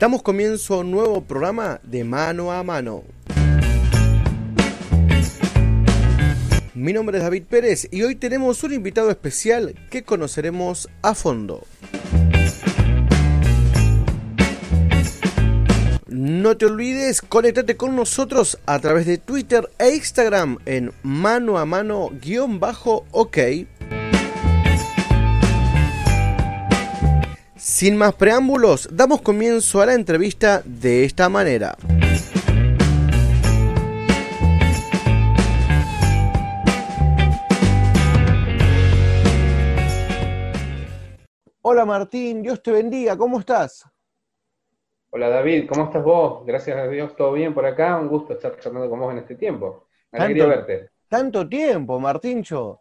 Damos 0.00 0.22
comienzo 0.22 0.72
a 0.72 0.78
un 0.78 0.90
nuevo 0.90 1.20
programa 1.20 1.78
de 1.82 2.04
mano 2.04 2.52
a 2.52 2.62
mano. 2.62 3.04
Mi 6.72 6.94
nombre 6.94 7.18
es 7.18 7.22
David 7.22 7.42
Pérez 7.42 7.86
y 7.90 8.00
hoy 8.00 8.14
tenemos 8.14 8.64
un 8.64 8.72
invitado 8.72 9.10
especial 9.10 9.74
que 9.90 10.02
conoceremos 10.02 10.88
a 11.02 11.14
fondo. 11.14 11.66
No 16.06 16.56
te 16.56 16.64
olvides, 16.64 17.20
conéctate 17.20 17.76
con 17.76 17.94
nosotros 17.94 18.58
a 18.64 18.78
través 18.78 19.04
de 19.04 19.18
Twitter 19.18 19.68
e 19.78 19.90
Instagram 19.96 20.60
en 20.64 20.92
mano 21.02 21.58
a 21.58 21.66
mano 21.66 22.08
guion 22.22 22.58
bajo 22.58 23.04
ok 23.10 23.38
Sin 27.70 27.96
más 27.96 28.14
preámbulos, 28.16 28.88
damos 28.90 29.22
comienzo 29.22 29.80
a 29.80 29.86
la 29.86 29.94
entrevista 29.94 30.60
de 30.64 31.04
esta 31.04 31.28
manera. 31.28 31.76
Hola 41.62 41.84
Martín, 41.86 42.42
Dios 42.42 42.60
te 42.60 42.72
bendiga, 42.72 43.16
¿cómo 43.16 43.38
estás? 43.38 43.88
Hola 45.10 45.28
David, 45.28 45.68
¿cómo 45.68 45.84
estás 45.84 46.02
vos? 46.02 46.44
Gracias 46.44 46.76
a 46.76 46.88
Dios, 46.88 47.14
todo 47.14 47.32
bien 47.32 47.54
por 47.54 47.64
acá, 47.64 47.96
un 47.98 48.08
gusto 48.08 48.32
estar 48.32 48.58
charlando 48.58 48.90
con 48.90 48.98
vos 48.98 49.12
en 49.12 49.18
este 49.18 49.36
tiempo. 49.36 49.86
Alegría 50.10 50.46
verte. 50.46 50.90
Tanto 51.08 51.48
tiempo, 51.48 52.00
Martíncho. 52.00 52.80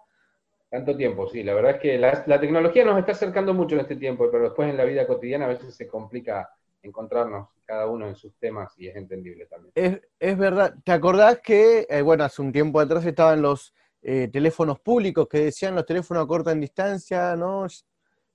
Tanto 0.70 0.96
tiempo, 0.96 1.28
sí. 1.28 1.44
La 1.44 1.56
verdad 1.56 1.72
es 1.76 1.82
que 1.82 1.98
la, 1.98 2.40
tecnología 2.40 2.86
nos 2.86 3.00
está 3.00 3.14
acercando 3.14 3.54
mucho 3.54 3.76
en 3.76 3.82
este 3.82 3.96
tiempo, 3.96 4.30
pero 4.32 4.46
después 4.46 4.70
en 4.70 4.78
la 4.78 4.86
vida 4.86 5.08
cotidiana 5.08 5.46
a 5.46 5.50
veces 5.50 5.74
se 5.76 5.88
complica 5.88 6.50
encontrarnos 6.84 7.50
cada 7.66 7.88
uno 7.88 8.08
en 8.08 8.16
sus 8.16 8.36
temas 8.38 8.74
y 8.78 8.88
es 8.88 8.96
entendible 8.96 9.48
también. 9.48 10.02
Es, 10.20 10.38
verdad. 10.38 10.76
¿Te 10.84 10.92
acordás 10.92 11.40
que, 11.40 11.88
eh, 11.90 12.02
bueno, 12.02 12.24
hace 12.24 12.42
un 12.42 12.52
tiempo 12.52 12.80
atrás 12.80 13.04
estaban 13.06 13.42
los 13.42 13.74
eh, 14.04 14.30
teléfonos 14.32 14.80
públicos 14.80 15.28
que 15.28 15.46
decían 15.46 15.76
los 15.76 15.86
teléfonos 15.86 16.24
a 16.24 16.28
corta 16.28 16.52
en 16.52 16.62
distancia, 16.62 17.36
¿no? 17.36 17.66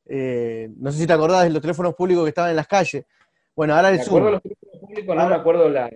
Eh, 0.06 0.69
no 0.76 0.91
sé 0.91 0.98
si 0.98 1.06
te 1.06 1.12
acordás 1.12 1.44
de 1.44 1.50
los 1.50 1.62
teléfonos 1.62 1.94
públicos 1.94 2.24
que 2.24 2.30
estaban 2.30 2.50
en 2.50 2.56
las 2.56 2.66
calles. 2.66 3.04
Bueno, 3.54 3.74
ahora 3.74 3.91
el 3.91 3.98
me 3.98 4.02
acuerdo 4.02 4.30
los 4.32 4.42
teléfonos 4.42 4.80
públicos, 4.80 5.16
no 5.16 5.28
me 5.28 5.34
acuerdo 5.34 5.69
la, 5.69 5.91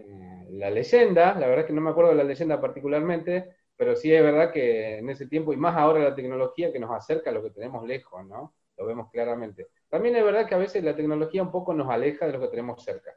la 0.50 0.70
leyenda, 0.70 1.34
la 1.34 1.47
verdad 1.47 1.61
es 1.61 1.67
que 1.67 1.73
no 1.73 1.80
me 1.80 1.91
acuerdo 1.91 2.11
de 2.11 2.17
la 2.17 2.25
leyenda 2.25 2.61
particularmente, 2.61 3.56
pero 3.79 3.95
sí 3.95 4.12
es 4.12 4.21
verdad 4.23 4.53
que 4.53 4.98
en 4.98 5.09
ese 5.09 5.29
tiempo, 5.29 5.53
y 5.53 5.57
más 5.57 5.77
ahora 5.77 6.01
la 6.01 6.15
tecnología 6.15 6.73
que 6.73 6.81
nos 6.81 6.91
acerca 6.91 7.31
a 7.31 7.33
lo 7.33 7.45
que 7.45 7.51
tenemos 7.51 7.87
lejos, 7.87 8.27
¿no? 8.27 8.53
Lo 8.77 8.85
vemos 8.85 9.09
claramente. 9.12 9.69
También 9.89 10.17
es 10.17 10.25
verdad 10.25 10.48
que 10.48 10.57
a 10.57 10.59
veces 10.59 10.83
la 10.83 10.97
tecnología 10.97 11.45
un 11.45 11.53
poco 11.53 11.73
nos 11.73 11.89
aleja 11.89 12.27
de 12.27 12.33
lo 12.33 12.41
que 12.41 12.48
tenemos 12.48 12.83
cerca. 12.83 13.12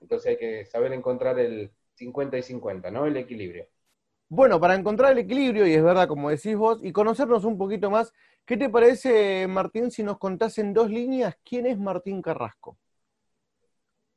Entonces 0.00 0.30
hay 0.30 0.36
que 0.36 0.64
saber 0.64 0.92
encontrar 0.92 1.40
el 1.40 1.72
50 1.94 2.38
y 2.38 2.42
50, 2.44 2.88
¿no? 2.92 3.04
El 3.04 3.16
equilibrio. 3.16 3.66
Bueno, 4.28 4.60
para 4.60 4.76
encontrar 4.76 5.10
el 5.10 5.18
equilibrio, 5.18 5.66
y 5.66 5.74
es 5.74 5.82
verdad, 5.82 6.06
como 6.06 6.30
decís 6.30 6.56
vos, 6.56 6.78
y 6.84 6.92
conocernos 6.92 7.44
un 7.44 7.58
poquito 7.58 7.90
más, 7.90 8.12
¿qué 8.44 8.56
te 8.56 8.68
parece, 8.68 9.48
Martín, 9.48 9.90
si 9.90 10.04
nos 10.04 10.18
contás 10.18 10.58
en 10.58 10.72
dos 10.72 10.88
líneas 10.88 11.36
quién 11.44 11.66
es 11.66 11.78
Martín 11.78 12.22
Carrasco? 12.22 12.78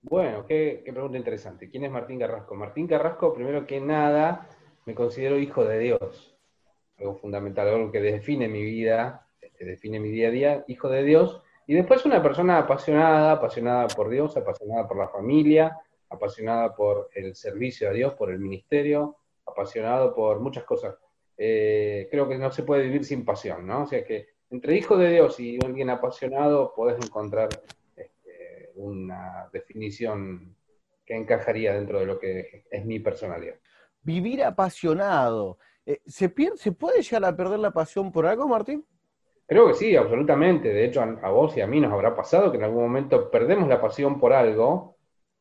Bueno, 0.02 0.46
qué, 0.46 0.84
qué 0.86 0.94
pregunta 0.94 1.18
interesante. 1.18 1.68
¿Quién 1.70 1.86
es 1.86 1.92
Martín 1.92 2.20
Carrasco? 2.20 2.54
Martín 2.54 2.88
Carrasco, 2.88 3.34
primero 3.34 3.66
que 3.66 3.82
nada, 3.82 4.48
me 4.86 4.96
considero 4.96 5.38
hijo 5.38 5.66
de 5.66 5.80
Dios, 5.80 6.36
algo 6.98 7.16
fundamental, 7.16 7.68
algo 7.68 7.92
que 7.92 8.02
define 8.02 8.48
mi 8.48 8.64
vida, 8.64 9.28
este, 9.42 9.66
define 9.66 10.00
mi 10.00 10.10
día 10.10 10.28
a 10.30 10.32
día, 10.32 10.66
hijo 10.68 10.90
de 10.90 11.04
Dios, 11.04 11.42
y 11.68 11.74
después 11.76 12.06
una 12.06 12.22
persona 12.24 12.58
apasionada, 12.58 13.34
apasionada 13.34 13.88
por 13.88 14.10
Dios, 14.10 14.36
apasionada 14.36 14.88
por 14.88 14.98
la 14.98 15.08
familia, 15.08 15.78
apasionada 16.10 16.76
por 16.76 17.10
el 17.14 17.36
servicio 17.36 17.90
a 17.90 17.94
Dios, 17.94 18.16
por 18.16 18.32
el 18.32 18.40
ministerio, 18.40 19.18
apasionado 19.46 20.16
por 20.16 20.40
muchas 20.40 20.64
cosas. 20.64 20.96
Eh, 21.38 22.08
creo 22.10 22.28
que 22.28 22.38
no 22.38 22.52
se 22.52 22.64
puede 22.64 22.84
vivir 22.84 23.06
sin 23.06 23.24
pasión, 23.24 23.68
¿no? 23.68 23.84
O 23.84 23.88
sea 23.88 24.04
que 24.04 24.30
entre 24.50 24.76
hijo 24.76 24.98
de 24.98 25.12
Dios 25.12 25.40
y 25.40 25.60
alguien 25.64 25.92
apasionado 25.92 26.74
podés 26.74 26.98
encontrar 27.06 27.50
este, 27.96 28.72
una 28.76 29.48
definición 29.54 30.56
que 31.06 31.16
encajaría 31.16 31.74
dentro 31.74 32.00
de 32.00 32.06
lo 32.08 32.20
que 32.20 32.66
es 32.70 32.86
mi 32.86 33.00
personalidad 33.00 33.56
vivir 34.02 34.44
apasionado. 34.44 35.58
Eh, 35.86 36.02
¿se, 36.06 36.34
¿Se 36.56 36.72
puede 36.72 37.02
llegar 37.02 37.26
a 37.26 37.36
perder 37.36 37.60
la 37.60 37.72
pasión 37.72 38.12
por 38.12 38.26
algo, 38.26 38.48
Martín? 38.48 38.86
Creo 39.50 39.68
que 39.68 39.74
sí, 39.74 39.96
absolutamente. 39.96 40.70
De 40.70 40.86
hecho, 40.86 41.02
a, 41.02 41.30
vos 41.32 41.58
y 41.58 41.62
a 41.62 41.68
mí 41.68 41.80
nos 41.80 41.92
habrá 41.92 42.16
pasado 42.16 42.52
que 42.52 42.58
en 42.58 42.64
algún 42.64 42.84
momento 42.84 43.32
perdemos 43.32 43.68
la 43.68 43.82
pasión 43.82 44.20
por 44.20 44.32
algo, 44.32 44.98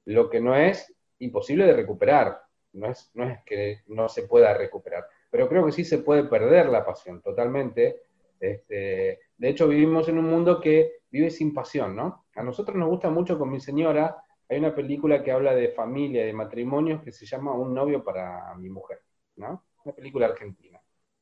lo 0.06 0.30
que 0.30 0.40
no 0.40 0.56
es 0.56 0.94
imposible 1.18 1.66
de 1.66 1.74
recuperar. 1.74 2.40
No 2.72 2.86
es, 2.86 3.10
no 3.14 3.24
es 3.24 3.38
que 3.44 3.82
no 3.88 4.08
se 4.08 4.22
pueda 4.22 4.54
recuperar, 4.54 5.06
pero 5.30 5.48
creo 5.48 5.66
que 5.66 5.72
sí 5.72 5.84
se 5.84 5.98
puede 5.98 6.24
perder 6.24 6.70
la 6.70 6.84
pasión 6.84 7.20
totalmente. 7.20 8.02
Este, 8.40 9.20
de 9.36 9.48
hecho, 9.48 9.68
vivimos 9.68 10.08
en 10.08 10.18
un 10.18 10.26
mundo 10.26 10.60
que 10.60 11.00
vive 11.10 11.30
sin 11.30 11.52
pasión, 11.52 11.94
¿no? 11.96 12.26
A 12.34 12.42
nosotros 12.42 12.76
nos 12.76 12.88
gusta 12.88 13.10
mucho 13.10 13.38
con 13.38 13.50
mi 13.50 13.60
señora 13.60 14.16
hay 14.48 14.58
una 14.58 14.74
película 14.74 15.22
que 15.22 15.30
habla 15.30 15.54
de 15.54 15.68
familia, 15.68 16.24
de 16.24 16.32
matrimonios, 16.32 17.02
que 17.02 17.12
se 17.12 17.26
llama 17.26 17.52
Un 17.52 17.74
novio 17.74 18.02
para 18.02 18.54
mi 18.54 18.70
mujer, 18.70 19.00
¿no? 19.36 19.64
Una 19.84 19.94
película 19.94 20.26
argentina. 20.26 20.80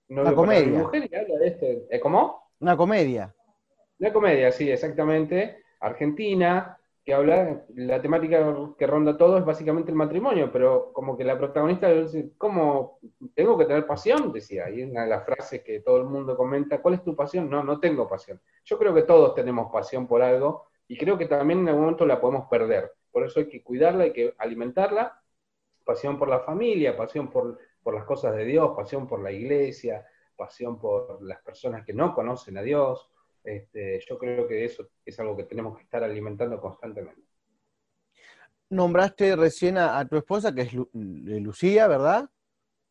una 0.08 0.34
comedia. 0.34 0.66
mi 0.66 0.78
mujer 0.78 1.08
y 1.10 1.14
habla 1.14 1.38
de 1.38 1.46
este, 1.48 1.86
¿eh, 1.90 2.00
¿Cómo? 2.00 2.50
Una 2.60 2.76
comedia. 2.76 3.34
Una 3.98 4.12
comedia, 4.12 4.52
sí, 4.52 4.70
exactamente. 4.70 5.62
Argentina, 5.80 6.78
que 7.04 7.14
habla, 7.14 7.64
la 7.74 8.00
temática 8.00 8.44
que 8.78 8.86
ronda 8.86 9.16
todo 9.16 9.38
es 9.38 9.44
básicamente 9.44 9.90
el 9.90 9.96
matrimonio, 9.96 10.50
pero 10.52 10.92
como 10.92 11.16
que 11.16 11.24
la 11.24 11.38
protagonista 11.38 11.88
dice, 11.88 12.32
¿cómo 12.36 12.98
tengo 13.34 13.56
que 13.56 13.64
tener 13.64 13.86
pasión? 13.86 14.32
Decía, 14.32 14.70
y 14.70 14.82
es 14.82 14.90
una 14.90 15.02
de 15.02 15.10
las 15.10 15.24
frases 15.24 15.62
que 15.62 15.80
todo 15.80 15.98
el 15.98 16.04
mundo 16.04 16.36
comenta, 16.36 16.82
¿cuál 16.82 16.94
es 16.94 17.04
tu 17.04 17.14
pasión? 17.14 17.48
No, 17.48 17.62
no 17.62 17.80
tengo 17.80 18.08
pasión. 18.08 18.40
Yo 18.64 18.78
creo 18.78 18.94
que 18.94 19.02
todos 19.02 19.34
tenemos 19.34 19.70
pasión 19.72 20.06
por 20.06 20.22
algo 20.22 20.66
y 20.88 20.96
creo 20.96 21.16
que 21.18 21.26
también 21.26 21.60
en 21.60 21.68
algún 21.68 21.82
momento 21.82 22.06
la 22.06 22.20
podemos 22.20 22.48
perder. 22.48 22.92
Por 23.16 23.24
eso 23.24 23.40
hay 23.40 23.48
que 23.48 23.62
cuidarla, 23.62 24.04
hay 24.04 24.12
que 24.12 24.34
alimentarla. 24.36 25.18
Pasión 25.86 26.18
por 26.18 26.28
la 26.28 26.40
familia, 26.40 26.94
pasión 26.94 27.30
por, 27.30 27.58
las 27.86 28.04
cosas 28.04 28.36
de 28.36 28.44
Dios, 28.44 28.76
pasión 28.76 29.08
por 29.08 29.22
la 29.22 29.32
iglesia, 29.32 30.06
pasión 30.36 30.78
por 30.78 31.22
las 31.22 31.40
personas 31.40 31.82
que 31.86 31.94
no 31.94 32.14
conocen 32.14 32.58
a 32.58 32.62
Dios. 32.62 33.08
Este, 33.42 34.04
yo 34.06 34.18
creo 34.18 34.46
que 34.46 34.66
eso 34.66 34.90
es 35.02 35.18
algo 35.18 35.34
que 35.34 35.44
tenemos 35.44 35.78
que 35.78 35.84
estar 35.84 36.04
alimentando 36.04 36.60
constantemente. 36.60 37.22
Nombraste 38.68 39.34
recién 39.34 39.78
a, 39.78 40.06
tu 40.06 40.18
esposa, 40.18 40.54
que 40.54 40.60
es 40.60 40.74
Lucía, 40.92 41.86
¿verdad? 41.88 42.28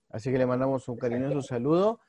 Así 0.10 0.32
que 0.32 0.40
le 0.40 0.48
mandamos 0.48 0.88
un 0.88 0.98
cariñoso 0.98 1.44
saludo. 1.44 2.00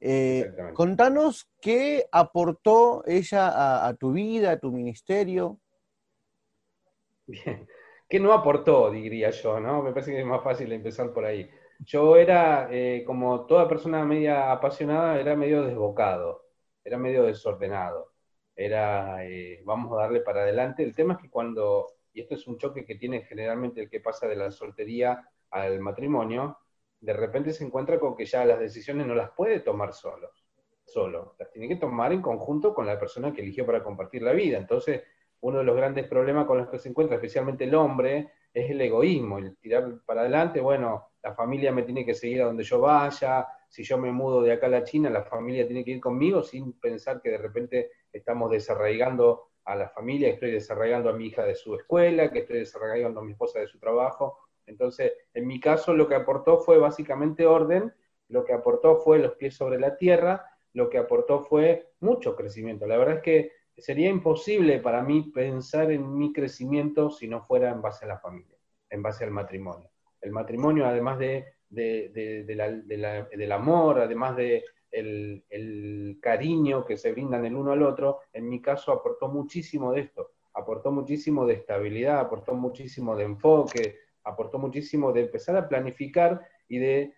Eh, 0.00 0.50
contanos 0.72 1.46
qué 1.60 2.06
aportó 2.10 3.04
ella 3.06 3.86
a, 3.86 3.92
tu 3.92 4.12
vida, 4.12 4.52
a 4.52 4.58
tu 4.58 4.72
ministerio. 4.72 5.60
Bien. 7.44 7.68
¿Qué 8.08 8.20
no 8.20 8.32
aportó, 8.32 8.90
diría 8.90 9.30
yo, 9.30 9.58
no? 9.60 9.82
Me 9.82 9.92
parece 9.92 10.12
que 10.12 10.20
es 10.20 10.26
más 10.26 10.42
fácil 10.42 10.72
empezar 10.72 11.12
por 11.12 11.24
ahí. 11.24 11.48
Yo 11.80 12.16
era, 12.16 12.68
eh, 12.70 13.04
como 13.06 13.46
toda 13.46 13.68
persona 13.68 14.04
media 14.04 14.52
apasionada, 14.52 15.18
era 15.20 15.34
medio 15.36 15.62
desbocado, 15.62 16.44
era 16.84 16.96
medio 16.98 17.24
desordenado. 17.24 18.12
Era, 18.54 19.24
eh, 19.26 19.60
vamos 19.64 19.92
a 19.92 20.02
darle 20.02 20.20
para 20.20 20.42
adelante. 20.42 20.82
El 20.84 20.94
tema 20.94 21.14
es 21.14 21.20
que 21.20 21.30
cuando, 21.30 21.86
y 22.12 22.20
esto 22.20 22.34
es 22.34 22.46
un 22.46 22.58
choque 22.58 22.84
que 22.84 22.94
tiene 22.94 23.22
generalmente 23.22 23.82
el 23.82 23.90
que 23.90 24.00
pasa 24.00 24.26
de 24.28 24.36
la 24.36 24.50
soltería 24.50 25.28
al 25.50 25.80
matrimonio, 25.80 26.58
de 27.00 27.12
repente 27.12 27.52
se 27.52 27.64
encuentra 27.64 27.98
con 27.98 28.16
que 28.16 28.24
ya 28.24 28.44
las 28.44 28.58
decisiones 28.60 29.06
no 29.06 29.14
las 29.14 29.30
puede 29.32 29.60
tomar 29.60 29.92
solo, 29.92 30.30
solo, 30.84 31.34
las 31.38 31.50
tiene 31.50 31.68
que 31.68 31.76
tomar 31.76 32.12
en 32.12 32.22
conjunto 32.22 32.72
con 32.74 32.86
la 32.86 32.98
persona 32.98 33.32
que 33.32 33.42
eligió 33.42 33.66
para 33.66 33.82
compartir 33.82 34.22
la 34.22 34.32
vida. 34.32 34.58
Entonces, 34.58 35.02
uno 35.40 35.58
de 35.58 35.64
los 35.64 35.76
grandes 35.76 36.06
problemas 36.06 36.46
con 36.46 36.58
los 36.58 36.68
que 36.68 36.78
se 36.78 36.88
encuentra, 36.88 37.16
especialmente 37.16 37.64
el 37.64 37.74
hombre, 37.74 38.30
es 38.52 38.70
el 38.70 38.80
egoísmo, 38.80 39.38
el 39.38 39.56
tirar 39.58 40.00
para 40.06 40.22
adelante, 40.22 40.60
bueno, 40.60 41.08
la 41.22 41.34
familia 41.34 41.72
me 41.72 41.82
tiene 41.82 42.06
que 42.06 42.14
seguir 42.14 42.42
a 42.42 42.46
donde 42.46 42.64
yo 42.64 42.80
vaya, 42.80 43.46
si 43.68 43.82
yo 43.82 43.98
me 43.98 44.10
mudo 44.10 44.42
de 44.42 44.52
acá 44.52 44.66
a 44.66 44.70
la 44.70 44.84
China, 44.84 45.10
la 45.10 45.24
familia 45.24 45.66
tiene 45.66 45.84
que 45.84 45.90
ir 45.90 46.00
conmigo 46.00 46.42
sin 46.42 46.72
pensar 46.80 47.20
que 47.20 47.30
de 47.30 47.38
repente 47.38 47.90
estamos 48.12 48.50
desarraigando 48.50 49.50
a 49.64 49.74
la 49.74 49.88
familia, 49.88 50.28
estoy 50.28 50.52
desarraigando 50.52 51.10
a 51.10 51.12
mi 51.12 51.26
hija 51.26 51.44
de 51.44 51.54
su 51.54 51.74
escuela, 51.74 52.30
que 52.30 52.40
estoy 52.40 52.60
desarraigando 52.60 53.20
a 53.20 53.24
mi 53.24 53.32
esposa 53.32 53.58
de 53.58 53.66
su 53.66 53.78
trabajo. 53.78 54.38
Entonces, 54.64 55.12
en 55.34 55.46
mi 55.46 55.60
caso 55.60 55.92
lo 55.92 56.08
que 56.08 56.14
aportó 56.14 56.58
fue 56.58 56.78
básicamente 56.78 57.46
orden, 57.46 57.92
lo 58.28 58.44
que 58.44 58.52
aportó 58.52 58.96
fue 58.96 59.18
los 59.18 59.32
pies 59.34 59.54
sobre 59.54 59.78
la 59.78 59.96
tierra, 59.96 60.44
lo 60.72 60.88
que 60.88 60.98
aportó 60.98 61.40
fue 61.40 61.90
mucho 62.00 62.36
crecimiento. 62.36 62.86
La 62.86 62.96
verdad 62.96 63.16
es 63.16 63.22
que 63.22 63.52
sería 63.76 64.08
imposible 64.08 64.78
para 64.78 65.02
mí 65.02 65.30
pensar 65.34 65.90
en 65.90 66.16
mi 66.16 66.32
crecimiento 66.32 67.10
si 67.10 67.28
no 67.28 67.42
fuera 67.42 67.70
en 67.70 67.82
base 67.82 68.04
a 68.04 68.08
la 68.08 68.18
familia, 68.18 68.56
en 68.90 69.02
base 69.02 69.24
al 69.24 69.30
matrimonio. 69.30 69.90
El 70.20 70.32
matrimonio, 70.32 70.86
además 70.86 71.18
de, 71.18 71.44
del 71.68 73.52
amor, 73.52 74.00
además 74.00 74.36
de 74.36 74.64
el, 74.90 76.18
cariño 76.20 76.84
que 76.84 76.96
se 76.96 77.12
brindan 77.12 77.44
el 77.44 77.54
uno 77.54 77.72
al 77.72 77.82
otro, 77.82 78.20
en 78.32 78.48
mi 78.48 78.60
caso 78.60 78.92
aportó 78.92 79.28
muchísimo 79.28 79.92
de 79.92 80.00
esto. 80.00 80.32
aportó 80.54 80.90
muchísimo 80.90 81.44
de 81.46 81.54
estabilidad, 81.54 82.18
aportó 82.18 82.54
muchísimo 82.54 83.14
de 83.14 83.24
enfoque, 83.24 83.98
aportó 84.24 84.58
muchísimo 84.58 85.12
de 85.12 85.20
empezar 85.22 85.54
a 85.56 85.68
planificar 85.68 86.40
y 86.66 86.78
de 86.78 87.12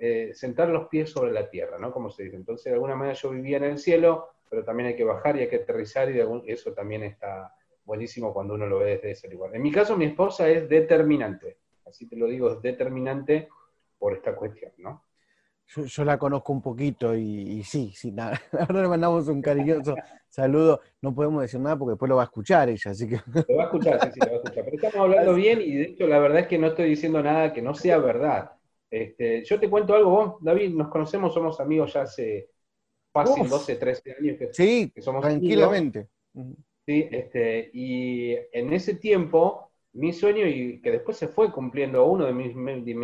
eh, 0.00 0.32
sentar 0.34 0.68
los 0.68 0.88
pies 0.88 1.10
sobre 1.10 1.32
la 1.32 1.48
tierra, 1.48 1.78
¿no? 1.78 1.90
Como 1.90 2.10
se 2.10 2.24
dice. 2.24 2.36
Entonces, 2.36 2.66
de 2.66 2.74
alguna 2.74 2.94
manera 2.94 3.14
yo 3.14 3.30
vivía 3.30 3.56
en 3.56 3.64
el 3.64 3.78
cielo, 3.78 4.28
pero 4.48 4.64
también 4.64 4.88
hay 4.88 4.96
que 4.96 5.04
bajar 5.04 5.36
y 5.36 5.40
hay 5.40 5.48
que 5.48 5.56
aterrizar 5.56 6.10
y 6.10 6.20
eso 6.50 6.72
también 6.72 7.02
está 7.02 7.54
buenísimo 7.84 8.32
cuando 8.32 8.54
uno 8.54 8.66
lo 8.66 8.78
ve 8.78 8.96
desde 8.96 9.10
ese 9.12 9.28
lugar. 9.28 9.54
En 9.54 9.62
mi 9.62 9.72
caso, 9.72 9.96
mi 9.96 10.06
esposa 10.06 10.48
es 10.48 10.68
determinante, 10.68 11.58
así 11.86 12.08
te 12.08 12.16
lo 12.16 12.26
digo, 12.26 12.52
es 12.52 12.62
determinante 12.62 13.48
por 13.98 14.12
esta 14.12 14.34
cuestión, 14.34 14.72
¿no? 14.78 15.02
Yo, 15.68 16.04
la 16.04 16.16
conozco 16.16 16.52
un 16.52 16.62
poquito 16.62 17.16
y, 17.16 17.62
sí, 17.64 17.92
sí, 17.92 18.12
nada. 18.12 18.40
Ahora 18.52 18.82
le 18.82 18.88
mandamos 18.88 19.26
un 19.26 19.42
cariñoso 19.42 19.96
saludo. 20.28 20.80
No 21.02 21.12
podemos 21.12 21.42
decir 21.42 21.58
nada 21.58 21.76
porque 21.76 21.92
después 21.92 22.08
lo 22.08 22.16
va 22.16 22.22
a 22.22 22.26
escuchar 22.26 22.68
ella, 22.68 22.92
así 22.92 23.08
que. 23.08 23.16
Lo 23.48 23.56
va 23.56 23.64
a 23.64 23.66
escuchar, 23.66 24.00
sí, 24.04 24.10
sí, 24.14 24.20
lo 24.20 24.26
va 24.26 24.32
a 24.32 24.36
escuchar. 24.36 24.64
Pero 24.64 24.76
estamos 24.76 24.96
hablando 24.96 25.34
bien 25.34 25.60
y 25.60 25.74
de 25.74 25.82
hecho 25.82 26.06
la 26.06 26.20
verdad 26.20 26.40
es 26.40 26.46
que 26.46 26.58
no 26.58 26.68
estoy 26.68 26.88
diciendo 26.90 27.20
nada 27.20 27.52
que 27.52 27.62
no 27.62 27.74
sea 27.74 27.98
verdad. 27.98 28.52
Este, 28.88 29.44
yo 29.44 29.58
te 29.58 29.68
cuento 29.68 29.94
algo, 29.94 30.10
vos, 30.10 30.34
David, 30.40 30.72
nos 30.74 30.88
conocemos, 30.88 31.34
somos 31.34 31.58
amigos 31.58 31.92
ya 31.94 32.02
hace 32.02 32.50
fácil, 33.24 33.48
12, 33.48 33.76
13 33.76 34.16
años 34.18 34.38
que, 34.38 34.52
sí, 34.52 34.92
somos 34.98 35.22
tranquilamente. 35.22 36.08
Sí, 36.86 37.08
este, 37.10 37.70
y 37.72 38.34
en 38.52 38.72
ese 38.72 38.94
tiempo, 38.94 39.72
mi 39.94 40.12
sueño, 40.12 40.46
y 40.46 40.80
que 40.80 40.92
después 40.92 41.16
se 41.16 41.28
fue 41.28 41.50
cumpliendo 41.50 42.04
uno 42.04 42.26
de 42.26 42.32
mis, 42.32 42.54
de 42.54 42.94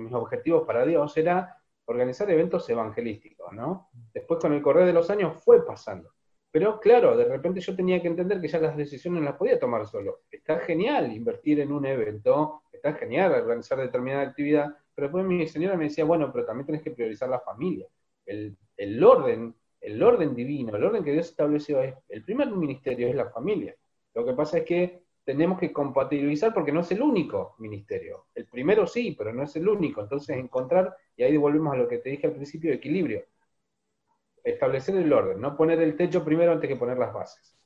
mis, 0.00 0.12
objetivos 0.12 0.64
para 0.66 0.84
Dios, 0.84 1.16
era 1.16 1.56
organizar 1.86 2.30
eventos 2.30 2.68
evangelísticos, 2.68 3.52
¿no? 3.52 3.88
Después 4.12 4.40
con 4.40 4.52
el 4.52 4.62
correr 4.62 4.86
de 4.86 4.92
los 4.92 5.08
años 5.08 5.42
fue 5.42 5.64
pasando. 5.64 6.12
Pero 6.50 6.78
claro, 6.78 7.16
de 7.16 7.24
repente 7.24 7.60
yo 7.60 7.74
tenía 7.74 8.02
que 8.02 8.08
entender 8.08 8.38
que 8.38 8.48
ya 8.48 8.58
las 8.58 8.76
decisiones 8.76 9.22
las 9.22 9.36
podía 9.36 9.58
tomar 9.58 9.86
solo. 9.86 10.20
Está 10.30 10.58
genial 10.58 11.10
invertir 11.10 11.60
en 11.60 11.72
un 11.72 11.86
evento, 11.86 12.64
está 12.70 12.92
genial 12.92 13.32
organizar 13.32 13.78
determinada 13.78 14.24
actividad, 14.24 14.76
pero 14.94 15.08
después 15.08 15.24
mi 15.24 15.46
señora 15.48 15.76
me 15.76 15.84
decía, 15.84 16.04
bueno, 16.04 16.30
pero 16.30 16.44
también 16.44 16.66
tenés 16.66 16.82
que 16.82 16.90
priorizar 16.90 17.30
la 17.30 17.40
familia. 17.40 17.86
El, 18.26 18.56
orden, 19.02 19.54
el 19.80 20.02
orden 20.02 20.34
divino, 20.34 20.76
el 20.76 20.84
orden 20.84 21.04
que 21.04 21.12
Dios 21.12 21.26
estableció 21.26 21.82
es, 21.82 21.94
el 22.08 22.24
primer 22.24 22.50
ministerio 22.50 23.08
es 23.08 23.14
la 23.14 23.30
familia. 23.30 23.74
Lo 24.14 24.24
que 24.24 24.32
pasa 24.32 24.58
es 24.58 24.64
que 24.64 25.02
tenemos 25.24 25.58
que 25.58 25.72
compatibilizar 25.72 26.52
porque 26.52 26.72
no 26.72 26.80
es 26.80 26.90
el 26.90 27.02
único 27.02 27.54
ministerio. 27.58 28.26
El 28.34 28.46
primero 28.46 28.86
sí, 28.86 29.14
pero 29.16 29.32
no 29.32 29.44
es 29.44 29.54
el 29.56 29.68
único. 29.68 30.00
Entonces 30.00 30.36
encontrar, 30.36 30.96
y 31.16 31.22
ahí 31.22 31.36
volvemos 31.36 31.74
a 31.74 31.76
lo 31.76 31.88
que 31.88 31.98
te 31.98 32.10
dije 32.10 32.26
al 32.26 32.34
principio, 32.34 32.72
equilibrio. 32.72 33.24
Establecer 34.42 34.96
el 34.96 35.12
orden, 35.12 35.40
no 35.40 35.56
poner 35.56 35.80
el 35.80 35.96
techo 35.96 36.24
primero 36.24 36.52
antes 36.52 36.68
que 36.68 36.76
poner 36.76 36.98
las 36.98 37.12
bases. 37.12 37.56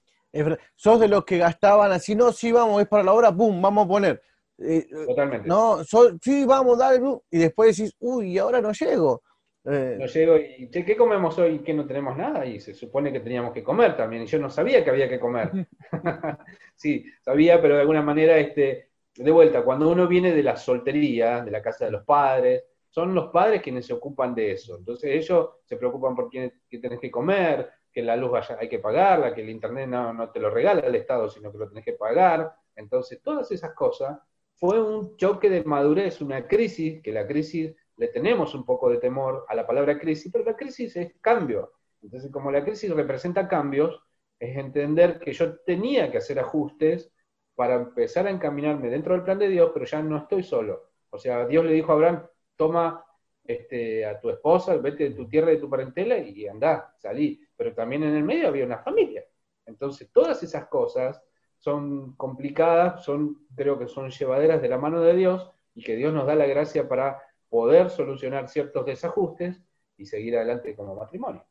Sos 0.74 1.00
de 1.00 1.08
los 1.08 1.24
que 1.24 1.38
gastaban 1.38 1.92
así, 1.92 2.14
no, 2.14 2.30
sí, 2.32 2.52
vamos, 2.52 2.82
es 2.82 2.88
para 2.88 3.02
la 3.02 3.14
hora, 3.14 3.34
pum, 3.34 3.60
vamos 3.62 3.86
a 3.86 3.88
poner. 3.88 4.22
Eh, 4.58 4.86
Totalmente. 5.06 5.48
No, 5.48 5.78
sí, 6.20 6.44
vamos, 6.44 6.78
dale, 6.78 7.00
y 7.30 7.38
después 7.38 7.76
decís, 7.76 7.94
uy, 8.00 8.36
ahora 8.36 8.60
no 8.60 8.72
llego. 8.72 9.22
Eh, 9.68 9.96
no 9.98 10.06
llego 10.06 10.36
y, 10.36 10.70
che, 10.70 10.84
¿qué 10.84 10.96
comemos 10.96 11.36
hoy? 11.38 11.58
Que 11.58 11.74
no 11.74 11.86
tenemos 11.86 12.16
nada, 12.16 12.46
y 12.46 12.60
se 12.60 12.72
supone 12.72 13.12
que 13.12 13.18
teníamos 13.18 13.52
que 13.52 13.64
comer 13.64 13.96
también, 13.96 14.22
y 14.22 14.26
yo 14.26 14.38
no 14.38 14.48
sabía 14.48 14.84
que 14.84 14.90
había 14.90 15.08
que 15.08 15.18
comer. 15.18 15.50
sí, 16.76 17.04
sabía, 17.20 17.60
pero 17.60 17.74
de 17.74 17.80
alguna 17.80 18.02
manera, 18.02 18.38
este, 18.38 18.90
de 19.16 19.30
vuelta, 19.30 19.62
cuando 19.62 19.88
uno 19.88 20.06
viene 20.06 20.32
de 20.32 20.42
la 20.42 20.56
soltería, 20.56 21.42
de 21.42 21.50
la 21.50 21.62
casa 21.62 21.86
de 21.86 21.90
los 21.90 22.04
padres, 22.04 22.62
son 22.88 23.14
los 23.14 23.28
padres 23.28 23.60
quienes 23.60 23.86
se 23.86 23.92
ocupan 23.92 24.34
de 24.34 24.52
eso. 24.52 24.76
Entonces 24.78 25.10
ellos 25.10 25.50
se 25.64 25.76
preocupan 25.76 26.14
por 26.14 26.30
quién, 26.30 26.52
qué 26.68 26.78
tenés 26.78 27.00
que 27.00 27.10
comer, 27.10 27.68
que 27.92 28.02
la 28.02 28.16
luz 28.16 28.30
vaya, 28.30 28.56
hay 28.60 28.68
que 28.68 28.78
pagarla, 28.78 29.34
que 29.34 29.42
el 29.42 29.50
internet 29.50 29.88
no, 29.88 30.12
no 30.12 30.30
te 30.30 30.38
lo 30.38 30.48
regala 30.48 30.80
el 30.80 30.94
Estado, 30.94 31.28
sino 31.28 31.50
que 31.50 31.58
lo 31.58 31.68
tenés 31.68 31.84
que 31.84 31.94
pagar. 31.94 32.54
Entonces, 32.74 33.20
todas 33.20 33.50
esas 33.50 33.74
cosas 33.74 34.18
fue 34.54 34.80
un 34.80 35.16
choque 35.16 35.50
de 35.50 35.64
madurez, 35.64 36.20
una 36.20 36.46
crisis, 36.46 37.02
que 37.02 37.12
la 37.12 37.26
crisis 37.26 37.74
le 37.96 38.08
tenemos 38.08 38.54
un 38.54 38.64
poco 38.64 38.90
de 38.90 38.98
temor 38.98 39.44
a 39.48 39.54
la 39.54 39.66
palabra 39.66 39.98
crisis, 39.98 40.30
pero 40.30 40.44
la 40.44 40.56
crisis 40.56 40.96
es 40.96 41.14
cambio. 41.20 41.72
Entonces, 42.02 42.30
como 42.30 42.50
la 42.50 42.64
crisis 42.64 42.90
representa 42.90 43.48
cambios, 43.48 44.00
es 44.38 44.56
entender 44.56 45.18
que 45.18 45.32
yo 45.32 45.58
tenía 45.60 46.10
que 46.10 46.18
hacer 46.18 46.38
ajustes 46.38 47.10
para 47.54 47.76
empezar 47.76 48.26
a 48.26 48.30
encaminarme 48.30 48.90
dentro 48.90 49.14
del 49.14 49.24
plan 49.24 49.38
de 49.38 49.48
Dios, 49.48 49.70
pero 49.72 49.86
ya 49.86 50.02
no 50.02 50.18
estoy 50.18 50.42
solo. 50.42 50.90
O 51.10 51.18
sea, 51.18 51.46
Dios 51.46 51.64
le 51.64 51.72
dijo 51.72 51.90
a 51.90 51.94
Abraham, 51.94 52.26
toma 52.54 53.04
este, 53.42 54.04
a 54.04 54.20
tu 54.20 54.28
esposa, 54.28 54.76
vete 54.76 55.04
de 55.04 55.16
tu 55.16 55.26
tierra, 55.26 55.50
de 55.50 55.56
tu 55.56 55.70
parentela 55.70 56.18
y 56.18 56.46
anda, 56.46 56.94
salí. 56.98 57.40
Pero 57.56 57.74
también 57.74 58.02
en 58.02 58.14
el 58.14 58.24
medio 58.24 58.48
había 58.48 58.66
una 58.66 58.78
familia. 58.78 59.24
Entonces, 59.64 60.10
todas 60.12 60.42
esas 60.42 60.66
cosas 60.66 61.22
son 61.58 62.14
complicadas, 62.16 63.04
son, 63.04 63.46
creo 63.56 63.78
que 63.78 63.88
son 63.88 64.10
llevaderas 64.10 64.60
de 64.60 64.68
la 64.68 64.78
mano 64.78 65.00
de 65.00 65.16
Dios 65.16 65.50
y 65.74 65.82
que 65.82 65.96
Dios 65.96 66.12
nos 66.12 66.26
da 66.26 66.34
la 66.34 66.46
gracia 66.46 66.86
para 66.88 67.22
poder 67.56 67.88
solucionar 67.88 68.50
ciertos 68.50 68.84
desajustes 68.84 69.62
y 69.96 70.04
seguir 70.04 70.36
adelante 70.36 70.76
como 70.76 70.94
matrimonio. 70.94 71.42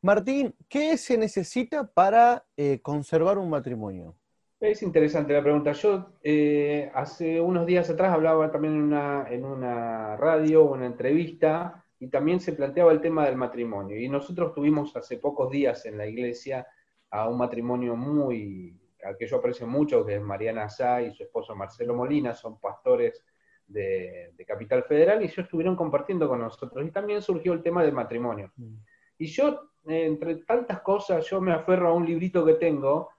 Martín, 0.00 0.54
¿qué 0.66 0.96
se 0.96 1.18
necesita 1.18 1.86
para 1.86 2.46
eh, 2.56 2.80
conservar 2.80 3.36
un 3.36 3.50
matrimonio? 3.50 4.16
Es 4.58 4.82
interesante 4.82 5.34
la 5.34 5.42
pregunta. 5.42 5.72
Yo 5.72 6.14
eh, 6.22 6.90
hace 6.94 7.38
unos 7.38 7.66
días 7.66 7.90
atrás 7.90 8.14
hablaba 8.14 8.50
también 8.50 8.76
en 8.76 8.82
una, 8.84 9.26
en 9.28 9.44
una 9.44 10.16
radio, 10.16 10.64
una 10.64 10.86
entrevista, 10.86 11.84
y 11.98 12.08
también 12.08 12.40
se 12.40 12.54
planteaba 12.54 12.90
el 12.92 13.02
tema 13.02 13.26
del 13.26 13.36
matrimonio. 13.36 14.00
Y 14.00 14.08
nosotros 14.08 14.54
tuvimos 14.54 14.96
hace 14.96 15.18
pocos 15.18 15.50
días 15.50 15.84
en 15.84 15.98
la 15.98 16.06
iglesia 16.06 16.66
a 17.10 17.28
un 17.28 17.36
matrimonio 17.36 17.94
muy, 17.94 18.74
al 19.04 19.18
que 19.18 19.26
yo 19.26 19.36
aprecio 19.36 19.66
mucho, 19.66 20.02
que 20.06 20.14
es 20.14 20.22
Mariana 20.22 20.70
Sá 20.70 21.02
y 21.02 21.12
su 21.12 21.24
esposo 21.24 21.54
Marcelo 21.54 21.94
Molina, 21.94 22.34
son 22.34 22.58
pastores 22.58 23.22
de, 23.66 24.32
Capital 24.46 24.84
Federal, 24.84 25.20
y 25.20 25.24
ellos 25.24 25.38
estuvieron 25.38 25.74
compartiendo 25.74 26.28
con 26.28 26.40
nosotros. 26.40 26.86
Y 26.86 26.90
también 26.90 27.20
surgió 27.20 27.52
el 27.52 27.62
tema 27.62 27.82
del 27.82 27.92
matrimonio. 27.92 28.52
Mm. 28.56 28.76
Y 29.18 29.26
yo, 29.26 29.70
entre 29.84 30.36
tantas 30.36 30.80
cosas, 30.82 31.28
yo 31.28 31.40
me 31.40 31.52
aferro 31.52 31.88
a 31.88 31.92
un 31.92 32.06
librito 32.06 32.44
que 32.44 32.54
tengo, 32.54 33.10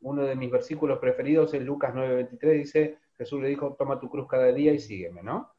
uno 0.00 0.24
de 0.24 0.36
mis 0.36 0.50
versículos 0.50 0.98
preferidos 0.98 1.54
es 1.54 1.62
Lucas 1.62 1.94
9:23, 1.94 2.52
dice, 2.52 2.98
Jesús 3.16 3.40
le 3.40 3.48
dijo, 3.48 3.74
toma 3.78 3.98
tu 3.98 4.10
cruz 4.10 4.26
cada 4.28 4.52
día 4.52 4.72
y 4.72 4.78
sígueme, 4.78 5.22
¿no? 5.22 5.54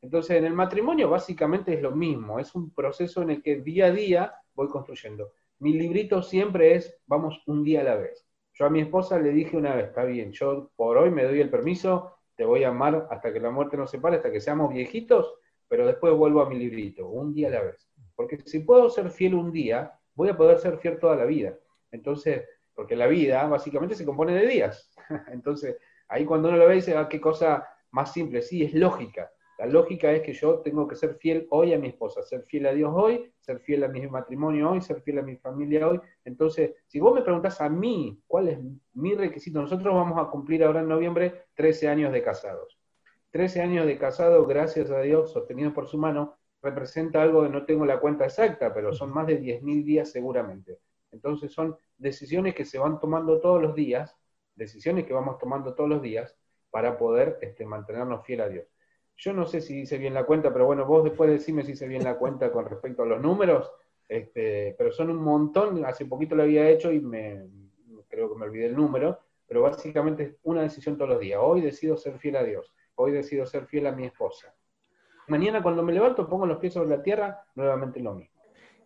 Entonces, 0.00 0.36
en 0.36 0.44
el 0.44 0.54
matrimonio 0.54 1.10
básicamente 1.10 1.74
es 1.74 1.82
lo 1.82 1.90
mismo, 1.90 2.38
es 2.38 2.54
un 2.54 2.72
proceso 2.72 3.22
en 3.22 3.30
el 3.30 3.42
que 3.42 3.56
día 3.56 3.86
a 3.86 3.90
día 3.90 4.34
voy 4.54 4.68
construyendo. 4.68 5.32
Mi 5.58 5.72
librito 5.72 6.22
siempre 6.22 6.76
es, 6.76 6.96
vamos 7.06 7.42
un 7.46 7.64
día 7.64 7.80
a 7.80 7.84
la 7.84 7.96
vez. 7.96 8.28
Yo 8.54 8.66
a 8.66 8.70
mi 8.70 8.80
esposa 8.80 9.18
le 9.18 9.30
dije 9.30 9.56
una 9.56 9.74
vez, 9.74 9.86
está 9.86 10.04
bien, 10.04 10.32
yo 10.32 10.70
por 10.76 10.96
hoy 10.96 11.10
me 11.10 11.24
doy 11.24 11.40
el 11.40 11.50
permiso, 11.50 12.17
te 12.38 12.44
voy 12.44 12.62
a 12.62 12.68
amar 12.68 13.08
hasta 13.10 13.32
que 13.32 13.40
la 13.40 13.50
muerte 13.50 13.76
nos 13.76 13.90
separe, 13.90 14.16
hasta 14.16 14.30
que 14.30 14.40
seamos 14.40 14.72
viejitos, 14.72 15.34
pero 15.66 15.84
después 15.84 16.14
vuelvo 16.14 16.40
a 16.40 16.48
mi 16.48 16.56
librito, 16.56 17.08
un 17.08 17.34
día 17.34 17.48
a 17.48 17.50
la 17.50 17.62
vez. 17.62 17.90
Porque 18.14 18.38
si 18.46 18.60
puedo 18.60 18.88
ser 18.90 19.10
fiel 19.10 19.34
un 19.34 19.50
día, 19.50 19.98
voy 20.14 20.28
a 20.28 20.36
poder 20.36 20.58
ser 20.58 20.78
fiel 20.78 21.00
toda 21.00 21.16
la 21.16 21.24
vida. 21.24 21.58
Entonces, 21.90 22.44
porque 22.74 22.94
la 22.94 23.08
vida 23.08 23.44
básicamente 23.48 23.96
se 23.96 24.04
compone 24.04 24.34
de 24.34 24.46
días. 24.46 24.88
Entonces, 25.32 25.78
ahí 26.06 26.24
cuando 26.24 26.48
uno 26.48 26.58
lo 26.58 26.68
ve 26.68 26.76
dice, 26.76 26.96
ah, 26.96 27.08
qué 27.08 27.20
cosa 27.20 27.66
más 27.90 28.12
simple, 28.12 28.40
sí, 28.40 28.62
es 28.62 28.72
lógica. 28.72 29.32
La 29.58 29.66
lógica 29.66 30.12
es 30.12 30.22
que 30.22 30.32
yo 30.32 30.60
tengo 30.60 30.86
que 30.86 30.94
ser 30.94 31.16
fiel 31.16 31.48
hoy 31.50 31.74
a 31.74 31.78
mi 31.78 31.88
esposa, 31.88 32.22
ser 32.22 32.42
fiel 32.42 32.66
a 32.66 32.72
Dios 32.72 32.92
hoy, 32.94 33.32
ser 33.40 33.58
fiel 33.58 33.82
a 33.82 33.88
mi 33.88 34.06
matrimonio 34.06 34.70
hoy, 34.70 34.80
ser 34.80 35.02
fiel 35.02 35.18
a 35.18 35.22
mi 35.22 35.36
familia 35.36 35.88
hoy. 35.88 36.00
Entonces, 36.24 36.76
si 36.86 37.00
vos 37.00 37.12
me 37.12 37.22
preguntás 37.22 37.60
a 37.60 37.68
mí 37.68 38.22
cuál 38.28 38.48
es 38.48 38.58
mi 38.94 39.16
requisito, 39.16 39.60
nosotros 39.60 39.92
vamos 39.92 40.16
a 40.16 40.30
cumplir 40.30 40.62
ahora 40.62 40.80
en 40.80 40.88
noviembre 40.88 41.46
13 41.54 41.88
años 41.88 42.12
de 42.12 42.22
casados. 42.22 42.78
13 43.30 43.60
años 43.60 43.86
de 43.86 43.98
casado, 43.98 44.46
gracias 44.46 44.92
a 44.92 45.00
Dios, 45.00 45.32
sostenidos 45.32 45.74
por 45.74 45.88
su 45.88 45.98
mano, 45.98 46.36
representa 46.62 47.20
algo 47.20 47.42
que 47.42 47.48
no 47.48 47.64
tengo 47.64 47.84
la 47.84 47.98
cuenta 47.98 48.26
exacta, 48.26 48.72
pero 48.72 48.92
son 48.92 49.10
más 49.10 49.26
de 49.26 49.40
10.000 49.40 49.84
días 49.84 50.10
seguramente. 50.10 50.78
Entonces 51.10 51.52
son 51.52 51.76
decisiones 51.96 52.54
que 52.54 52.64
se 52.64 52.78
van 52.78 53.00
tomando 53.00 53.40
todos 53.40 53.60
los 53.60 53.74
días, 53.74 54.16
decisiones 54.54 55.04
que 55.04 55.12
vamos 55.12 55.38
tomando 55.38 55.74
todos 55.74 55.90
los 55.90 56.00
días 56.00 56.36
para 56.70 56.96
poder 56.96 57.38
este, 57.40 57.66
mantenernos 57.66 58.24
fiel 58.24 58.40
a 58.40 58.48
Dios. 58.48 58.66
Yo 59.18 59.32
no 59.32 59.46
sé 59.46 59.60
si 59.60 59.80
hice 59.80 59.98
bien 59.98 60.14
la 60.14 60.24
cuenta, 60.24 60.52
pero 60.52 60.66
bueno, 60.66 60.86
vos 60.86 61.02
después 61.02 61.28
decime 61.28 61.64
si 61.64 61.72
hice 61.72 61.88
bien 61.88 62.04
la 62.04 62.16
cuenta 62.16 62.52
con 62.52 62.66
respecto 62.66 63.02
a 63.02 63.06
los 63.06 63.20
números, 63.20 63.68
este, 64.08 64.76
pero 64.78 64.92
son 64.92 65.10
un 65.10 65.16
montón, 65.16 65.84
hace 65.84 66.06
poquito 66.06 66.36
lo 66.36 66.44
había 66.44 66.68
hecho 66.68 66.92
y 66.92 67.00
me, 67.00 67.44
creo 68.08 68.32
que 68.32 68.38
me 68.38 68.46
olvidé 68.46 68.66
el 68.66 68.76
número, 68.76 69.18
pero 69.46 69.62
básicamente 69.62 70.22
es 70.22 70.36
una 70.44 70.62
decisión 70.62 70.96
todos 70.96 71.10
los 71.10 71.20
días. 71.20 71.40
Hoy 71.42 71.60
decido 71.60 71.96
ser 71.96 72.16
fiel 72.18 72.36
a 72.36 72.44
Dios, 72.44 72.72
hoy 72.94 73.10
decido 73.10 73.44
ser 73.44 73.66
fiel 73.66 73.88
a 73.88 73.92
mi 73.92 74.06
esposa. 74.06 74.54
Mañana 75.26 75.62
cuando 75.64 75.82
me 75.82 75.92
levanto 75.92 76.28
pongo 76.28 76.46
los 76.46 76.58
pies 76.58 76.74
sobre 76.74 76.88
la 76.90 77.02
tierra, 77.02 77.44
nuevamente 77.56 77.98
lo 77.98 78.14
mismo. 78.14 78.34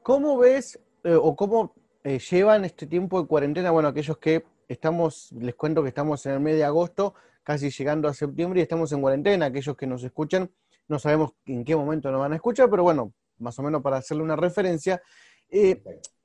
¿Cómo 0.03 0.39
ves 0.39 0.81
eh, 1.05 1.15
o 1.15 1.37
cómo 1.37 1.75
eh, 2.03 2.19
llevan 2.19 2.65
este 2.65 2.87
tiempo 2.87 3.21
de 3.21 3.29
cuarentena? 3.29 3.71
Bueno, 3.71 3.89
aquellos 3.89 4.17
que 4.17 4.45
estamos, 4.67 5.31
les 5.33 5.55
cuento 5.55 5.83
que 5.83 5.91
estamos 5.91 6.25
en 6.25 6.33
el 6.33 6.41
mes 6.41 6.57
de 6.57 6.65
agosto, 6.65 7.15
casi 7.43 7.71
llegando 7.71 8.09
a 8.09 8.15
septiembre 8.15 8.61
y 8.61 8.63
estamos 8.63 8.93
en 8.93 9.01
cuarentena. 9.01 9.47
Aquellos 9.47 9.77
que 9.77 9.87
nos 9.87 10.03
escuchan, 10.03 10.51
no 10.89 10.99
sabemos 10.99 11.33
en 11.47 11.65
qué 11.65 11.77
momento 11.77 12.11
nos 12.11 12.21
van 12.21 12.33
a 12.33 12.37
escuchar, 12.37 12.69
pero 12.71 12.83
bueno, 12.83 13.13
más 13.39 13.59
o 13.59 13.63
menos 13.63 13.83
para 13.83 13.99
hacerle 13.99 14.23
una 14.23 14.37
referencia. 14.37 15.03
Eh, 15.51 15.83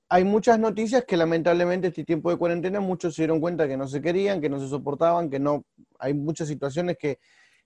hay 0.10 0.24
muchas 0.24 0.58
noticias 0.58 1.04
que 1.06 1.18
lamentablemente 1.18 1.88
este 1.88 2.06
tiempo 2.06 2.30
de 2.30 2.38
cuarentena 2.38 2.80
muchos 2.80 3.16
se 3.16 3.24
dieron 3.24 3.42
cuenta 3.42 3.68
que 3.68 3.76
no 3.76 3.88
se 3.88 4.02
querían, 4.02 4.40
que 4.40 4.50
no 4.50 4.60
se 4.60 4.68
soportaban, 4.68 5.30
que 5.30 5.40
no, 5.40 5.66
hay 6.00 6.14
muchas 6.14 6.48
situaciones 6.48 6.98
que, 6.98 7.20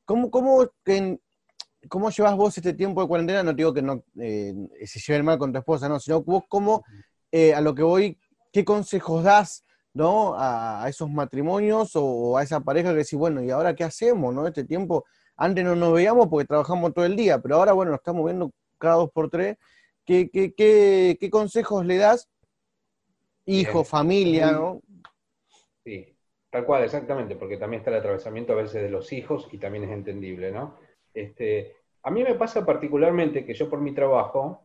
¿cómo, 0.05 0.31
cómo, 0.31 0.67
que, 0.84 1.20
cómo 1.88 2.10
llevas 2.10 2.36
vos 2.36 2.58
este 2.58 2.74
tiempo 2.74 3.01
de 3.01 3.08
cuarentena? 3.08 3.43
No 3.43 3.53
digo 3.53 3.74
que 3.74 3.84
no 3.84 4.03
eh, 4.20 4.55
se 4.86 5.00
lleve 5.00 5.22
mal 5.22 5.38
con 5.38 5.51
tu 5.51 5.60
esposa, 5.60 5.88
no, 5.88 6.00
sino 6.00 6.24
vos 6.24 6.43
cómo, 6.48 6.84
eh, 7.31 7.53
a 7.53 7.62
lo 7.62 7.75
que 7.75 7.84
voy, 7.84 8.17
¿qué 8.51 8.65
consejos 8.65 9.24
das? 9.24 9.63
¿No? 9.93 10.33
A, 10.38 10.86
esos 10.88 11.10
matrimonios 11.10 11.91
o, 11.95 12.38
a 12.38 12.43
esa 12.43 12.60
pareja 12.62 12.89
que 12.89 12.98
decís, 12.98 13.17
bueno, 13.17 13.43
¿y 13.43 13.50
ahora 13.51 13.75
qué 13.75 13.83
hacemos? 13.83 14.33
¿no? 14.33 14.48
Este 14.48 14.63
tiempo, 14.63 15.05
antes 15.36 15.63
no 15.63 15.75
nos 15.75 15.93
veíamos 15.93 16.27
porque 16.27 16.48
trabajamos 16.48 16.93
todo 16.93 17.05
el 17.05 17.15
día, 17.15 17.39
pero 17.39 17.55
ahora, 17.55 17.74
bueno, 17.74 17.91
nos 17.91 18.00
estamos 18.00 18.25
viendo 18.25 18.51
cada 18.77 18.95
dos 18.95 19.12
por 19.12 19.29
tres. 19.29 19.57
¿Qué, 20.05 20.29
qué, 20.29 20.53
qué, 20.53 21.17
qué 21.19 21.29
consejos 21.29 21.86
le 21.86 21.98
das 21.98 22.27
hijo, 23.45 23.83
familia, 23.83 24.51
¿no? 24.51 24.81
Sí, 25.83 26.15
tal 26.50 26.65
cual, 26.65 26.83
exactamente, 26.83 27.36
porque 27.36 27.57
también 27.57 27.81
está 27.81 27.91
el 27.91 27.98
atravesamiento 27.98 28.53
a 28.53 28.57
veces 28.57 28.81
de 28.81 28.89
los 28.89 29.12
hijos 29.13 29.48
y 29.51 29.57
también 29.57 29.86
es 29.86 29.91
entendible, 29.91 30.51
¿no? 30.51 30.77
Este, 31.13 31.75
a 32.03 32.12
mí 32.12 32.24
me 32.24 32.36
pasa 32.36 32.65
particularmente 32.65 33.45
que 33.45 33.53
yo 33.53 33.69
por 33.69 33.79
mi 33.79 33.93
trabajo, 33.93 34.63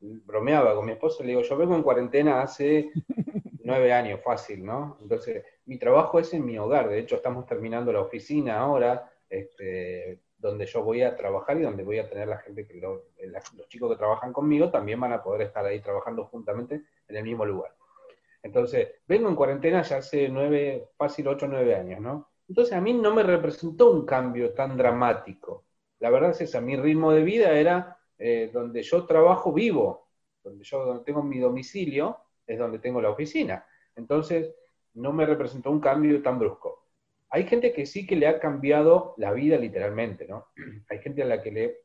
bromeaba 0.00 0.74
con 0.74 0.86
mi 0.86 0.92
esposo, 0.92 1.22
le 1.22 1.30
digo, 1.30 1.42
yo 1.42 1.56
vengo 1.56 1.76
en 1.76 1.82
cuarentena 1.82 2.42
hace 2.42 2.90
nueve 3.64 3.92
años, 3.92 4.20
fácil, 4.22 4.64
¿no? 4.64 4.98
Entonces, 5.00 5.44
mi 5.66 5.78
trabajo 5.78 6.18
es 6.18 6.32
en 6.32 6.44
mi 6.44 6.56
hogar, 6.58 6.88
de 6.88 7.00
hecho 7.00 7.16
estamos 7.16 7.46
terminando 7.46 7.92
la 7.92 8.00
oficina 8.00 8.60
ahora, 8.60 9.10
este, 9.28 10.20
donde 10.38 10.66
yo 10.66 10.82
voy 10.82 11.02
a 11.02 11.16
trabajar 11.16 11.58
y 11.58 11.62
donde 11.62 11.82
voy 11.82 11.98
a 11.98 12.08
tener 12.08 12.28
la 12.28 12.38
gente, 12.38 12.66
que 12.66 12.74
los 12.80 13.68
chicos 13.68 13.90
que 13.90 13.98
trabajan 13.98 14.32
conmigo 14.32 14.70
también 14.70 15.00
van 15.00 15.12
a 15.12 15.22
poder 15.22 15.42
estar 15.42 15.64
ahí 15.64 15.80
trabajando 15.80 16.26
juntamente 16.26 16.82
en 17.08 17.16
el 17.16 17.24
mismo 17.24 17.44
lugar. 17.44 17.74
Entonces, 18.42 18.88
vengo 19.08 19.28
en 19.30 19.36
cuarentena 19.36 19.82
ya 19.82 19.96
hace 19.96 20.28
nueve, 20.28 20.90
fácil 20.98 21.26
ocho 21.28 21.48
nueve 21.48 21.74
años, 21.74 22.00
¿no? 22.00 22.28
Entonces 22.46 22.74
a 22.74 22.80
mí 22.80 22.92
no 22.92 23.14
me 23.14 23.22
representó 23.22 23.90
un 23.90 24.04
cambio 24.04 24.52
tan 24.52 24.76
dramático. 24.76 25.64
La 25.98 26.10
verdad 26.10 26.30
es 26.30 26.42
esa, 26.42 26.60
mi 26.60 26.76
ritmo 26.76 27.10
de 27.12 27.22
vida 27.22 27.52
era 27.52 27.98
eh, 28.18 28.50
donde 28.52 28.82
yo 28.82 29.06
trabajo 29.06 29.52
vivo, 29.52 30.08
donde 30.42 30.62
yo 30.62 31.00
tengo 31.00 31.22
mi 31.22 31.38
domicilio, 31.38 32.18
es 32.46 32.58
donde 32.58 32.78
tengo 32.78 33.00
la 33.00 33.10
oficina. 33.10 33.66
Entonces, 33.96 34.54
no 34.94 35.12
me 35.12 35.26
representó 35.26 35.70
un 35.70 35.80
cambio 35.80 36.22
tan 36.22 36.38
brusco. 36.38 36.86
Hay 37.30 37.44
gente 37.44 37.72
que 37.72 37.86
sí 37.86 38.06
que 38.06 38.16
le 38.16 38.28
ha 38.28 38.38
cambiado 38.38 39.14
la 39.16 39.32
vida 39.32 39.56
literalmente, 39.56 40.26
¿no? 40.26 40.48
Hay 40.88 41.00
gente 41.00 41.22
a 41.22 41.26
la 41.26 41.42
que 41.42 41.50
le 41.50 41.78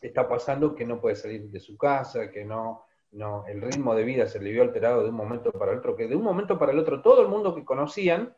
está 0.00 0.28
pasando 0.28 0.74
que 0.74 0.84
no 0.84 1.00
puede 1.00 1.16
salir 1.16 1.50
de 1.50 1.60
su 1.60 1.78
casa, 1.78 2.30
que 2.30 2.44
no, 2.44 2.84
no, 3.12 3.46
el 3.46 3.62
ritmo 3.62 3.94
de 3.94 4.04
vida 4.04 4.26
se 4.26 4.40
le 4.40 4.50
vio 4.50 4.62
alterado 4.62 5.02
de 5.02 5.08
un 5.08 5.16
momento 5.16 5.50
para 5.52 5.72
el 5.72 5.78
otro, 5.78 5.96
que 5.96 6.06
de 6.06 6.16
un 6.16 6.22
momento 6.22 6.58
para 6.58 6.72
el 6.72 6.78
otro 6.78 7.00
todo 7.00 7.22
el 7.22 7.28
mundo 7.28 7.54
que 7.54 7.64
conocían 7.64 8.36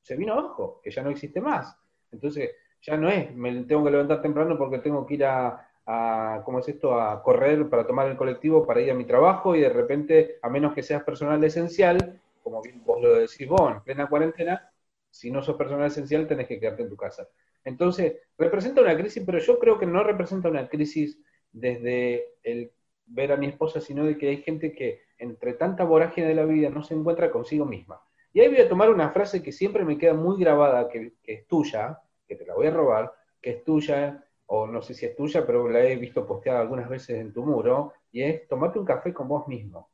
se 0.00 0.16
vino 0.16 0.34
abajo, 0.34 0.80
que 0.82 0.90
ya 0.90 1.02
no 1.02 1.10
existe 1.10 1.40
más. 1.40 1.76
Entonces, 2.10 2.50
ya 2.80 2.96
no 2.96 3.08
es, 3.08 3.34
me 3.34 3.64
tengo 3.64 3.84
que 3.84 3.90
levantar 3.90 4.20
temprano 4.20 4.58
porque 4.58 4.78
tengo 4.78 5.06
que 5.06 5.14
ir 5.14 5.24
a, 5.24 5.68
a, 5.86 6.42
¿cómo 6.44 6.60
es 6.60 6.68
esto?, 6.68 7.00
a 7.00 7.22
correr 7.22 7.68
para 7.68 7.86
tomar 7.86 8.08
el 8.08 8.16
colectivo 8.16 8.66
para 8.66 8.80
ir 8.80 8.90
a 8.90 8.94
mi 8.94 9.04
trabajo 9.04 9.56
y 9.56 9.60
de 9.60 9.68
repente, 9.68 10.38
a 10.42 10.48
menos 10.48 10.74
que 10.74 10.82
seas 10.82 11.02
personal 11.02 11.42
esencial, 11.44 12.20
como 12.42 12.62
bien 12.62 12.82
vos 12.84 13.00
lo 13.00 13.14
decís 13.14 13.48
vos, 13.48 13.72
en 13.72 13.80
plena 13.82 14.08
cuarentena, 14.08 14.70
si 15.10 15.30
no 15.30 15.42
sos 15.42 15.56
personal 15.56 15.86
esencial 15.86 16.26
tenés 16.26 16.48
que 16.48 16.58
quedarte 16.58 16.82
en 16.82 16.88
tu 16.88 16.96
casa. 16.96 17.28
Entonces, 17.64 18.16
representa 18.38 18.80
una 18.80 18.96
crisis, 18.96 19.22
pero 19.24 19.38
yo 19.38 19.58
creo 19.58 19.78
que 19.78 19.86
no 19.86 20.02
representa 20.02 20.48
una 20.48 20.68
crisis 20.68 21.18
desde 21.52 22.34
el 22.42 22.72
ver 23.06 23.32
a 23.32 23.36
mi 23.36 23.46
esposa, 23.46 23.80
sino 23.80 24.04
de 24.04 24.16
que 24.16 24.28
hay 24.28 24.38
gente 24.38 24.72
que 24.72 25.02
entre 25.18 25.54
tanta 25.54 25.84
vorágine 25.84 26.26
de 26.26 26.34
la 26.34 26.44
vida 26.44 26.70
no 26.70 26.82
se 26.82 26.94
encuentra 26.94 27.30
consigo 27.30 27.64
misma. 27.64 28.00
Y 28.32 28.40
ahí 28.40 28.48
voy 28.48 28.60
a 28.60 28.68
tomar 28.68 28.90
una 28.90 29.10
frase 29.10 29.42
que 29.42 29.52
siempre 29.52 29.84
me 29.84 29.98
queda 29.98 30.14
muy 30.14 30.40
grabada, 30.40 30.88
que, 30.88 31.12
es 31.22 31.46
tuya, 31.46 32.00
que 32.26 32.36
te 32.36 32.46
la 32.46 32.54
voy 32.54 32.66
a 32.66 32.70
robar, 32.70 33.12
que 33.40 33.50
es 33.50 33.64
tuya, 33.64 34.24
o 34.54 34.66
no 34.66 34.82
sé 34.82 34.92
si 34.92 35.06
es 35.06 35.16
tuya, 35.16 35.46
pero 35.46 35.66
la 35.66 35.80
he 35.80 35.96
visto 35.96 36.26
posteada 36.26 36.60
algunas 36.60 36.86
veces 36.86 37.18
en 37.18 37.32
tu 37.32 37.42
muro, 37.42 37.94
y 38.10 38.22
es 38.22 38.46
tomate 38.46 38.78
un 38.78 38.84
café 38.84 39.10
con 39.14 39.26
vos 39.26 39.48
mismo. 39.48 39.88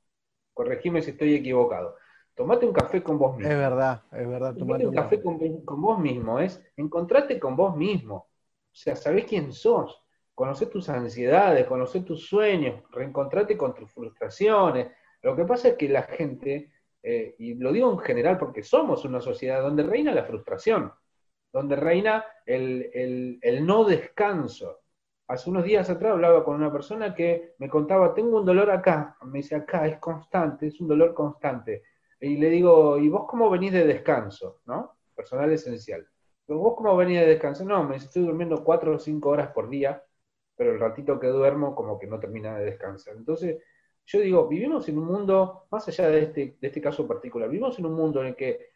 Corregime 0.53 1.01
si 1.01 1.13
estoy 1.13 1.35
equivocado. 1.35 1.95
Tomate 2.35 2.67
un 2.67 2.73
café 2.73 3.01
con 3.01 3.19
vos 3.19 3.37
mismo. 3.37 3.53
Es 3.53 3.57
verdad, 3.57 4.03
es 4.11 4.29
verdad. 4.29 4.57
Tomate, 4.57 4.89
un, 4.89 4.95
café 4.95 5.23
con, 5.23 5.39
con, 5.65 5.81
vos 5.81 6.01
mismo, 6.01 6.41
es 6.41 6.61
encontrate 6.77 7.39
con 7.39 7.55
vos 7.55 7.77
mismo. 7.77 8.17
O 8.17 8.27
sea, 8.73 8.97
sabés 8.97 9.27
quién 9.27 9.53
sos 9.53 10.03
conocer 10.35 10.69
tus 10.69 10.89
ansiedades, 10.89 11.65
conocer 11.69 12.05
tus 12.05 12.27
sueños, 12.27 12.83
reencontrarte 12.91 13.57
con 13.57 13.77
tus 13.77 13.93
frustraciones. 13.93 14.89
Lo 15.23 15.37
que 15.37 15.45
pasa 15.45 15.69
es 15.69 15.75
que 15.77 15.89
la 15.89 16.03
gente, 16.03 16.73
eh, 17.01 17.37
y 17.39 17.55
lo 17.55 17.71
digo 17.73 17.93
en 17.93 17.99
general 18.01 18.39
porque 18.39 18.65
somos 18.65 19.05
una 19.05 19.21
sociedad 19.21 19.63
donde 19.63 19.85
reina 19.85 20.13
la 20.13 20.25
frustración, 20.25 20.93
donde 21.53 21.77
reina 21.77 22.25
el, 22.47 23.41
no 23.63 23.85
descanso. 23.85 24.81
Hace 25.27 25.51
unos 25.51 25.65
días 25.65 25.91
atrás 25.91 26.13
hablaba 26.13 26.45
con 26.45 26.57
una 26.57 26.73
persona 26.73 27.15
que 27.15 27.55
me 27.59 27.69
contaba, 27.69 28.15
tengo 28.15 28.39
un 28.39 28.47
dolor 28.47 28.71
acá, 28.71 29.17
me 29.23 29.39
dice 29.39 29.57
acá, 29.57 29.87
es 29.87 29.99
constante, 29.99 30.69
es 30.69 30.81
un 30.81 30.89
dolor 30.89 31.15
constante. 31.15 31.83
Y 32.21 32.37
le 32.37 32.49
digo, 32.49 32.99
¿y 32.99 33.09
vos 33.09 33.27
cómo 33.29 33.51
venís 33.51 33.73
de 33.73 33.85
descanso? 33.87 34.63
¿No? 34.67 34.97
Personal 35.15 35.53
esencial. 35.53 36.07
¿Vos 36.47 36.75
cómo 36.77 36.97
venís 36.97 37.21
de 37.21 37.27
descanso? 37.27 37.65
No, 37.65 37.85
me 37.85 37.95
dice, 37.95 38.07
estoy 38.07 38.25
durmiendo 38.25 38.65
cuatro 38.65 38.95
o 38.95 38.99
cinco 38.99 39.29
horas 39.31 39.49
por 39.53 39.69
día 39.69 40.03
pero 40.59 40.73
el 40.73 40.81
ratito 40.81 41.21
que 41.21 41.29
duermo 41.29 41.75
como 41.75 41.99
que 41.99 42.09
no 42.09 42.19
termina 42.19 42.59
de 42.59 42.65
descansar. 42.65 43.15
Entonces, 43.17 43.63
yo 44.05 44.21
digo, 44.21 44.49
vivimos 44.49 44.89
en 44.89 44.99
un 44.99 45.05
mundo, 45.05 45.69
más 45.71 45.87
allá 45.87 46.11
de 46.11 46.25
este, 46.25 46.57
de 46.61 46.67
este 46.67 46.81
caso 46.81 47.07
particular, 47.07 47.49
vivimos 47.49 47.79
en 47.79 47.87
un 47.87 47.95
mundo 47.95 48.21
en 48.21 48.29
el 48.29 48.37
que 48.37 48.73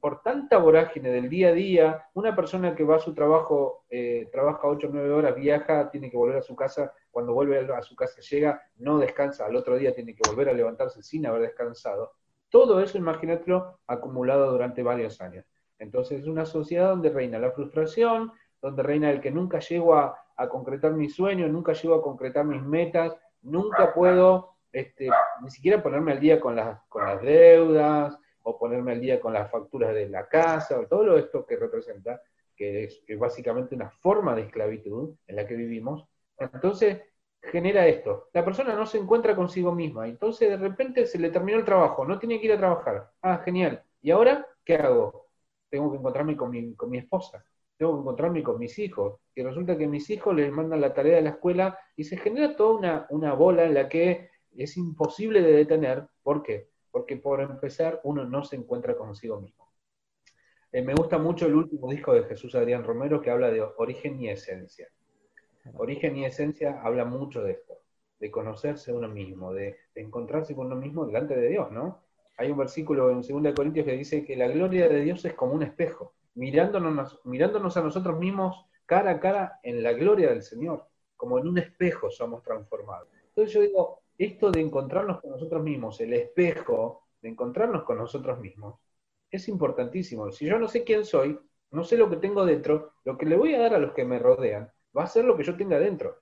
por 0.00 0.22
tanta 0.22 0.58
vorágine 0.58 1.10
del 1.10 1.28
día 1.28 1.48
a 1.48 1.52
día, 1.52 2.04
una 2.14 2.34
persona 2.34 2.74
que 2.74 2.84
va 2.84 2.96
a 2.96 3.00
su 3.00 3.14
trabajo, 3.14 3.84
eh, 3.90 4.28
trabaja 4.32 4.66
8 4.66 4.88
o 4.88 4.90
9 4.92 5.12
horas, 5.12 5.34
viaja, 5.34 5.90
tiene 5.90 6.10
que 6.10 6.16
volver 6.16 6.38
a 6.38 6.42
su 6.42 6.56
casa, 6.56 6.92
cuando 7.10 7.34
vuelve 7.34 7.58
a 7.72 7.82
su 7.82 7.94
casa 7.96 8.20
llega, 8.20 8.62
no 8.76 8.98
descansa, 8.98 9.46
al 9.46 9.56
otro 9.56 9.76
día 9.76 9.94
tiene 9.94 10.14
que 10.14 10.28
volver 10.28 10.48
a 10.48 10.52
levantarse 10.52 11.02
sin 11.02 11.26
haber 11.26 11.42
descansado. 11.42 12.12
Todo 12.48 12.80
eso, 12.80 12.98
imagínatelo, 12.98 13.80
acumulado 13.86 14.50
durante 14.50 14.82
varios 14.82 15.20
años. 15.20 15.44
Entonces 15.78 16.20
es 16.20 16.26
una 16.26 16.44
sociedad 16.44 16.90
donde 16.90 17.10
reina 17.10 17.38
la 17.38 17.52
frustración, 17.52 18.32
donde 18.60 18.82
reina 18.82 19.10
el 19.10 19.20
que 19.20 19.30
nunca 19.30 19.58
llego 19.60 19.94
a, 19.94 20.16
concretar 20.50 20.92
mis 20.92 21.14
sueños, 21.14 21.50
nunca 21.50 21.74
llego 21.74 21.94
a 21.94 22.02
concretar 22.02 22.46
mis 22.46 22.62
metas, 22.62 23.14
nunca 23.42 23.92
puedo 23.92 24.56
este, 24.72 25.10
ni 25.42 25.50
siquiera 25.50 25.82
ponerme 25.82 26.12
al 26.12 26.20
día 26.20 26.40
con 26.40 26.56
las, 26.56 26.80
con 26.88 27.04
las 27.04 27.20
deudas 27.20 28.18
o 28.42 28.58
ponerme 28.58 28.92
al 28.92 29.00
día 29.00 29.20
con 29.20 29.32
las 29.32 29.50
facturas 29.50 29.94
de 29.94 30.08
la 30.08 30.28
casa, 30.28 30.78
o 30.78 30.86
todo 30.86 31.16
esto 31.18 31.46
que 31.46 31.56
representa, 31.56 32.22
que 32.56 32.84
es, 32.84 33.02
básicamente 33.18 33.74
una 33.74 33.90
forma 33.90 34.34
de 34.34 34.42
esclavitud 34.42 35.14
en 35.26 35.36
la 35.36 35.46
que 35.46 35.54
vivimos. 35.54 36.04
Entonces, 36.38 37.02
genera 37.42 37.86
esto. 37.86 38.28
La 38.32 38.44
persona 38.44 38.74
no 38.74 38.86
se 38.86 38.98
encuentra 38.98 39.36
consigo 39.36 39.74
misma, 39.74 40.08
entonces 40.08 40.48
de 40.48 40.56
repente 40.56 41.06
se 41.06 41.18
le 41.18 41.30
terminó 41.30 41.58
el 41.58 41.64
trabajo, 41.64 42.04
no 42.04 42.18
tiene 42.18 42.38
que 42.40 42.46
ir 42.46 42.52
a 42.52 42.58
trabajar. 42.58 43.10
Ah, 43.22 43.38
genial. 43.44 43.82
¿Y 44.02 44.10
ahora 44.10 44.46
qué 44.64 44.76
hago? 44.76 45.28
Tengo 45.68 45.90
que 45.90 45.98
encontrarme 45.98 46.36
con 46.36 46.50
mi, 46.50 46.74
con 46.74 46.90
mi 46.90 46.98
esposa 46.98 47.44
tengo 47.80 47.94
que 47.94 48.00
encontrarme 48.00 48.42
con 48.42 48.58
mis 48.58 48.78
hijos. 48.78 49.18
Y 49.34 49.42
resulta 49.42 49.78
que 49.78 49.86
mis 49.86 50.10
hijos 50.10 50.36
les 50.36 50.52
mandan 50.52 50.82
la 50.82 50.92
tarea 50.92 51.16
de 51.16 51.22
la 51.22 51.30
escuela 51.30 51.78
y 51.96 52.04
se 52.04 52.18
genera 52.18 52.54
toda 52.54 53.06
una, 53.08 53.32
bola 53.32 53.64
en 53.64 53.72
la 53.72 53.88
que 53.88 54.28
es 54.54 54.76
imposible 54.76 55.40
de 55.40 55.52
detener. 55.52 56.06
¿Por 56.22 56.42
qué? 56.42 56.68
Porque 56.90 57.16
por 57.16 57.40
empezar 57.40 58.00
uno 58.04 58.24
no 58.24 58.44
se 58.44 58.56
encuentra 58.56 58.96
consigo 58.96 59.40
mismo. 59.40 59.70
Eh, 60.72 60.82
me 60.82 60.94
gusta 60.94 61.18
mucho 61.18 61.46
el 61.46 61.54
último 61.54 61.90
disco 61.90 62.14
de 62.14 62.24
Jesús 62.24 62.54
Adrián 62.54 62.84
Romero 62.84 63.20
que 63.20 63.30
habla 63.30 63.50
de 63.50 63.60
origen 63.76 64.20
y 64.20 64.28
esencia. 64.28 64.88
Origen 65.74 66.16
y 66.16 66.24
esencia 66.24 66.80
habla 66.82 67.04
mucho 67.04 67.42
de 67.42 67.52
esto, 67.52 67.74
de 68.18 68.30
conocerse 68.30 68.92
uno 68.92 69.08
mismo, 69.08 69.52
de, 69.52 69.76
encontrarse 69.94 70.54
con 70.54 70.66
uno 70.66 70.76
mismo 70.76 71.04
delante 71.06 71.36
de 71.36 71.48
Dios, 71.48 71.70
¿no? 71.70 72.02
Hay 72.38 72.50
un 72.50 72.58
versículo 72.58 73.10
en 73.10 73.20
2 73.20 73.54
Corintios 73.54 73.84
que 73.84 73.96
dice 73.96 74.24
que 74.24 74.36
la 74.36 74.48
gloria 74.48 74.88
de 74.88 75.00
Dios 75.02 75.24
es 75.24 75.34
como 75.34 75.52
un 75.52 75.62
espejo 75.62 76.14
mirándonos, 76.34 77.20
mirándonos 77.24 77.76
a 77.76 77.82
nosotros 77.82 78.18
mismos 78.18 78.66
cara 78.86 79.12
a 79.12 79.20
cara 79.20 79.60
en 79.62 79.82
la 79.82 79.92
gloria 79.92 80.30
del 80.30 80.42
Señor, 80.42 80.86
como 81.16 81.38
en 81.38 81.48
un 81.48 81.58
espejo 81.58 82.10
somos 82.10 82.42
transformados. 82.42 83.08
Entonces 83.28 83.52
yo 83.52 83.60
digo, 83.60 83.99
esto 84.24 84.50
de 84.50 84.60
encontrarnos 84.60 85.20
con 85.20 85.30
nosotros 85.30 85.62
mismos, 85.62 86.00
el 86.00 86.12
espejo, 86.12 87.06
de 87.20 87.30
encontrarnos 87.30 87.84
con 87.84 87.98
nosotros 87.98 88.38
mismos, 88.38 88.80
es 89.30 89.48
importantísimo. 89.48 90.30
Si 90.30 90.46
yo 90.46 90.58
no 90.58 90.68
sé 90.68 90.84
quién 90.84 91.04
soy, 91.04 91.38
no 91.70 91.84
sé 91.84 91.96
lo 91.96 92.10
que 92.10 92.16
tengo 92.16 92.44
dentro, 92.44 92.94
lo 93.04 93.16
que 93.16 93.26
le 93.26 93.36
voy 93.36 93.54
a 93.54 93.60
dar 93.60 93.74
a 93.74 93.78
los 93.78 93.92
que 93.92 94.04
me 94.04 94.18
rodean 94.18 94.70
va 94.96 95.04
a 95.04 95.06
ser 95.06 95.24
lo 95.24 95.36
que 95.36 95.44
yo 95.44 95.56
tenga 95.56 95.78
dentro. 95.78 96.18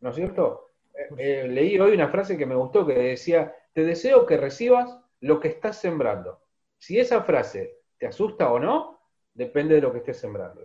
¿No 0.00 0.10
es 0.10 0.16
cierto? 0.16 0.70
Eh, 0.94 1.44
eh, 1.44 1.48
leí 1.48 1.78
hoy 1.78 1.92
una 1.94 2.08
frase 2.08 2.36
que 2.36 2.46
me 2.46 2.54
gustó 2.54 2.86
que 2.86 2.94
decía, 2.94 3.54
te 3.72 3.84
deseo 3.84 4.26
que 4.26 4.36
recibas 4.36 4.98
lo 5.20 5.38
que 5.40 5.48
estás 5.48 5.80
sembrando. 5.80 6.40
Si 6.78 6.98
esa 6.98 7.22
frase 7.22 7.78
te 7.98 8.06
asusta 8.06 8.50
o 8.50 8.58
no, 8.58 9.00
depende 9.34 9.76
de 9.76 9.80
lo 9.80 9.92
que 9.92 9.98
estés 9.98 10.18
sembrando. 10.18 10.62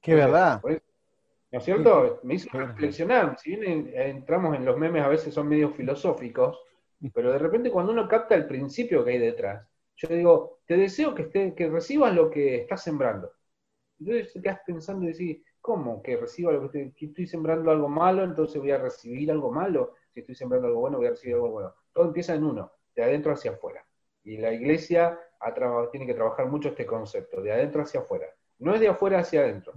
Qué 0.00 0.14
verdad. 0.14 0.60
¿No 1.50 1.58
es 1.58 1.64
cierto? 1.64 2.20
Me 2.24 2.34
hizo 2.34 2.50
reflexionar. 2.52 3.38
Si 3.38 3.56
bien 3.56 3.90
entramos 3.94 4.54
en 4.54 4.64
los 4.64 4.76
memes, 4.76 5.02
a 5.02 5.08
veces 5.08 5.32
son 5.32 5.48
medio 5.48 5.70
filosóficos, 5.70 6.58
Pero 7.14 7.32
de 7.32 7.38
repente 7.38 7.70
cuando 7.70 7.92
uno 7.92 8.08
capta 8.08 8.34
el 8.34 8.46
principio 8.46 9.04
que 9.04 9.12
hay 9.12 9.18
detrás, 9.18 9.66
yo 9.96 10.08
digo, 10.08 10.60
te 10.66 10.76
deseo 10.76 11.14
que, 11.14 11.22
esté, 11.22 11.54
que 11.54 11.68
recibas 11.68 12.14
lo 12.14 12.30
que 12.30 12.56
estás 12.56 12.82
sembrando. 12.82 13.32
Entonces 13.98 14.32
te 14.32 14.42
quedas 14.42 14.60
pensando 14.66 15.04
y 15.04 15.08
decís, 15.08 15.42
¿cómo? 15.60 16.02
Que 16.02 16.16
reciba 16.16 16.52
lo 16.52 16.60
que 16.70 16.82
estoy, 16.82 17.08
estoy 17.08 17.26
sembrando 17.26 17.70
algo 17.70 17.88
malo, 17.88 18.22
entonces 18.22 18.60
voy 18.60 18.70
a 18.70 18.78
recibir 18.78 19.30
algo 19.30 19.50
malo. 19.50 19.94
Si 20.12 20.20
estoy 20.20 20.34
sembrando 20.34 20.68
algo 20.68 20.80
bueno, 20.80 20.98
voy 20.98 21.06
a 21.06 21.10
recibir 21.10 21.34
algo 21.34 21.50
bueno. 21.50 21.74
Todo 21.92 22.06
empieza 22.06 22.34
en 22.34 22.44
uno, 22.44 22.72
de 22.94 23.02
adentro 23.04 23.32
hacia 23.32 23.52
afuera. 23.52 23.84
Y 24.22 24.36
la 24.36 24.52
iglesia 24.52 25.18
tiene 25.90 26.06
que 26.06 26.14
trabajar 26.14 26.46
mucho 26.46 26.68
este 26.68 26.86
concepto, 26.86 27.40
de 27.40 27.52
adentro 27.52 27.82
hacia 27.82 28.00
afuera. 28.00 28.26
No 28.58 28.74
es 28.74 28.80
de 28.80 28.88
afuera 28.88 29.20
hacia 29.20 29.40
adentro. 29.40 29.72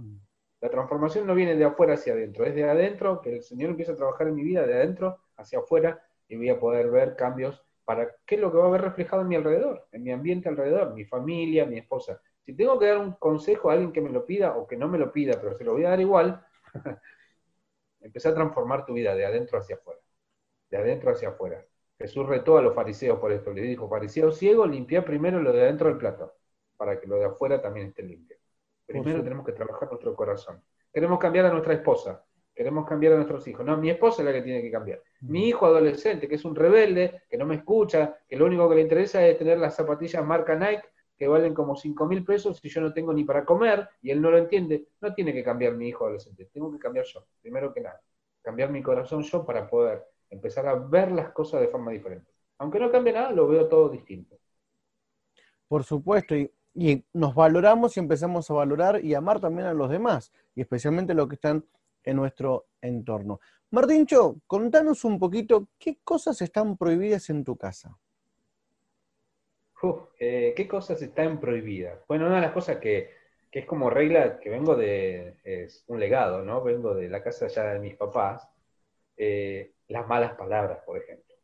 La 0.62 0.70
transformación 0.70 1.26
no 1.26 1.34
viene 1.34 1.56
de 1.56 1.64
afuera 1.64 1.94
hacia 1.94 2.12
adentro, 2.12 2.44
es 2.44 2.54
de 2.54 2.62
adentro, 2.62 3.20
que 3.20 3.34
el 3.34 3.42
Señor 3.42 3.70
empieza 3.70 3.92
a 3.92 3.96
trabajar 3.96 4.28
en 4.28 4.36
mi 4.36 4.44
vida, 4.44 4.64
de 4.64 4.74
adentro 4.74 5.18
hacia 5.36 5.58
afuera, 5.58 6.06
y 6.28 6.36
voy 6.36 6.50
a 6.50 6.60
poder 6.60 6.88
ver 6.88 7.16
cambios 7.16 7.60
para 7.84 8.14
qué 8.24 8.36
es 8.36 8.40
lo 8.40 8.52
que 8.52 8.58
va 8.58 8.64
a 8.64 8.68
haber 8.68 8.82
reflejado 8.82 9.22
en 9.22 9.28
mi 9.28 9.34
alrededor, 9.34 9.88
en 9.90 10.04
mi 10.04 10.12
ambiente 10.12 10.48
alrededor, 10.48 10.94
mi 10.94 11.04
familia, 11.04 11.66
mi 11.66 11.78
esposa. 11.78 12.22
Si 12.46 12.54
tengo 12.54 12.78
que 12.78 12.86
dar 12.86 12.98
un 12.98 13.10
consejo 13.14 13.70
a 13.70 13.72
alguien 13.72 13.90
que 13.90 14.00
me 14.00 14.10
lo 14.10 14.24
pida 14.24 14.56
o 14.56 14.68
que 14.68 14.76
no 14.76 14.86
me 14.86 14.98
lo 14.98 15.10
pida, 15.10 15.40
pero 15.40 15.58
se 15.58 15.64
lo 15.64 15.72
voy 15.72 15.84
a 15.84 15.90
dar 15.90 16.00
igual, 16.00 16.46
empecé 18.00 18.28
a 18.28 18.34
transformar 18.34 18.86
tu 18.86 18.92
vida 18.92 19.16
de 19.16 19.26
adentro 19.26 19.58
hacia 19.58 19.74
afuera. 19.74 20.00
De 20.70 20.76
adentro 20.76 21.10
hacia 21.10 21.30
afuera. 21.30 21.66
Jesús 21.98 22.24
retó 22.28 22.56
a 22.56 22.62
los 22.62 22.72
fariseos 22.72 23.18
por 23.18 23.32
esto. 23.32 23.52
Le 23.52 23.62
dijo, 23.62 23.88
fariseo 23.88 24.30
ciego, 24.30 24.64
limpia 24.64 25.04
primero 25.04 25.42
lo 25.42 25.52
de 25.52 25.62
adentro 25.62 25.88
del 25.88 25.98
plato, 25.98 26.34
para 26.76 27.00
que 27.00 27.08
lo 27.08 27.16
de 27.16 27.24
afuera 27.24 27.60
también 27.60 27.88
esté 27.88 28.04
limpio. 28.04 28.36
Primero 28.92 29.22
tenemos 29.22 29.46
que 29.46 29.52
trabajar 29.52 29.88
nuestro 29.88 30.14
corazón. 30.14 30.62
Queremos 30.92 31.18
cambiar 31.18 31.46
a 31.46 31.50
nuestra 31.50 31.74
esposa, 31.74 32.24
queremos 32.54 32.86
cambiar 32.86 33.14
a 33.14 33.16
nuestros 33.16 33.46
hijos. 33.48 33.64
No, 33.64 33.76
mi 33.76 33.90
esposa 33.90 34.22
es 34.22 34.26
la 34.26 34.32
que 34.32 34.42
tiene 34.42 34.60
que 34.60 34.70
cambiar. 34.70 35.02
Mi 35.22 35.48
hijo 35.48 35.66
adolescente, 35.66 36.28
que 36.28 36.34
es 36.34 36.44
un 36.44 36.54
rebelde, 36.54 37.22
que 37.28 37.38
no 37.38 37.46
me 37.46 37.56
escucha, 37.56 38.18
que 38.28 38.36
lo 38.36 38.46
único 38.46 38.68
que 38.68 38.76
le 38.76 38.82
interesa 38.82 39.26
es 39.26 39.38
tener 39.38 39.58
las 39.58 39.74
zapatillas 39.74 40.24
marca 40.24 40.54
Nike 40.54 40.88
que 41.16 41.28
valen 41.28 41.54
como 41.54 41.76
5 41.76 42.06
mil 42.06 42.24
pesos 42.24 42.58
y 42.64 42.68
yo 42.68 42.80
no 42.80 42.92
tengo 42.92 43.12
ni 43.12 43.22
para 43.22 43.44
comer 43.44 43.88
y 44.00 44.10
él 44.10 44.20
no 44.20 44.32
lo 44.32 44.38
entiende, 44.38 44.88
no 45.00 45.14
tiene 45.14 45.32
que 45.32 45.44
cambiar 45.44 45.74
mi 45.74 45.86
hijo 45.88 46.04
adolescente, 46.04 46.46
tengo 46.52 46.72
que 46.72 46.80
cambiar 46.80 47.04
yo, 47.04 47.24
primero 47.40 47.72
que 47.72 47.80
nada. 47.80 48.02
Cambiar 48.42 48.70
mi 48.70 48.82
corazón 48.82 49.22
yo 49.22 49.46
para 49.46 49.68
poder 49.68 50.04
empezar 50.30 50.66
a 50.66 50.74
ver 50.74 51.12
las 51.12 51.30
cosas 51.30 51.60
de 51.60 51.68
forma 51.68 51.92
diferente. 51.92 52.32
Aunque 52.58 52.80
no 52.80 52.90
cambie 52.90 53.12
nada, 53.12 53.30
lo 53.30 53.46
veo 53.46 53.68
todo 53.68 53.88
distinto. 53.88 54.36
Por 55.68 55.84
supuesto, 55.84 56.34
y, 56.34 56.50
nos 57.12 57.34
valoramos 57.34 57.96
y 57.96 58.00
empezamos 58.00 58.50
a 58.50 58.54
valorar 58.54 59.04
y 59.04 59.14
amar 59.14 59.40
también 59.40 59.68
a 59.68 59.74
los 59.74 59.90
demás, 59.90 60.32
y 60.54 60.60
especialmente 60.62 61.14
los 61.14 61.28
que 61.28 61.34
están 61.34 61.64
en 62.04 62.16
nuestro 62.16 62.66
entorno. 62.80 63.40
Martíncho, 63.70 64.36
contanos 64.46 65.04
un 65.04 65.18
poquito 65.18 65.68
qué 65.78 65.98
cosas 66.04 66.40
están 66.42 66.76
prohibidas 66.76 67.30
en 67.30 67.44
tu 67.44 67.56
casa. 67.56 67.96
Eh, 70.18 70.54
¿Qué 70.56 70.68
cosas 70.68 71.02
están 71.02 71.40
prohibidas? 71.40 71.98
Bueno, 72.06 72.26
una 72.26 72.36
de 72.36 72.42
las 72.42 72.52
cosas 72.52 72.76
que, 72.76 73.10
es 73.50 73.66
como 73.66 73.90
regla 73.90 74.38
que 74.38 74.48
vengo 74.48 74.76
de, 74.76 75.34
es 75.42 75.84
un 75.88 75.98
legado, 75.98 76.42
¿no? 76.44 76.62
Vengo 76.62 76.94
de 76.94 77.08
la 77.08 77.22
casa 77.22 77.48
ya 77.48 77.72
de 77.72 77.80
mis 77.80 77.96
papás, 77.96 78.48
eh, 79.16 79.72
las 79.88 80.06
malas 80.06 80.34
palabras, 80.34 80.78
por 80.86 80.98
ejemplo. 80.98 81.34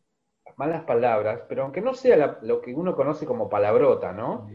Las 0.47 0.56
malas 0.56 0.85
palabras, 0.85 1.42
pero 1.49 1.64
aunque 1.64 1.80
no 1.80 1.94
sea 1.94 2.38
lo 2.42 2.61
que 2.62 2.73
uno 2.73 2.94
conoce 2.94 3.26
como 3.26 3.49
palabrota, 3.49 4.12
¿no? 4.12 4.49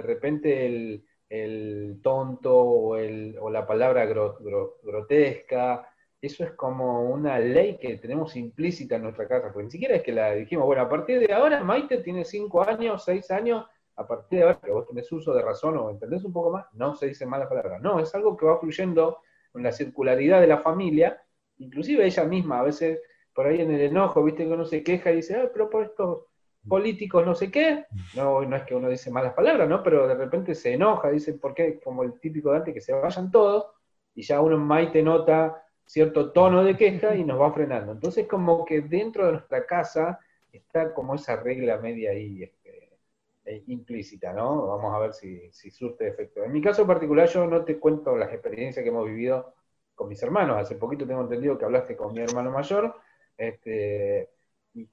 De 0.00 0.06
repente 0.06 1.02
el, 1.28 2.00
tonto 2.02 2.56
o, 2.56 2.96
o, 2.96 3.50
la 3.50 3.66
palabra 3.66 4.06
grotesca, 4.06 5.86
eso 6.20 6.44
es 6.44 6.52
como 6.52 7.02
una 7.10 7.38
ley 7.38 7.78
que 7.78 7.96
tenemos 7.96 8.36
implícita 8.36 8.96
en 8.96 9.02
nuestra 9.02 9.26
casa, 9.26 9.52
porque 9.52 9.64
ni 9.64 9.70
siquiera 9.70 9.96
es 9.96 10.02
que 10.02 10.12
la 10.12 10.32
dijimos, 10.32 10.66
bueno, 10.66 10.82
a 10.82 10.88
partir 10.88 11.18
de 11.18 11.32
ahora 11.32 11.64
Maite 11.64 11.98
tiene 11.98 12.24
cinco 12.24 12.62
años, 12.62 13.04
seis 13.04 13.30
años, 13.30 13.64
a 13.96 14.06
partir 14.06 14.40
de 14.40 14.44
ahora 14.44 14.60
que 14.62 14.70
vos 14.70 14.86
tenés 14.86 15.10
uso 15.12 15.32
de 15.32 15.42
razón 15.42 15.76
o 15.78 15.90
entendés 15.90 16.24
un 16.24 16.32
poco 16.32 16.50
más, 16.50 16.66
no 16.72 16.94
se 16.94 17.06
dice 17.06 17.26
malas 17.26 17.48
palabras. 17.48 17.80
No, 17.80 18.00
es 18.00 18.14
algo 18.14 18.36
que 18.36 18.46
va 18.46 18.58
fluyendo 18.58 19.18
en 19.54 19.62
la 19.62 19.72
circularidad 19.72 20.40
de 20.40 20.46
la 20.46 20.58
familia, 20.58 21.22
inclusive 21.58 22.04
ella 22.04 22.24
misma, 22.24 22.60
a 22.60 22.64
veces 22.64 23.00
por 23.34 23.46
ahí 23.46 23.60
en 23.60 23.70
el 23.70 23.80
enojo, 23.80 24.22
viste 24.22 24.44
que 24.44 24.52
uno 24.52 24.64
se 24.64 24.82
queja 24.82 25.12
y 25.12 25.16
dice, 25.16 25.36
ah, 25.36 25.50
pero 25.52 25.70
por 25.70 25.84
estos 25.84 26.24
políticos 26.68 27.24
no 27.24 27.34
sé 27.34 27.50
qué, 27.50 27.86
no, 28.14 28.42
no 28.42 28.56
es 28.56 28.62
que 28.64 28.74
uno 28.74 28.88
dice 28.88 29.10
malas 29.10 29.34
palabras, 29.34 29.68
¿no? 29.68 29.82
Pero 29.82 30.06
de 30.06 30.14
repente 30.14 30.54
se 30.54 30.74
enoja, 30.74 31.10
dice, 31.10 31.34
¿por 31.34 31.54
qué? 31.54 31.80
Como 31.80 32.02
el 32.02 32.18
típico 32.20 32.50
de 32.50 32.58
antes, 32.58 32.74
que 32.74 32.80
se 32.80 32.92
vayan 32.92 33.30
todos, 33.30 33.66
y 34.14 34.22
ya 34.22 34.40
uno 34.40 34.56
en 34.56 34.62
Maite 34.62 35.02
nota 35.02 35.64
cierto 35.84 36.30
tono 36.32 36.62
de 36.62 36.76
queja 36.76 37.16
y 37.16 37.24
nos 37.24 37.40
va 37.40 37.52
frenando. 37.52 37.92
Entonces, 37.92 38.28
como 38.28 38.64
que 38.64 38.80
dentro 38.82 39.26
de 39.26 39.32
nuestra 39.32 39.66
casa 39.66 40.20
está 40.52 40.94
como 40.94 41.14
esa 41.14 41.36
regla 41.36 41.78
media 41.78 42.10
ahí 42.12 42.42
este, 42.44 42.98
eh, 43.44 43.64
implícita, 43.66 44.32
¿no? 44.32 44.66
Vamos 44.68 44.94
a 44.94 44.98
ver 44.98 45.12
si, 45.12 45.50
si, 45.52 45.70
surte 45.70 46.06
efecto. 46.08 46.44
En 46.44 46.52
mi 46.52 46.60
caso 46.62 46.86
particular, 46.86 47.28
yo 47.28 47.46
no 47.46 47.64
te 47.64 47.78
cuento 47.78 48.16
las 48.16 48.32
experiencias 48.32 48.82
que 48.82 48.90
hemos 48.90 49.06
vivido 49.06 49.54
con 49.94 50.08
mis 50.08 50.22
hermanos. 50.22 50.58
Hace 50.58 50.76
poquito 50.76 51.06
tengo 51.06 51.22
entendido 51.22 51.58
que 51.58 51.64
hablaste 51.64 51.96
con 51.96 52.12
mi 52.12 52.20
hermano 52.20 52.50
mayor. 52.50 52.94
Este, 53.36 54.30
y, 54.74 54.88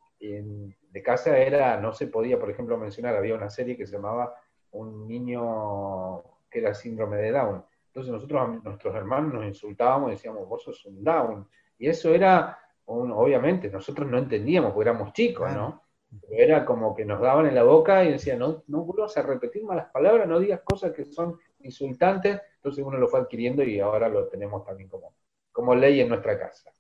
de 0.97 1.03
casa 1.03 1.37
era, 1.37 1.79
no 1.79 1.93
se 1.93 2.07
podía, 2.07 2.39
por 2.39 2.49
ejemplo, 2.49 2.77
mencionar, 2.77 3.15
había 3.15 3.35
una 3.35 3.49
serie 3.49 3.77
que 3.77 3.85
se 3.85 3.95
llamaba 3.95 4.35
Un 4.71 5.07
niño 5.07 6.23
que 6.49 6.59
era 6.59 6.73
síndrome 6.73 7.17
de 7.17 7.31
Down 7.31 7.63
entonces 7.97 8.13
nosotros 8.13 8.63
nuestros 8.63 8.93
hermanos 8.93 9.33
nos 9.33 9.45
insultábamos 9.45 10.09
y 10.09 10.11
decíamos, 10.11 10.47
vos 10.47 10.61
sos 10.61 10.85
un 10.85 11.03
down. 11.03 11.47
Y 11.79 11.87
eso 11.87 12.13
era, 12.13 12.59
obviamente, 12.85 13.71
nosotros 13.71 14.07
no 14.07 14.19
entendíamos 14.19 14.71
porque 14.73 14.87
éramos 14.87 15.13
chicos, 15.13 15.51
¿no? 15.51 15.81
Pero 16.21 16.43
era 16.43 16.63
como 16.63 16.93
que 16.93 17.05
nos 17.05 17.19
daban 17.19 17.47
en 17.47 17.55
la 17.55 17.63
boca 17.63 18.03
y 18.03 18.11
decían, 18.11 18.37
no, 18.37 18.63
no 18.67 18.83
vuelvas 18.83 19.17
a 19.17 19.23
repetir 19.23 19.63
malas 19.63 19.89
palabras, 19.89 20.27
no 20.27 20.39
digas 20.39 20.61
cosas 20.63 20.91
que 20.91 21.05
son 21.05 21.39
insultantes. 21.61 22.39
Entonces 22.57 22.85
uno 22.85 22.99
lo 22.99 23.07
fue 23.07 23.19
adquiriendo 23.19 23.63
y 23.63 23.79
ahora 23.79 24.09
lo 24.09 24.27
tenemos 24.27 24.63
también 24.63 24.89
como, 24.89 25.15
como 25.51 25.73
ley 25.73 25.99
en 25.99 26.09
nuestra 26.09 26.37
casa. 26.37 26.71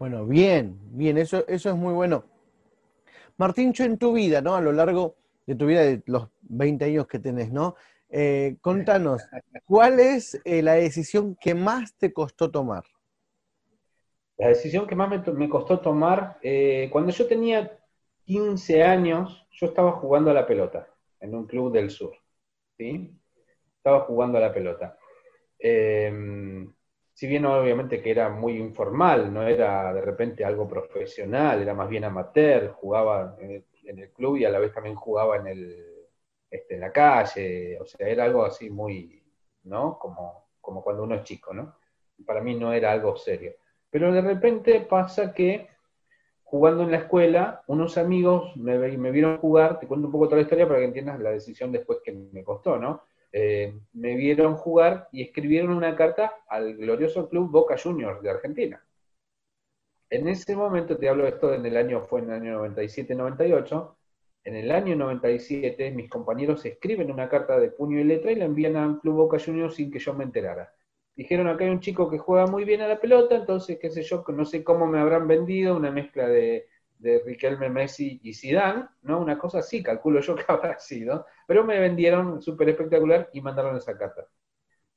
Bueno, 0.00 0.26
bien, 0.26 0.76
bien, 0.90 1.18
eso, 1.18 1.44
eso 1.46 1.70
es 1.70 1.76
muy 1.76 1.94
bueno. 1.94 2.24
Martíncho, 3.36 3.84
en 3.84 3.98
tu 3.98 4.12
vida, 4.12 4.40
¿no? 4.40 4.54
A 4.54 4.60
lo 4.60 4.72
largo 4.72 5.16
de 5.46 5.54
tu 5.54 5.66
vida, 5.66 5.82
de 5.82 6.02
los 6.06 6.28
20 6.42 6.84
años 6.84 7.06
que 7.06 7.18
tenés, 7.18 7.50
¿no? 7.52 7.74
Eh, 8.08 8.56
contanos, 8.60 9.22
¿cuál 9.66 9.98
es 10.00 10.40
eh, 10.44 10.62
la 10.62 10.74
decisión 10.74 11.36
que 11.40 11.54
más 11.54 11.96
te 11.96 12.12
costó 12.12 12.50
tomar? 12.50 12.84
La 14.36 14.48
decisión 14.48 14.86
que 14.86 14.96
más 14.96 15.10
me, 15.32 15.48
costó 15.48 15.80
tomar, 15.80 16.38
eh, 16.42 16.88
cuando 16.90 17.12
yo 17.12 17.26
tenía 17.26 17.78
15 18.24 18.82
años, 18.82 19.46
yo 19.52 19.66
estaba 19.66 19.92
jugando 19.92 20.30
a 20.30 20.34
la 20.34 20.46
pelota 20.46 20.88
en 21.20 21.34
un 21.34 21.46
club 21.46 21.72
del 21.72 21.90
sur. 21.90 22.14
¿sí? 22.76 23.16
Estaba 23.76 24.00
jugando 24.00 24.38
a 24.38 24.40
la 24.40 24.52
pelota. 24.52 24.98
Em, 25.58 26.73
si 27.14 27.26
bien 27.26 27.46
obviamente 27.46 28.02
que 28.02 28.10
era 28.10 28.28
muy 28.28 28.58
informal, 28.58 29.32
no 29.32 29.46
era 29.46 29.94
de 29.94 30.02
repente 30.02 30.44
algo 30.44 30.68
profesional, 30.68 31.62
era 31.62 31.72
más 31.72 31.88
bien 31.88 32.04
amateur, 32.04 32.72
jugaba 32.72 33.36
en 33.40 33.98
el 33.98 34.10
club 34.12 34.36
y 34.36 34.44
a 34.44 34.50
la 34.50 34.58
vez 34.58 34.72
también 34.72 34.96
jugaba 34.96 35.36
en 35.36 35.46
el, 35.46 35.94
este, 36.54 36.74
en 36.74 36.80
la 36.80 36.92
calle, 36.92 37.78
o 37.80 37.84
sea, 37.84 38.06
era 38.06 38.24
algo 38.24 38.44
así 38.44 38.70
muy, 38.70 39.20
¿no? 39.64 39.98
Como, 39.98 40.50
como 40.60 40.84
cuando 40.84 41.02
uno 41.02 41.16
es 41.16 41.24
chico, 41.24 41.52
¿no? 41.52 41.74
Para 42.24 42.40
mí 42.40 42.54
no 42.54 42.72
era 42.72 42.92
algo 42.92 43.16
serio. 43.16 43.54
Pero 43.90 44.12
de 44.12 44.20
repente 44.20 44.80
pasa 44.80 45.34
que 45.34 45.68
jugando 46.44 46.84
en 46.84 46.92
la 46.92 46.98
escuela, 46.98 47.64
unos 47.66 47.98
amigos 47.98 48.56
me, 48.56 48.78
me 48.78 49.10
vieron 49.10 49.38
jugar, 49.38 49.80
te 49.80 49.88
cuento 49.88 50.06
un 50.06 50.12
poco 50.12 50.26
toda 50.26 50.36
la 50.36 50.42
historia 50.42 50.68
para 50.68 50.78
que 50.78 50.86
entiendas 50.86 51.18
la 51.18 51.30
decisión 51.30 51.72
después 51.72 51.98
que 52.04 52.12
me 52.12 52.44
costó, 52.44 52.78
¿no? 52.78 53.02
Eh, 53.36 53.74
me 53.94 54.14
vieron 54.14 54.54
jugar 54.54 55.08
y 55.10 55.20
escribieron 55.20 55.72
una 55.72 55.96
carta 55.96 56.36
al 56.46 56.76
glorioso 56.76 57.28
club 57.28 57.50
Boca 57.50 57.76
Juniors 57.76 58.22
de 58.22 58.30
Argentina. 58.30 58.80
En 60.08 60.28
ese 60.28 60.54
momento, 60.54 60.96
te 60.96 61.08
hablo 61.08 61.24
de 61.24 61.30
esto 61.30 61.52
en 61.52 61.66
el 61.66 61.76
año, 61.76 62.00
fue 62.02 62.20
en 62.20 62.30
el 62.30 62.34
año 62.42 62.64
97-98, 62.64 63.96
en 64.44 64.54
el 64.54 64.70
año 64.70 64.94
97 64.94 65.90
mis 65.90 66.08
compañeros 66.08 66.64
escriben 66.64 67.10
una 67.10 67.28
carta 67.28 67.58
de 67.58 67.70
puño 67.70 67.98
y 67.98 68.04
letra 68.04 68.30
y 68.30 68.36
la 68.36 68.44
envían 68.44 68.76
al 68.76 69.00
Club 69.00 69.16
Boca 69.16 69.38
Juniors 69.44 69.74
sin 69.74 69.90
que 69.90 69.98
yo 69.98 70.14
me 70.14 70.22
enterara. 70.22 70.72
Dijeron, 71.16 71.48
acá 71.48 71.64
hay 71.64 71.70
un 71.70 71.80
chico 71.80 72.08
que 72.08 72.18
juega 72.18 72.46
muy 72.46 72.64
bien 72.64 72.82
a 72.82 72.88
la 72.88 73.00
pelota, 73.00 73.34
entonces, 73.34 73.80
qué 73.80 73.90
sé 73.90 74.02
yo, 74.02 74.24
no 74.28 74.44
sé 74.44 74.62
cómo 74.62 74.86
me 74.86 75.00
habrán 75.00 75.26
vendido, 75.26 75.76
una 75.76 75.90
mezcla 75.90 76.28
de, 76.28 76.68
de 77.04 77.22
Riquelme, 77.24 77.68
Messi 77.70 78.20
y 78.22 78.34
Zidane, 78.34 78.86
¿no? 79.02 79.20
Una 79.20 79.38
cosa 79.38 79.58
así, 79.60 79.82
calculo 79.82 80.20
yo 80.20 80.34
que 80.34 80.44
habrá 80.48 80.78
sido, 80.78 81.26
pero 81.46 81.64
me 81.64 81.78
vendieron 81.78 82.42
súper 82.42 82.70
espectacular 82.70 83.30
y 83.32 83.40
mandaron 83.40 83.76
esa 83.76 83.96
carta. 83.96 84.26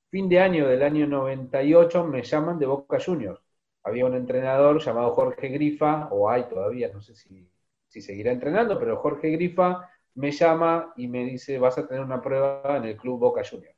Fin 0.10 0.30
de 0.30 0.40
año 0.40 0.68
del 0.68 0.84
año 0.84 1.06
98 1.08 2.06
me 2.06 2.24
llaman 2.24 2.58
de 2.60 2.66
Boca 2.66 2.98
Juniors. 3.00 3.42
Había 3.84 4.06
un 4.06 4.16
entrenador 4.16 4.82
llamado 4.82 5.14
Jorge 5.14 5.50
Grifa, 5.50 6.08
o 6.12 6.30
hay 6.30 6.44
todavía, 6.50 6.90
no 6.94 7.02
sé 7.02 7.16
si 7.16 7.50
si 7.88 8.02
seguirá 8.02 8.32
entrenando, 8.32 8.78
pero 8.80 8.98
Jorge 8.98 9.30
Grifa 9.32 9.90
me 10.16 10.32
llama 10.32 10.94
y 10.98 11.08
me 11.08 11.24
dice, 11.26 11.60
vas 11.60 11.78
a 11.78 11.88
tener 11.88 12.04
una 12.04 12.22
prueba 12.22 12.78
en 12.78 12.86
el 12.86 12.98
Club 12.98 13.20
Boca 13.20 13.44
Juniors. 13.50 13.76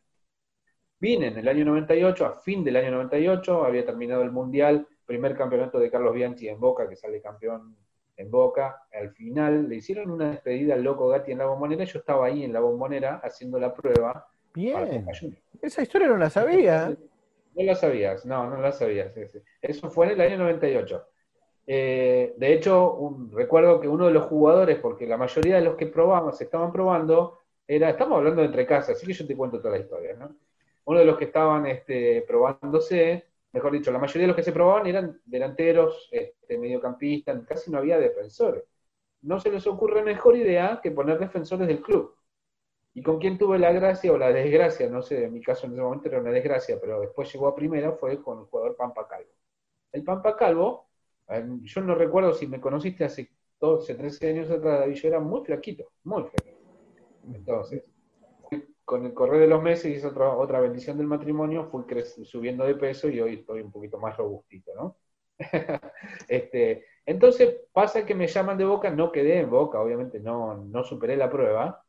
Vine 1.00 1.28
en 1.28 1.38
el 1.38 1.48
año 1.48 1.65
98, 1.65 2.26
a 2.26 2.39
fin 2.42 2.63
del 2.63 2.76
año 2.76 2.92
98, 2.92 3.65
había 3.65 3.86
terminado 3.86 4.22
el 4.22 4.32
Mundial, 4.32 4.88
primer 5.06 5.36
campeonato 5.36 5.80
de 5.80 5.89
Carlos 5.89 6.13
Bianchi 6.13 6.50
en 6.50 6.60
Boca, 6.60 6.88
que 6.89 6.96
sale 6.96 7.22
campeón 7.22 7.76
en 8.19 8.29
Boca. 8.29 8.84
Al 8.93 9.12
final 9.12 9.69
le 9.69 9.77
hicieron 9.77 10.12
una 10.12 10.32
despedida 10.32 10.73
al 10.73 10.84
loco 10.84 11.08
Gatti 11.08 11.32
en 11.32 11.38
la 11.39 11.45
bombonera. 11.45 11.86
Yo 11.86 11.99
estaba 11.99 12.27
ahí 12.27 12.43
en 12.43 12.53
la 12.53 12.60
bombonera 12.60 13.21
haciendo 13.23 13.60
la 13.60 13.73
prueba. 13.73 14.27
Bien. 14.53 15.05
Esa 15.62 15.82
historia 15.82 16.08
no 16.08 16.17
la 16.17 16.29
sabía. 16.29 16.95
No 17.55 17.63
la 17.63 17.75
sabías, 17.75 18.25
no, 18.25 18.49
no 18.49 18.62
la 18.62 18.71
sabías. 18.71 19.12
Eso 19.62 19.89
fue 19.89 20.08
en 20.08 20.12
el 20.13 20.21
año 20.21 20.38
98. 20.38 21.05
Eh, 21.65 22.34
de 22.36 22.53
hecho, 22.53 23.17
recuerdo 23.32 23.79
que 23.79 23.88
uno 23.88 24.08
de 24.08 24.13
los 24.13 24.25
jugadores, 24.25 24.79
porque 24.79 25.05
la 25.08 25.17
mayoría 25.17 25.55
de 25.55 25.62
los 25.62 25.75
que 25.75 25.88
probamos, 25.88 26.39
estaban 26.41 26.71
probando, 26.71 27.39
era, 27.67 27.89
estamos 27.89 28.17
hablando 28.17 28.41
de 28.41 28.47
entre 28.47 28.65
casas, 28.65 28.97
así 28.97 29.05
que 29.05 29.13
yo 29.13 29.27
te 29.27 29.38
cuento 29.38 29.60
toda 29.60 29.75
la 29.75 29.79
historia, 29.79 30.15
¿no? 30.15 30.36
Uno 30.86 30.99
de 30.99 31.05
los 31.05 31.17
que 31.17 31.25
estaban 31.25 31.67
este, 31.67 32.23
probándose, 32.27 33.27
mejor 33.52 33.72
dicho, 33.72 33.92
la 33.92 34.00
mayoría 34.00 34.24
de 34.24 34.28
los 34.28 34.36
que 34.36 34.44
se 34.44 34.52
probaban 34.52 34.88
eran 34.88 35.22
delanteros, 35.26 36.10
este, 36.12 36.58
mediocampistas, 36.58 37.46
casi 37.46 37.72
no 37.72 37.80
había 37.80 37.98
defensores. 37.98 38.64
No 39.22 39.40
se 39.40 39.52
les 39.52 39.66
ocurre 39.68 40.04
mejor 40.04 40.38
idea 40.38 40.80
que 40.82 40.92
poner 40.92 41.20
defensores 41.20 41.68
del 41.68 41.82
club. 41.82 42.16
Y 42.94 43.04
con 43.04 43.20
quien 43.20 43.38
tuve 43.38 43.60
la 43.60 43.72
gracia 43.72 44.12
o 44.12 44.18
la 44.18 44.32
desgracia, 44.32 44.90
no 44.90 45.02
sé, 45.02 45.26
en 45.26 45.34
mi 45.34 45.42
caso 45.42 45.68
en 45.68 45.74
ese 45.74 45.82
momento 45.82 46.10
era 46.10 46.20
una 46.20 46.32
desgracia, 46.32 46.78
pero 46.80 47.02
después 47.02 47.32
llegó 47.32 47.48
a 47.48 47.56
primera, 47.56 47.92
fue 47.94 48.22
con 48.22 48.40
el 48.40 48.46
jugador 48.46 48.76
Pampa 48.76 49.08
Calvo. 49.08 49.32
El 49.92 50.04
Pampa 50.04 50.36
Calvo 50.36 50.90
yo 51.64 51.82
no 51.82 51.96
recuerdo 51.96 52.34
si 52.34 52.48
me 52.48 52.60
conociste 52.60 53.06
hace 53.06 53.30
12, 53.60 53.96
13 53.96 54.30
años 54.30 54.50
atrás, 54.50 54.80
David, 54.80 54.96
yo 54.96 55.08
era 55.08 55.20
muy 55.20 55.46
flaquito, 55.46 55.92
muy 56.04 56.24
flaquito. 56.24 56.58
Entonces, 57.34 57.84
con 58.89 59.06
el 59.06 59.13
correr 59.13 59.41
de 59.41 59.47
los 59.47 59.62
meses 59.62 59.86
y 59.86 59.93
es 59.97 60.04
otra, 60.04 60.36
otra 60.36 60.60
bendición 60.60 60.97
del 60.97 61.06
matrimonio, 61.06 61.69
fui 61.69 61.84
subiendo 62.25 62.65
de 62.65 62.73
peso 62.73 63.08
y 63.08 63.21
hoy 63.21 63.36
estoy 63.36 63.62
un 63.62 63.71
poquito 63.71 63.99
más 63.99 64.17
robustito, 64.17 64.73
¿no? 64.73 64.97
este, 66.28 66.88
entonces 67.06 67.56
pasa 67.71 68.04
que 68.04 68.15
me 68.15 68.25
llaman 68.25 68.58
de 68.58 68.65
Boca, 68.65 68.89
no 68.89 69.12
quedé 69.12 69.41
en 69.41 69.49
Boca, 69.52 69.80
obviamente 69.80 70.19
no, 70.19 70.56
no 70.56 70.84
superé 70.84 71.15
la 71.17 71.30
prueba, 71.30 71.86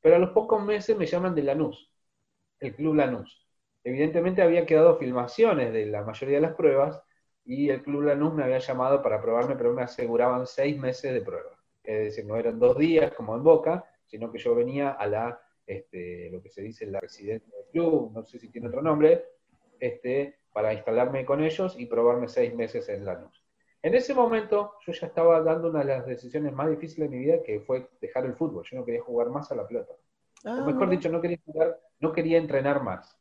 pero 0.00 0.14
a 0.14 0.20
los 0.20 0.30
pocos 0.30 0.64
meses 0.64 0.96
me 0.96 1.06
llaman 1.06 1.34
de 1.34 1.42
Lanús, 1.42 1.90
el 2.60 2.72
Club 2.76 2.94
Lanús. 2.94 3.44
Evidentemente 3.82 4.40
había 4.40 4.64
quedado 4.64 4.96
filmaciones 4.96 5.72
de 5.72 5.86
la 5.86 6.04
mayoría 6.04 6.36
de 6.36 6.42
las 6.42 6.54
pruebas, 6.54 7.02
y 7.44 7.68
el 7.70 7.82
Club 7.82 8.02
Lanús 8.02 8.32
me 8.32 8.44
había 8.44 8.58
llamado 8.60 9.02
para 9.02 9.20
probarme, 9.20 9.56
pero 9.56 9.72
me 9.72 9.82
aseguraban 9.82 10.46
seis 10.46 10.78
meses 10.78 11.12
de 11.14 11.20
prueba. 11.20 11.50
Es 11.82 11.98
decir, 12.04 12.24
no 12.26 12.36
eran 12.36 12.60
dos 12.60 12.78
días 12.78 13.12
como 13.14 13.34
en 13.34 13.42
Boca, 13.42 13.84
sino 14.06 14.30
que 14.30 14.38
yo 14.38 14.54
venía 14.54 14.90
a 14.90 15.06
la, 15.08 15.43
este, 15.66 16.30
lo 16.30 16.42
que 16.42 16.50
se 16.50 16.62
dice 16.62 16.86
la 16.86 17.00
residencia 17.00 17.54
del 17.56 17.66
club, 17.72 18.12
no 18.12 18.24
sé 18.24 18.38
si 18.38 18.48
tiene 18.48 18.68
otro 18.68 18.82
nombre, 18.82 19.24
este, 19.80 20.38
para 20.52 20.72
instalarme 20.72 21.24
con 21.24 21.42
ellos 21.42 21.76
y 21.78 21.86
probarme 21.86 22.28
seis 22.28 22.54
meses 22.54 22.88
en 22.88 23.04
Lanús. 23.04 23.44
En 23.82 23.94
ese 23.94 24.14
momento 24.14 24.74
yo 24.86 24.92
ya 24.92 25.06
estaba 25.06 25.42
dando 25.42 25.68
una 25.68 25.80
de 25.80 25.84
las 25.86 26.06
decisiones 26.06 26.52
más 26.54 26.70
difíciles 26.70 27.10
de 27.10 27.16
mi 27.16 27.22
vida, 27.22 27.42
que 27.42 27.60
fue 27.60 27.88
dejar 28.00 28.24
el 28.24 28.34
fútbol. 28.34 28.64
Yo 28.64 28.78
no 28.78 28.84
quería 28.84 29.02
jugar 29.02 29.28
más 29.28 29.52
a 29.52 29.54
la 29.54 29.68
pelota. 29.68 29.92
o 29.92 30.48
ah, 30.48 30.64
mejor 30.64 30.88
dicho, 30.88 31.10
no 31.10 31.20
quería 31.20 31.38
jugar, 31.44 31.78
no 32.00 32.12
quería 32.12 32.38
entrenar 32.38 32.82
más. 32.82 33.14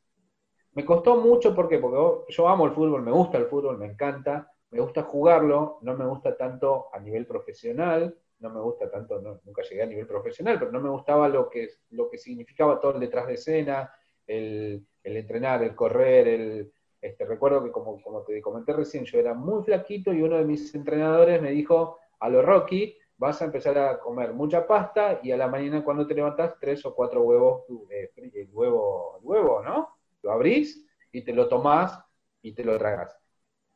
Me 0.74 0.86
costó 0.86 1.18
mucho, 1.18 1.54
¿por 1.54 1.68
qué? 1.68 1.80
Porque 1.80 2.32
yo 2.32 2.48
amo 2.48 2.66
el 2.66 2.72
fútbol, 2.72 3.02
me 3.02 3.12
gusta 3.12 3.38
el 3.38 3.48
fútbol, 3.48 3.78
me 3.78 3.88
encanta, 3.88 4.52
me 4.72 4.80
gusta 4.80 5.04
jugarlo, 5.04 5.80
no 5.82 5.98
me 5.98 6.06
gusta 6.06 6.36
tanto 6.38 6.88
a 6.94 7.00
nivel 7.00 7.28
profesional, 7.28 8.16
no 8.44 8.50
me 8.50 8.60
gusta 8.60 8.92
tanto, 8.92 9.20
nunca 9.22 9.62
llegué 9.64 9.82
a 9.82 9.88
nivel 9.88 10.06
profesional, 10.06 10.60
pero 10.60 10.72
no 10.72 10.82
me 10.82 10.90
gustaba 10.90 11.30
lo 11.30 11.50
que, 11.50 11.70
lo 11.92 12.10
que 12.10 12.18
significaba 12.18 12.80
todo 12.80 12.96
el 12.96 13.00
detrás 13.00 13.26
de 13.26 13.36
escena, 13.36 13.90
el, 14.28 14.86
entrenar, 15.04 15.64
el 15.64 15.74
correr, 15.74 16.28
el, 16.28 16.74
este, 17.02 17.26
recuerdo 17.26 17.64
que 17.64 17.72
como, 17.72 18.02
como 18.02 18.24
te 18.24 18.42
comenté 18.42 18.74
recién, 18.74 19.06
yo 19.06 19.18
era 19.18 19.34
muy 19.34 19.64
flaquito 19.64 20.12
y 20.12 20.22
uno 20.22 20.38
de 20.38 20.44
mis 20.44 20.76
entrenadores 20.76 21.42
me 21.42 21.52
dijo, 21.52 22.00
a 22.20 22.30
lo 22.30 22.42
Rocky, 22.42 22.98
vas 23.18 23.42
a 23.42 23.46
empezar 23.46 23.78
a 23.78 24.00
comer 24.00 24.34
mucha 24.34 24.68
pasta 24.68 25.22
y 25.24 25.32
a 25.32 25.38
la 25.38 25.48
mañana 25.48 25.84
cuando 25.84 26.06
te 26.06 26.14
levantas, 26.14 26.56
tres 26.60 26.86
o 26.86 26.94
cuatro 26.94 27.22
huevos, 27.22 27.64
eh, 27.90 28.12
el 28.16 28.50
huevo, 28.52 29.20
el 29.22 29.26
huevo, 29.26 29.64
¿no? 29.64 29.96
Lo 30.22 30.34
abrís 30.34 30.86
y 31.14 31.24
te 31.24 31.32
lo 31.32 31.48
tomás 31.48 31.98
y 32.42 32.54
te 32.54 32.66
lo 32.66 32.78
tragas. 32.78 33.18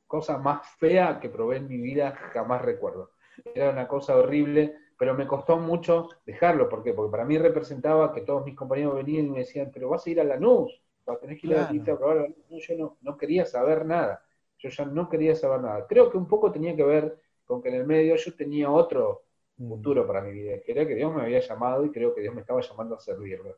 Cosa 0.05 0.37
más 0.37 0.67
fea 0.77 1.19
que 1.21 1.29
probé 1.29 1.57
en 1.57 1.69
mi 1.69 1.77
vida, 1.77 2.11
jamás 2.33 2.61
recuerdo. 2.61 3.11
Era 3.53 3.69
una 3.69 3.87
cosa 3.87 4.15
horrible, 4.15 4.75
pero 4.97 5.13
me 5.13 5.27
costó 5.27 5.57
mucho 5.57 6.09
dejarlo. 6.25 6.67
¿Por 6.67 6.83
qué? 6.83 6.93
Porque 6.93 7.11
para 7.11 7.25
mí 7.25 7.37
representaba 7.37 8.11
que 8.11 8.21
todos 8.21 8.43
mis 8.45 8.55
compañeros 8.55 8.95
venían 8.95 9.27
y 9.27 9.29
me 9.29 9.39
decían, 9.39 9.71
pero 9.73 9.89
vas 9.89 10.05
a 10.05 10.09
ir 10.09 10.19
a 10.19 10.23
la 10.23 10.37
NUS, 10.37 10.81
vas 11.05 11.17
a 11.17 11.19
tener 11.19 11.37
que 11.37 11.47
ir 11.47 11.55
a 11.55 11.71
la 11.71 11.93
a 11.93 11.97
probar. 11.97 12.27
Yo 12.49 12.97
no, 13.01 13.17
quería 13.17 13.45
saber 13.45 13.85
nada. 13.85 14.23
Yo 14.57 14.69
ya 14.69 14.85
no 14.85 15.07
quería 15.07 15.35
saber 15.35 15.61
nada. 15.61 15.85
Creo 15.87 16.09
que 16.09 16.17
un 16.17 16.27
poco 16.27 16.51
tenía 16.51 16.75
que 16.75 16.83
ver 16.83 17.19
con 17.45 17.61
que 17.61 17.69
en 17.69 17.75
el 17.75 17.85
medio 17.85 18.15
yo 18.15 18.35
tenía 18.35 18.71
otro 18.71 19.23
mm. 19.57 19.69
futuro 19.69 20.07
para 20.07 20.21
mi 20.21 20.31
vida, 20.31 20.59
que 20.65 20.71
era 20.71 20.87
que 20.87 20.95
Dios 20.95 21.13
me 21.13 21.21
había 21.21 21.39
llamado 21.39 21.85
y 21.85 21.91
creo 21.91 22.13
que 22.13 22.21
Dios 22.21 22.33
me 22.33 22.41
estaba 22.41 22.61
llamando 22.61 22.95
a 22.95 22.99
servirlo. 22.99 23.57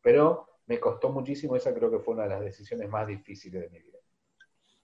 Pero 0.00 0.46
me 0.66 0.80
costó 0.80 1.10
muchísimo, 1.10 1.54
esa 1.54 1.74
creo 1.74 1.90
que 1.90 1.98
fue 1.98 2.14
una 2.14 2.24
de 2.24 2.30
las 2.30 2.40
decisiones 2.40 2.88
más 2.88 3.06
difíciles 3.06 3.62
de 3.62 3.70
mi 3.70 3.78
vida. 3.80 3.98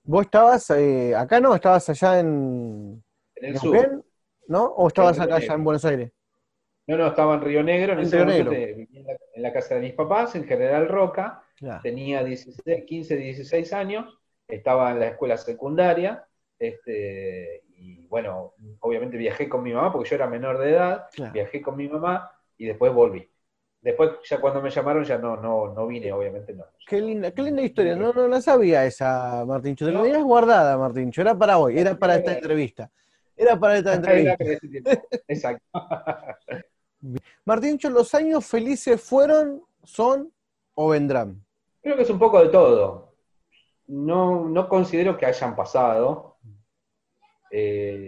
¿Vos 0.03 0.27
estabas 0.27 0.69
eh, 0.71 1.15
acá, 1.17 1.41
no? 1.41 1.55
¿Estabas 1.55 1.89
allá 1.89 2.21
en, 2.21 3.03
en 3.37 3.45
el 3.45 3.59
sur? 3.59 4.05
¿No? 4.47 4.65
¿O 4.65 4.89
estabas 4.89 5.19
acá 5.19 5.37
allá 5.37 5.55
en 5.55 5.65
Buenos 5.65 5.85
Aires? 5.85 6.13
No, 6.87 6.99
no, 6.99 7.07
estaba 7.07 7.35
en 7.35 7.41
Río 7.41 7.63
Negro, 7.63 7.95
en, 7.95 8.01
ese 8.01 8.19
momento 8.19 8.51
vivía 8.51 9.17
en 9.35 9.43
la, 9.43 9.53
casa 9.53 9.77
de 9.77 9.81
mis 9.81 9.95
papás, 9.95 10.35
en 10.35 10.45
General 10.45 10.87
Roca, 10.87 11.43
tenía 11.83 12.23
16, 12.23 12.85
15, 12.85 13.17
16 13.17 13.73
años, 13.73 14.19
estaba 14.47 14.91
en 14.91 15.01
la 15.01 15.07
escuela 15.07 15.39
secundaria, 15.39 16.27
este, 16.59 17.63
y 17.79 18.07
bueno, 18.07 18.53
obviamente 18.81 19.17
viajé 19.17 19.49
con 19.49 19.63
mi 19.63 19.73
mamá, 19.73 19.91
porque 19.91 20.11
yo 20.11 20.17
era 20.17 20.27
menor 20.27 20.59
de 20.59 20.71
edad, 20.73 21.07
viajé 21.33 21.63
con 21.63 21.77
mi 21.77 21.89
mamá 21.89 22.31
y 22.59 22.67
después 22.67 22.93
volví. 22.93 23.31
Después, 23.81 24.13
ya 24.25 24.41
cuando 24.41 24.63
me 24.63 24.71
llamaron, 24.71 25.05
ya 25.05 25.19
no, 25.19 25.37
no, 25.37 25.75
no 25.75 25.87
vine, 25.87 26.11
obviamente 26.11 26.55
no. 26.55 26.65
Qué 26.87 27.03
linda, 27.03 27.33
qué 27.33 27.43
linda 27.43 27.61
historia. 27.61 27.95
No, 27.95 28.15
no 28.15 28.29
la 28.29 28.41
sabía 28.41 28.87
esa, 28.87 29.45
Martincho. 29.47 29.85
Te 29.85 29.93
lo 29.93 30.03
tenías 30.03 30.23
guardada, 30.23 30.79
Martincho. 30.79 31.21
Era 31.21 31.37
para 31.37 31.59
hoy, 31.59 31.79
era 31.79 31.95
para 31.95 32.17
esta 32.17 32.33
entrevista. 32.33 32.91
Era 33.37 33.59
para 33.59 33.79
esta 33.79 33.95
entrevista. 33.95 34.37
Exacto. 35.29 35.65
Martincho, 37.45 37.91
¿los 37.91 38.15
años 38.15 38.47
felices 38.47 39.01
fueron, 39.01 39.63
son 39.83 40.33
o 40.75 40.89
vendrán? 40.89 41.45
Creo 41.83 41.97
que 41.97 42.03
es 42.03 42.11
un 42.11 42.19
poco 42.19 42.43
de 42.43 42.49
todo. 42.49 43.15
No, 43.87 44.49
no 44.49 44.69
considero 44.69 45.17
que 45.17 45.27
hayan 45.27 45.55
pasado. 45.55 46.39
Eh, 47.51 48.07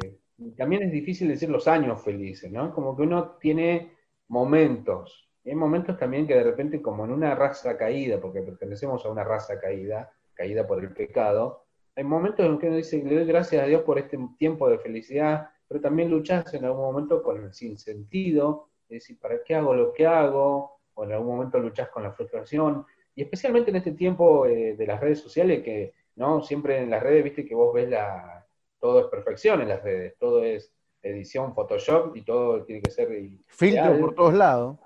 también 0.57 0.85
es 0.85 0.93
difícil 0.93 1.29
decir 1.29 1.51
los 1.51 1.69
años 1.69 2.03
felices, 2.03 2.51
¿no? 2.51 2.75
Como 2.75 2.97
que 2.97 3.03
uno 3.03 3.37
tiene 3.39 3.97
momentos 4.29 5.27
hay 5.47 5.55
momentos 5.55 5.97
también 5.97 6.27
que 6.27 6.35
de 6.35 6.43
repente, 6.43 6.83
como 6.83 7.05
en 7.05 7.12
una 7.12 7.35
raza 7.35 7.77
caída, 7.77 8.21
porque 8.21 8.43
pertenecemos 8.43 9.05
a 9.05 9.11
una 9.11 9.23
raza 9.23 9.61
caída, 9.61 10.12
caída 10.35 10.67
por 10.67 10.83
el 10.83 10.93
pecado, 10.93 11.66
hay 11.97 12.05
momentos 12.05 12.45
en 12.45 12.59
que 12.59 12.69
uno 12.69 12.77
dice, 12.77 13.03
le 13.03 13.17
doy 13.17 13.25
gracias 13.25 13.63
a 13.63 13.67
Dios 13.67 13.83
por 13.83 13.99
este 13.99 14.19
tiempo 14.39 14.69
de 14.69 14.79
felicidad, 14.79 15.49
pero 15.67 15.81
también 15.81 16.11
luchas 16.11 16.53
en 16.55 16.65
algún 16.65 16.83
momento 16.83 17.23
con 17.23 17.43
el 17.43 17.53
sinsentido, 17.53 18.69
es 18.89 19.01
decir, 19.01 19.19
¿para 19.19 19.43
qué 19.43 19.55
hago 19.55 19.75
lo 19.75 19.93
que 19.93 20.07
hago? 20.07 20.79
O 20.95 21.05
en 21.05 21.13
algún 21.13 21.35
momento 21.35 21.59
luchas 21.59 21.89
con 21.89 22.03
la 22.03 22.13
frustración, 22.13 22.85
y 23.15 23.23
especialmente 23.23 23.71
en 23.71 23.77
este 23.77 23.93
tiempo 23.93 24.47
eh, 24.47 24.77
de 24.77 24.87
las 24.87 25.01
redes 25.01 25.21
sociales, 25.21 25.63
que 25.63 25.95
no 26.17 26.43
siempre 26.43 26.79
en 26.79 26.91
las 26.91 27.03
redes, 27.03 27.25
viste 27.25 27.45
que 27.45 27.55
vos 27.55 27.75
ves 27.75 27.89
la, 27.89 28.47
todo 28.79 29.01
es 29.01 29.07
perfección 29.07 29.63
en 29.63 29.69
las 29.69 29.83
redes, 29.83 30.17
todo 30.19 30.45
es 30.45 30.73
edición, 31.03 31.55
Photoshop 31.55 32.15
y 32.17 32.23
todo 32.23 32.63
tiene 32.65 32.83
que 32.83 32.91
ser... 32.91 33.09
Filtro 33.47 33.99
por 33.99 34.15
todos 34.15 34.35
lados 34.35 34.77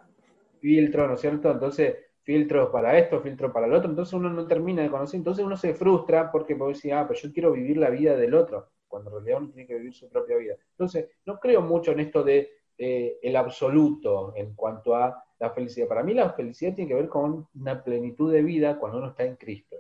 filtro, 0.61 1.09
¿no 1.09 1.15
es 1.15 1.21
cierto? 1.21 1.51
Entonces, 1.51 1.97
filtros 2.23 2.71
para 2.71 2.99
esto, 2.99 3.21
filtros 3.21 3.53
para 3.53 3.67
el 3.67 3.73
otro, 3.73 3.91
entonces 3.91 4.13
uno 4.15 4.31
no 4.31 4.47
termina 4.47 4.83
de 4.83 4.91
conocer, 4.91 5.19
entonces 5.19 5.45
uno 5.45 5.57
se 5.57 5.75
frustra 5.75 6.31
porque 6.31 6.57
puede 6.57 6.73
decir, 6.73 6.93
ah, 6.93 7.07
pero 7.09 7.19
yo 7.19 7.33
quiero 7.33 7.53
vivir 7.53 7.77
la 7.77 7.91
vida 7.91 8.17
del 8.17 8.35
otro, 8.35 8.69
cuando 8.89 9.11
en 9.11 9.17
realidad 9.17 9.43
uno 9.43 9.51
tiene 9.53 9.67
que 9.67 9.75
vivir 9.77 9.95
su 9.95 10.09
propia 10.09 10.37
vida. 10.37 10.55
Entonces, 10.73 11.09
no 11.27 11.39
creo 11.39 11.63
mucho 11.63 11.93
en 11.93 12.01
esto 12.01 12.23
de 12.23 12.51
eh, 12.79 13.19
el 13.23 13.37
absoluto 13.37 14.33
en 14.37 14.55
cuanto 14.55 14.95
a 14.95 15.23
la 15.39 15.51
felicidad. 15.51 15.89
Para 15.89 16.03
mí 16.03 16.15
la 16.15 16.31
felicidad 16.33 16.75
tiene 16.75 16.89
que 16.89 16.95
ver 16.95 17.09
con 17.09 17.47
una 17.55 17.83
plenitud 17.83 18.33
de 18.33 18.43
vida 18.43 18.79
cuando 18.79 18.99
uno 18.99 19.09
está 19.09 19.25
en 19.25 19.37
Cristo. 19.37 19.77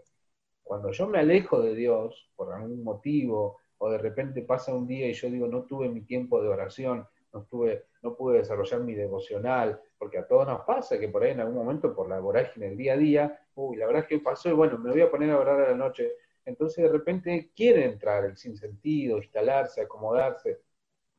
Cuando 0.63 0.91
yo 0.93 1.07
me 1.07 1.19
alejo 1.19 1.61
de 1.61 1.75
Dios 1.75 2.31
por 2.37 2.53
algún 2.53 2.85
motivo, 2.85 3.59
o 3.79 3.91
de 3.91 3.99
repente 3.99 4.43
pasa 4.43 4.75
un 4.75 4.87
día 4.87 5.09
y 5.09 5.15
yo 5.15 5.31
digo, 5.31 5.47
no 5.47 5.63
tuve 5.63 5.89
mi 5.89 6.03
tiempo 6.03 6.43
de 6.43 6.49
oración, 6.49 7.07
no, 7.33 7.45
tuve, 7.45 7.85
no 8.03 8.17
pude 8.17 8.39
desarrollar 8.39 8.81
mi 8.81 8.95
devocional, 8.95 9.81
porque 9.99 10.19
a 10.19 10.27
todos 10.27 10.47
nos 10.47 10.63
pasa 10.63 10.99
que 10.99 11.09
por 11.09 11.23
ahí 11.23 11.33
en 11.33 11.41
algún 11.41 11.57
momento, 11.57 11.95
por 11.95 12.09
la 12.09 12.19
vorágine 12.19 12.69
del 12.69 12.77
día 12.77 12.95
a 12.95 12.97
día, 12.97 13.41
uy, 13.55 13.77
la 13.77 13.87
verdad 13.87 14.03
es 14.03 14.09
que 14.09 14.19
pasó 14.19 14.49
y 14.49 14.53
bueno, 14.53 14.79
me 14.79 14.91
voy 14.91 15.03
a 15.03 15.11
poner 15.11 15.31
a 15.31 15.39
orar 15.39 15.61
a 15.61 15.71
la 15.71 15.77
noche. 15.77 16.13
Entonces 16.45 16.85
de 16.85 16.91
repente 16.91 17.51
quiere 17.55 17.85
entrar 17.85 18.25
el 18.25 18.37
sinsentido, 18.37 19.19
instalarse, 19.19 19.83
acomodarse, 19.83 20.61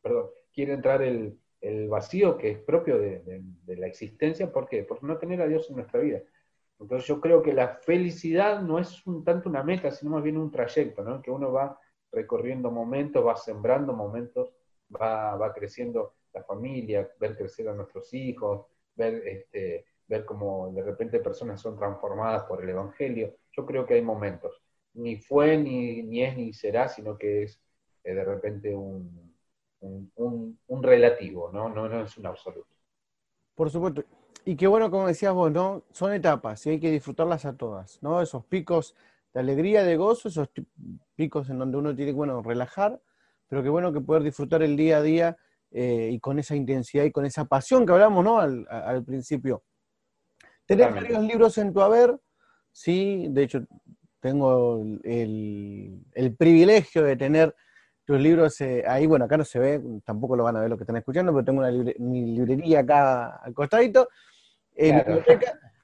perdón, 0.01 0.29
quiere 0.53 0.73
entrar 0.73 1.01
el, 1.01 1.37
vacío 1.89 2.37
que 2.37 2.49
es 2.49 2.57
propio 2.57 2.97
de, 2.97 3.43
la 3.67 3.85
existencia, 3.85 4.51
¿por 4.51 4.67
qué? 4.67 4.83
Por 4.83 5.03
no 5.03 5.17
tener 5.19 5.41
a 5.41 5.47
Dios 5.47 5.69
en 5.69 5.75
nuestra 5.75 5.99
vida. 5.99 6.21
Entonces 6.79 7.07
yo 7.07 7.21
creo 7.21 7.43
que 7.43 7.53
la 7.53 7.75
felicidad 7.75 8.61
no 8.61 8.79
es 8.79 9.03
tanto 9.23 9.47
una 9.47 9.63
meta, 9.63 9.91
sino 9.91 10.11
más 10.11 10.23
bien 10.23 10.37
un 10.37 10.49
trayecto, 10.49 11.03
¿no? 11.03 11.21
Que 11.21 11.29
uno 11.29 11.51
va 11.51 11.79
recorriendo 12.11 12.71
momentos, 12.71 13.25
va 13.25 13.35
sembrando 13.35 13.93
momentos 13.93 14.49
va, 14.99 15.35
va 15.35 15.53
creciendo 15.53 16.13
la 16.33 16.43
familia, 16.43 17.09
ver 17.19 17.37
crecer 17.37 17.67
a 17.69 17.73
nuestros 17.73 18.13
hijos, 18.13 18.65
ver, 18.95 19.27
este, 19.27 19.85
ver 20.07 20.25
cómo 20.25 20.71
de 20.71 20.83
repente 20.83 21.19
personas 21.19 21.61
son 21.61 21.77
transformadas 21.77 22.43
por 22.43 22.63
el 22.63 22.69
Evangelio. 22.69 23.35
Yo 23.51 23.65
creo 23.65 23.85
que 23.85 23.95
hay 23.95 24.01
momentos. 24.01 24.61
Ni 24.93 25.17
fue, 25.17 25.57
ni, 25.57 26.03
ni 26.03 26.23
es, 26.23 26.37
ni 26.37 26.53
será, 26.53 26.87
sino 26.87 27.17
que 27.17 27.43
es 27.43 27.61
eh, 28.03 28.13
de 28.13 28.23
repente 28.23 28.75
un, 28.75 29.35
un, 29.79 30.59
un, 30.67 30.83
relativo, 30.83 31.49
¿no? 31.51 31.69
¿no? 31.69 31.87
No 31.87 32.03
es 32.03 32.17
un 32.17 32.25
absoluto. 32.25 32.75
Por 33.55 33.69
supuesto. 33.69 34.03
Y 34.43 34.55
qué 34.55 34.67
bueno, 34.67 34.89
como 34.89 35.07
decías 35.07 35.33
vos, 35.33 35.51
¿no? 35.51 35.83
Son 35.91 36.11
etapas 36.13 36.65
y 36.65 36.71
hay 36.71 36.79
que 36.79 36.91
disfrutarlas 36.91 37.45
a 37.45 37.55
todas, 37.55 38.01
¿no? 38.01 38.21
Esos 38.21 38.43
picos 38.45 38.95
de 39.33 39.39
alegría, 39.39 39.83
de 39.83 39.97
gozo, 39.97 40.29
esos 40.29 40.49
picos 41.15 41.49
en 41.49 41.59
donde 41.59 41.77
uno 41.77 41.95
tiene, 41.95 42.11
bueno, 42.11 42.41
relajar, 42.41 42.99
pero 43.51 43.61
qué 43.61 43.67
bueno 43.67 43.91
que 43.91 43.99
poder 43.99 44.23
disfrutar 44.23 44.63
el 44.63 44.77
día 44.77 44.99
a 44.99 45.01
día 45.01 45.37
eh, 45.71 46.09
y 46.13 46.21
con 46.21 46.39
esa 46.39 46.55
intensidad 46.55 47.03
y 47.03 47.11
con 47.11 47.25
esa 47.25 47.43
pasión 47.43 47.85
que 47.85 47.91
hablamos, 47.91 48.23
¿no? 48.23 48.39
Al, 48.39 48.65
al 48.69 49.03
principio. 49.03 49.61
Tenés 50.65 50.95
varios 50.95 51.21
libros 51.21 51.57
en 51.57 51.73
tu 51.73 51.81
haber, 51.81 52.17
sí, 52.71 53.27
de 53.29 53.43
hecho 53.43 53.65
tengo 54.21 54.81
el, 55.03 56.01
el 56.13 56.35
privilegio 56.37 57.03
de 57.03 57.17
tener 57.17 57.53
tus 58.05 58.21
libros 58.21 58.61
eh, 58.61 58.85
ahí, 58.87 59.05
bueno, 59.05 59.25
acá 59.25 59.35
no 59.35 59.43
se 59.43 59.59
ve, 59.59 59.81
tampoco 60.05 60.37
lo 60.37 60.45
van 60.45 60.55
a 60.55 60.61
ver 60.61 60.69
los 60.69 60.77
que 60.79 60.83
están 60.83 60.95
escuchando, 60.95 61.33
pero 61.33 61.43
tengo 61.43 61.59
una 61.59 61.71
mi 61.99 62.27
librería 62.27 62.79
acá 62.79 63.35
al 63.35 63.53
costadito, 63.53 64.07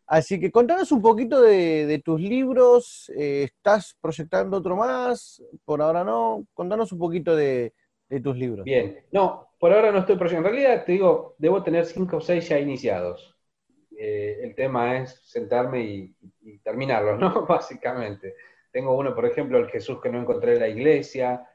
Así 0.08 0.40
que 0.40 0.52
contanos 0.52 0.92
un 0.94 1.02
poquito 1.02 1.42
de, 1.42 2.02
tus 2.04 2.20
libros, 2.22 3.12
eh, 3.16 3.44
¿estás 3.44 3.98
proyectando 4.00 4.58
otro 4.58 4.78
más? 4.78 5.44
Por 5.66 5.82
ahora 5.82 6.04
no, 6.06 6.48
contanos 6.54 6.92
un 6.94 7.00
poquito 7.00 7.36
de, 7.36 7.74
tus 8.24 8.38
libros. 8.38 8.64
Bien, 8.64 9.04
no, 9.12 9.50
por 9.60 9.74
ahora 9.74 9.92
no 9.92 10.00
estoy 10.00 10.16
proyectando, 10.16 10.48
en 10.48 10.56
realidad 10.56 10.86
te 10.86 10.94
digo, 10.94 11.36
debo 11.38 11.62
tener 11.62 11.86
cinco 11.86 12.18
o 12.18 12.22
seis 12.22 12.48
ya 12.48 12.58
iniciados. 12.58 13.36
Eh, 14.00 14.40
el 14.44 14.56
tema 14.56 14.98
es 14.98 15.20
sentarme 15.26 15.82
y, 15.82 16.16
y 16.42 16.60
terminarlos, 16.60 17.20
¿no? 17.20 17.46
Básicamente. 17.46 18.36
Tengo 18.72 18.96
uno, 18.96 19.14
por 19.14 19.26
ejemplo, 19.26 19.58
el 19.58 19.68
Jesús 19.68 20.00
que 20.02 20.10
no 20.10 20.22
encontré 20.22 20.54
en 20.54 20.60
la 20.60 20.68
iglesia, 20.70 21.46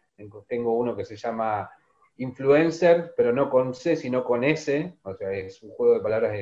tengo 0.46 0.72
uno 0.72 0.96
que 0.96 1.04
se 1.04 1.16
llama 1.16 1.70
Influencer, 2.16 3.14
pero 3.16 3.32
no 3.32 3.48
con 3.48 3.74
C, 3.74 3.96
sino 3.96 4.24
con 4.24 4.44
S, 4.44 4.94
o 5.02 5.14
sea, 5.14 5.32
es 5.32 5.62
un 5.62 5.70
juego 5.70 5.94
de 5.94 6.00
palabras 6.00 6.32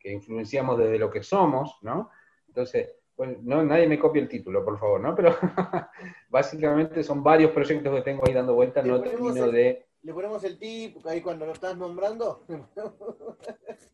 que 0.00 0.10
influenciamos 0.10 0.78
desde 0.78 0.98
lo 0.98 1.10
que 1.10 1.22
somos, 1.22 1.78
¿no? 1.82 2.10
Entonces, 2.48 2.96
pues, 3.14 3.40
no, 3.42 3.62
nadie 3.62 3.86
me 3.86 3.98
copie 3.98 4.22
el 4.22 4.28
título, 4.28 4.64
por 4.64 4.78
favor, 4.78 5.00
¿no? 5.00 5.14
Pero 5.14 5.36
básicamente 6.30 7.04
son 7.04 7.22
varios 7.22 7.52
proyectos 7.52 7.94
que 7.94 8.02
tengo 8.02 8.22
ahí 8.26 8.32
dando 8.32 8.54
vueltas, 8.54 8.84
no 8.84 9.00
termino 9.02 9.48
de... 9.50 9.86
¿Le 10.02 10.14
ponemos 10.14 10.42
el 10.44 10.58
tip 10.58 11.06
ahí 11.06 11.20
cuando 11.20 11.44
lo 11.44 11.52
estás 11.52 11.76
nombrando? 11.76 12.46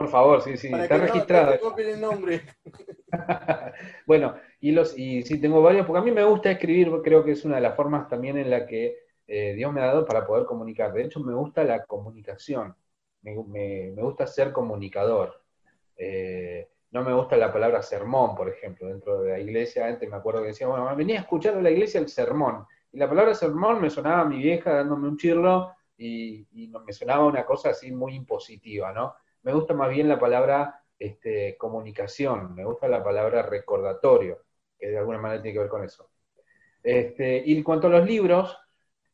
Por 0.00 0.08
favor, 0.08 0.40
sí, 0.40 0.56
sí, 0.56 0.68
está 0.72 0.96
registrado. 0.96 1.58
el 1.76 2.00
nombre. 2.00 2.42
bueno, 4.06 4.34
y 4.60 4.72
los 4.72 4.96
y 4.96 5.22
sí 5.22 5.38
tengo 5.40 5.60
varios, 5.60 5.84
porque 5.84 5.98
a 5.98 6.02
mí 6.02 6.10
me 6.10 6.24
gusta 6.24 6.50
escribir, 6.50 6.90
creo 7.02 7.22
que 7.24 7.32
es 7.32 7.44
una 7.44 7.56
de 7.56 7.62
las 7.62 7.76
formas 7.76 8.08
también 8.08 8.38
en 8.38 8.48
la 8.48 8.66
que 8.66 8.96
eh, 9.26 9.52
Dios 9.54 9.72
me 9.72 9.80
ha 9.82 9.86
dado 9.86 10.06
para 10.06 10.26
poder 10.26 10.46
comunicar. 10.46 10.92
De 10.92 11.02
hecho, 11.02 11.20
me 11.20 11.34
gusta 11.34 11.64
la 11.64 11.84
comunicación, 11.84 12.74
me, 13.22 13.90
gusta 13.92 14.26
ser 14.26 14.52
comunicador. 14.52 15.42
Eh, 15.96 16.68
no 16.90 17.04
me 17.04 17.12
gusta 17.12 17.36
la 17.36 17.52
palabra 17.52 17.82
sermón, 17.82 18.34
por 18.34 18.48
ejemplo, 18.48 18.88
dentro 18.88 19.20
de 19.20 19.32
la 19.32 19.38
iglesia. 19.38 19.86
Antes 19.86 20.08
me 20.08 20.16
acuerdo 20.16 20.42
que 20.42 20.48
decía, 20.48 20.66
bueno, 20.66 20.94
venía 20.96 21.18
a 21.18 21.22
escuchar 21.22 21.54
a 21.54 21.62
la 21.62 21.70
iglesia 21.70 22.00
el 22.00 22.08
sermón. 22.08 22.66
Y 22.92 22.98
la 22.98 23.08
palabra 23.08 23.34
sermón 23.34 23.80
me 23.80 23.90
sonaba 23.90 24.22
a 24.22 24.24
mi 24.24 24.38
vieja 24.38 24.74
dándome 24.74 25.08
un 25.08 25.16
chirlo 25.16 25.72
y, 25.96 26.46
me 26.84 26.92
sonaba 26.92 27.26
una 27.26 27.44
cosa 27.44 27.70
así 27.70 27.92
muy 27.92 28.14
impositiva, 28.14 28.92
¿no? 28.92 29.14
me 29.42 29.52
gusta 29.52 29.74
más 29.74 29.90
bien 29.90 30.08
la 30.08 30.18
palabra 30.18 30.82
este, 30.98 31.56
comunicación, 31.56 32.54
me 32.54 32.64
gusta 32.64 32.88
la 32.88 33.02
palabra 33.02 33.42
recordatorio, 33.42 34.38
que 34.78 34.88
de 34.88 34.98
alguna 34.98 35.18
manera 35.18 35.42
tiene 35.42 35.54
que 35.54 35.60
ver 35.60 35.68
con 35.68 35.84
eso. 35.84 36.10
Este, 36.82 37.42
y 37.44 37.56
en 37.56 37.62
cuanto 37.62 37.86
a 37.86 37.90
los 37.90 38.06
libros, 38.06 38.56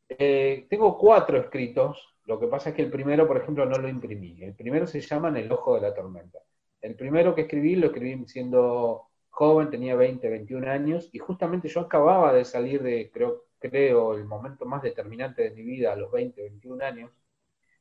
eh, 0.09 0.67
tengo 0.69 0.97
cuatro 0.97 1.39
escritos, 1.39 2.16
lo 2.27 2.41
que 2.41 2.49
pasa 2.49 2.71
es 2.71 2.77
que 2.77 2.83
el 2.83 2.91
primero, 2.91 3.27
por 3.27 3.37
ejemplo, 3.37 3.65
no 3.67 3.79
lo 3.79 3.89
imprimí. 3.89 4.43
El 4.43 4.55
primero 4.55 4.87
se 4.87 5.01
llama 5.01 5.29
En 5.29 5.37
el 5.37 5.53
ojo 5.53 5.77
de 5.77 5.83
la 5.83 5.95
tormenta. 5.95 6.41
El 6.81 6.97
primero 6.97 7.35
que 7.35 7.43
escribí 7.43 7.77
lo 7.77 7.87
escribí 7.87 8.27
siendo 8.27 9.09
joven, 9.31 9.71
tenía 9.71 9.95
20, 9.97 10.29
21 10.29 10.71
años, 10.71 11.11
y 11.13 11.19
justamente 11.19 11.69
yo 11.69 11.81
acababa 11.81 12.33
de 12.33 12.45
salir 12.45 12.83
de, 12.83 13.11
creo, 13.13 13.45
creo, 13.59 14.15
el 14.15 14.25
momento 14.25 14.65
más 14.65 14.83
determinante 14.83 15.43
de 15.43 15.51
mi 15.51 15.63
vida, 15.63 15.93
a 15.93 15.97
los 15.97 16.11
20, 16.11 16.41
21 16.41 16.85
años, 16.85 17.11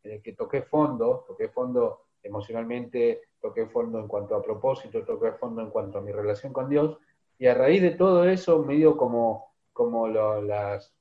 en 0.04 0.12
el 0.12 0.22
que 0.22 0.34
toqué 0.34 0.62
fondo, 0.64 1.24
toqué 1.28 1.50
fondo 1.50 2.02
emocionalmente, 2.22 3.22
toqué 3.42 3.68
fondo 3.68 4.00
en 4.00 4.08
cuanto 4.08 4.36
a 4.36 4.44
propósito, 4.44 5.04
toqué 5.04 5.32
fondo 5.34 5.62
en 5.62 5.70
cuanto 5.70 6.00
a 6.00 6.02
mi 6.02 6.12
relación 6.12 6.52
con 6.52 6.70
Dios, 6.70 6.98
y 7.40 7.48
a 7.48 7.54
raíz 7.54 7.82
de 7.82 7.92
todo 7.92 8.28
eso, 8.28 8.64
medio 8.64 8.98
como, 8.98 9.54
como 9.74 10.08
las, 10.08 10.94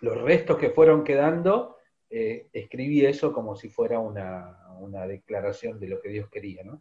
los 0.00 0.20
restos 0.22 0.58
que 0.58 0.70
fueron 0.70 1.04
quedando, 1.04 1.73
eh, 2.16 2.46
escribí 2.52 3.04
eso 3.04 3.32
como 3.32 3.56
si 3.56 3.68
fuera 3.68 3.98
una, 3.98 4.60
declaración 5.08 5.80
de 5.80 5.88
lo 5.88 6.00
que 6.00 6.10
Dios 6.10 6.28
quería. 6.30 6.62
¿no? 6.62 6.80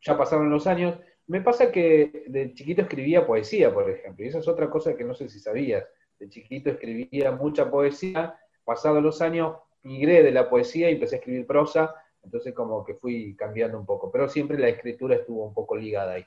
Ya 0.00 0.18
pasaron 0.18 0.50
los 0.50 0.66
años, 0.66 0.98
me 1.28 1.40
pasa 1.40 1.70
que 1.70 2.24
de 2.26 2.52
chiquito 2.52 2.82
escribía 2.82 3.24
poesía, 3.24 3.72
por 3.72 3.88
ejemplo, 3.88 4.24
y 4.24 4.28
esa 4.28 4.40
es 4.40 4.48
otra 4.48 4.68
cosa 4.68 4.96
que 4.96 5.04
no 5.04 5.14
sé 5.14 5.28
si 5.28 5.38
sabías. 5.38 5.84
De 6.18 6.28
chiquito 6.28 6.70
escribía 6.70 7.30
mucha 7.30 7.70
poesía, 7.70 8.36
pasados 8.64 9.00
los 9.00 9.22
años 9.22 9.56
migré 9.82 10.24
de 10.24 10.32
la 10.32 10.50
poesía 10.50 10.90
y 10.90 10.94
empecé 10.94 11.14
a 11.14 11.18
escribir 11.18 11.46
prosa, 11.46 11.94
entonces 12.24 12.52
como 12.52 12.84
que 12.84 12.94
fui 12.94 13.36
cambiando 13.36 13.78
un 13.78 13.86
poco, 13.86 14.10
pero 14.10 14.28
siempre 14.28 14.58
la 14.58 14.68
escritura 14.68 15.14
estuvo 15.14 15.46
un 15.46 15.54
poco 15.54 15.76
ligada 15.76 16.14
ahí. 16.14 16.26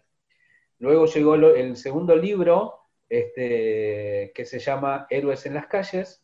Luego 0.79 1.07
llegó 1.07 1.35
el 1.35 1.75
segundo 1.75 2.15
libro, 2.15 2.79
este, 3.09 4.31
que 4.33 4.45
se 4.45 4.59
llama 4.59 5.07
Héroes 5.09 5.45
en 5.45 5.55
las 5.55 5.67
calles. 5.67 6.22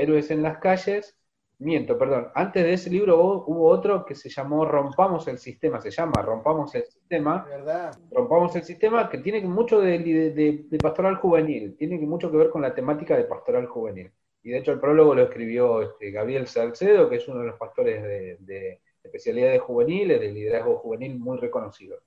Héroes 0.00 0.30
en 0.30 0.42
las 0.42 0.58
calles, 0.58 1.16
miento, 1.60 1.98
perdón, 1.98 2.28
antes 2.34 2.64
de 2.64 2.72
ese 2.72 2.90
libro 2.90 3.44
hubo, 3.46 3.68
otro 3.68 4.04
que 4.06 4.14
se 4.14 4.30
llamó 4.30 4.64
Rompamos 4.64 5.28
el 5.28 5.38
Sistema, 5.38 5.80
se 5.80 5.90
llama 5.90 6.22
Rompamos 6.22 6.74
el 6.74 6.84
Sistema. 6.84 7.44
¿verdad? 7.48 7.94
Rompamos 8.10 8.56
el 8.56 8.64
Sistema, 8.64 9.10
que 9.10 9.18
tiene 9.18 9.42
mucho 9.42 9.80
de, 9.80 9.98
de, 9.98 10.78
pastoral 10.78 11.16
juvenil, 11.16 11.76
tiene 11.76 11.98
mucho 11.98 12.30
que 12.30 12.38
ver 12.38 12.50
con 12.50 12.62
la 12.62 12.74
temática 12.74 13.16
de 13.16 13.24
pastoral 13.24 13.66
juvenil. 13.66 14.10
Y 14.42 14.50
de 14.50 14.58
hecho 14.58 14.72
el 14.72 14.80
prólogo 14.80 15.14
lo 15.14 15.22
escribió 15.22 15.82
este, 15.82 16.10
Gabriel 16.10 16.46
Salcedo, 16.46 17.10
que 17.10 17.16
es 17.16 17.28
uno 17.28 17.40
de 17.40 17.48
los 17.48 17.58
pastores 17.58 18.02
de, 18.02 18.80
especialidades 19.02 19.60
juveniles, 19.60 20.20
de 20.20 20.32
liderazgo 20.32 20.78
juvenil 20.78 21.18
muy 21.18 21.38
reconocido. 21.38 21.98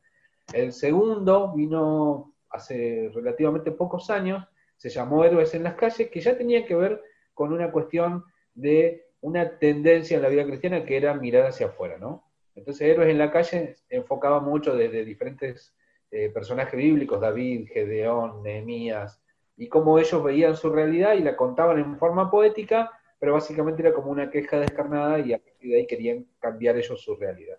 El 0.51 0.73
segundo 0.73 1.53
vino 1.53 2.33
hace 2.49 3.11
relativamente 3.13 3.71
pocos 3.71 4.09
años, 4.09 4.43
se 4.77 4.89
llamó 4.89 5.23
Héroes 5.23 5.53
en 5.53 5.63
las 5.63 5.75
calles, 5.75 6.09
que 6.09 6.21
ya 6.21 6.35
tenía 6.37 6.65
que 6.65 6.75
ver 6.75 7.01
con 7.33 7.53
una 7.53 7.71
cuestión 7.71 8.23
de 8.53 9.05
una 9.21 9.57
tendencia 9.57 10.17
en 10.17 10.23
la 10.23 10.29
vida 10.29 10.45
cristiana 10.45 10.85
que 10.85 10.97
era 10.97 11.13
mirar 11.13 11.47
hacia 11.47 11.67
afuera, 11.67 11.97
¿no? 11.97 12.25
Entonces 12.55 12.81
Héroes 12.87 13.09
en 13.09 13.17
la 13.17 13.31
calle 13.31 13.75
enfocaba 13.89 14.39
mucho 14.39 14.75
desde 14.75 15.05
diferentes 15.05 15.73
eh, 16.11 16.29
personajes 16.29 16.77
bíblicos, 16.77 17.19
David, 17.19 17.67
Gedeón, 17.71 18.43
Nehemías, 18.43 19.19
y 19.57 19.67
cómo 19.67 19.97
ellos 19.97 20.23
veían 20.23 20.55
su 20.55 20.69
realidad 20.69 21.13
y 21.13 21.19
la 21.19 21.35
contaban 21.35 21.79
en 21.79 21.97
forma 21.97 22.29
poética, 22.29 22.91
pero 23.19 23.33
básicamente 23.33 23.81
era 23.81 23.93
como 23.93 24.11
una 24.11 24.29
queja 24.29 24.59
descarnada 24.59 25.19
y 25.19 25.33
a 25.33 25.37
partir 25.37 25.71
de 25.71 25.77
ahí 25.77 25.87
querían 25.87 26.25
cambiar 26.39 26.77
ellos 26.77 27.01
su 27.01 27.15
realidad. 27.15 27.57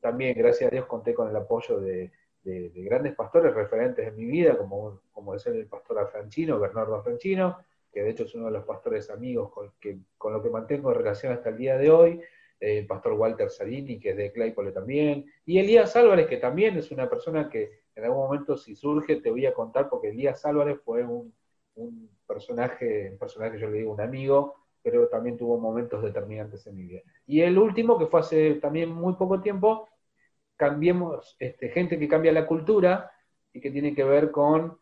También, 0.00 0.36
gracias 0.36 0.68
a 0.68 0.74
Dios, 0.74 0.86
conté 0.86 1.14
con 1.14 1.28
el 1.28 1.36
apoyo 1.36 1.80
de, 1.80 2.10
grandes 2.44 3.14
pastores 3.14 3.54
referentes 3.54 4.06
en 4.06 4.16
mi 4.16 4.26
vida, 4.26 4.58
como, 4.58 5.00
como 5.12 5.34
es 5.34 5.46
el 5.46 5.66
pastor 5.66 6.00
Afranchino, 6.00 6.58
Bernardo 6.58 6.96
Afranchino, 6.96 7.56
que 7.92 8.02
de 8.02 8.10
hecho 8.10 8.24
es 8.24 8.34
uno 8.34 8.46
de 8.46 8.52
los 8.52 8.64
pastores 8.64 9.10
amigos 9.10 9.50
con, 9.52 9.72
que, 9.78 9.98
con 10.16 10.32
lo 10.32 10.42
que 10.42 10.50
mantengo 10.50 10.94
relación 10.94 11.32
hasta 11.32 11.50
el 11.50 11.58
día 11.58 11.76
de 11.76 11.90
hoy, 11.90 12.20
el 12.62 12.86
pastor 12.86 13.14
Walter 13.14 13.50
Salini, 13.50 13.98
que 13.98 14.10
es 14.10 14.16
de 14.16 14.32
Claypole 14.32 14.70
también, 14.70 15.26
y 15.44 15.58
Elías 15.58 15.96
Álvarez, 15.96 16.28
que 16.28 16.36
también 16.36 16.76
es 16.76 16.92
una 16.92 17.10
persona 17.10 17.48
que 17.50 17.82
en 17.94 18.04
algún 18.04 18.20
momento 18.20 18.56
si 18.56 18.76
surge 18.76 19.16
te 19.16 19.30
voy 19.30 19.46
a 19.46 19.52
contar, 19.52 19.88
porque 19.88 20.10
Elías 20.10 20.44
Álvarez 20.46 20.78
fue 20.84 21.04
un, 21.04 21.34
personaje, 22.26 23.10
un 23.10 23.18
personaje, 23.18 23.58
yo 23.58 23.68
le 23.68 23.78
digo 23.78 23.92
un 23.92 24.00
amigo, 24.00 24.54
pero 24.80 25.08
también 25.08 25.36
tuvo 25.36 25.58
momentos 25.58 26.02
determinantes 26.02 26.66
en 26.66 26.76
mi 26.76 26.84
vida. 26.84 27.00
Y 27.26 27.40
el 27.40 27.58
último, 27.58 27.98
que 27.98 28.06
fue 28.06 28.20
hace 28.20 28.54
también 28.54 28.90
muy 28.90 29.14
poco 29.14 29.40
tiempo, 29.40 29.88
cambiemos, 30.56 31.36
este, 31.40 31.68
gente 31.70 31.98
que 31.98 32.08
cambia 32.08 32.32
la 32.32 32.46
cultura 32.46 33.10
y 33.52 33.60
que 33.60 33.70
tiene 33.70 33.94
que 33.94 34.04
ver 34.04 34.30
con 34.30 34.78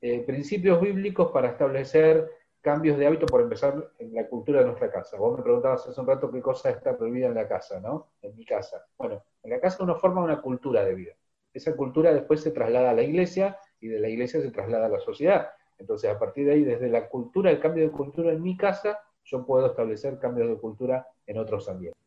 eh, 0.00 0.20
principios 0.26 0.80
bíblicos 0.80 1.30
para 1.32 1.48
establecer 1.48 2.28
cambios 2.62 2.96
de 2.96 3.06
hábito, 3.06 3.26
por 3.26 3.42
empezar, 3.42 3.90
en 3.98 4.14
la 4.14 4.26
cultura 4.26 4.60
de 4.60 4.66
nuestra 4.66 4.90
casa. 4.90 5.18
Vos 5.18 5.36
me 5.36 5.42
preguntabas 5.42 5.86
hace 5.86 6.00
un 6.00 6.06
rato 6.06 6.30
qué 6.30 6.40
cosa 6.40 6.70
está 6.70 6.96
prohibida 6.96 7.26
en 7.26 7.34
la 7.34 7.46
casa, 7.46 7.78
¿no? 7.80 8.12
En 8.22 8.34
mi 8.34 8.46
casa. 8.46 8.86
Bueno, 8.96 9.22
en 9.42 9.50
la 9.50 9.60
casa 9.60 9.82
uno 9.82 9.96
forma 9.96 10.22
una 10.22 10.40
cultura 10.40 10.82
de 10.84 10.94
vida 10.94 11.12
esa 11.54 11.74
cultura 11.74 12.12
después 12.12 12.40
se 12.40 12.50
traslada 12.50 12.90
a 12.90 12.94
la 12.94 13.02
iglesia 13.02 13.58
y 13.80 13.88
de 13.88 14.00
la 14.00 14.08
iglesia 14.08 14.40
se 14.40 14.50
traslada 14.50 14.86
a 14.86 14.88
la 14.88 15.00
sociedad. 15.00 15.48
Entonces, 15.78 16.10
a 16.10 16.18
partir 16.18 16.46
de 16.46 16.52
ahí, 16.52 16.64
desde 16.64 16.88
la 16.88 17.08
cultura, 17.08 17.50
el 17.50 17.60
cambio 17.60 17.84
de 17.84 17.90
cultura 17.90 18.32
en 18.32 18.42
mi 18.42 18.56
casa, 18.56 18.98
yo 19.24 19.44
puedo 19.44 19.66
establecer 19.66 20.18
cambios 20.18 20.48
de 20.48 20.56
cultura 20.56 21.06
en 21.26 21.38
otros 21.38 21.68
ambientes. 21.68 22.00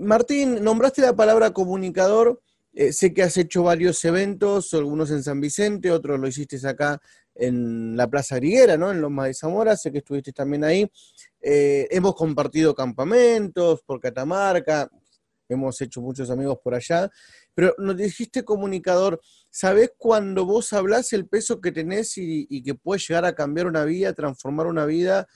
Martín, 0.00 0.62
nombraste 0.62 1.02
la 1.02 1.16
palabra 1.16 1.50
comunicador. 1.50 2.40
Eh, 2.74 2.92
sé 2.92 3.12
que 3.12 3.22
has 3.22 3.36
hecho 3.36 3.64
varios 3.64 4.04
eventos, 4.04 4.72
algunos 4.74 5.10
en 5.10 5.22
San 5.22 5.40
Vicente, 5.40 5.90
otros 5.90 6.20
lo 6.20 6.28
hiciste 6.28 6.56
acá 6.68 7.00
en 7.38 7.96
la 7.96 8.08
Plaza 8.08 8.36
Griguera, 8.36 8.76
¿no? 8.76 8.90
En 8.90 9.00
Loma 9.00 9.26
de 9.26 9.34
Zamora, 9.34 9.76
sé 9.76 9.92
que 9.92 9.98
estuviste 9.98 10.32
también 10.32 10.64
ahí. 10.64 10.90
Eh, 11.40 11.86
hemos 11.90 12.14
compartido 12.14 12.74
campamentos 12.74 13.80
por 13.82 14.00
Catamarca, 14.00 14.90
hemos 15.48 15.80
hecho 15.80 16.02
muchos 16.02 16.30
amigos 16.30 16.58
por 16.62 16.74
allá, 16.74 17.08
pero 17.54 17.74
nos 17.78 17.96
dijiste 17.96 18.44
comunicador, 18.44 19.20
¿sabés 19.50 19.92
cuando 19.96 20.44
vos 20.44 20.72
hablás 20.72 21.12
el 21.12 21.26
peso 21.26 21.60
que 21.60 21.72
tenés 21.72 22.18
y, 22.18 22.62
que 22.62 22.74
puede 22.74 23.00
llegar 23.00 23.24
a 23.24 23.34
cambiar 23.34 23.66
una 23.66 23.84
vida, 23.84 24.12
transformar 24.12 24.66
una 24.66 24.84
vida, 24.84 25.26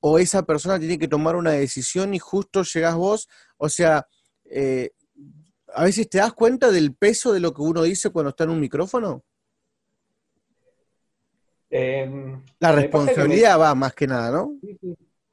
o 0.00 0.18
esa 0.18 0.42
persona 0.42 0.78
tiene 0.78 0.98
que 0.98 1.08
tomar 1.08 1.36
una 1.36 1.52
decisión 1.52 2.14
y 2.14 2.18
justo 2.18 2.62
llegás 2.62 2.94
vos? 2.94 3.28
O 3.58 3.68
sea, 3.68 4.06
eh, 4.46 4.90
a 5.74 5.84
veces 5.84 6.08
te 6.08 6.18
das 6.18 6.32
cuenta 6.32 6.70
del 6.70 6.94
peso 6.94 7.32
de 7.32 7.40
lo 7.40 7.52
que 7.52 7.62
uno 7.62 7.82
dice 7.82 8.10
cuando 8.10 8.30
está 8.30 8.44
en 8.44 8.50
un 8.50 8.60
micrófono. 8.60 9.24
Em, 11.70 12.42
la 12.60 12.72
responsabilidad 12.72 13.58
va 13.58 13.74
más 13.74 13.94
que 13.94 14.06
nada, 14.06 14.30
¿no? 14.30 14.58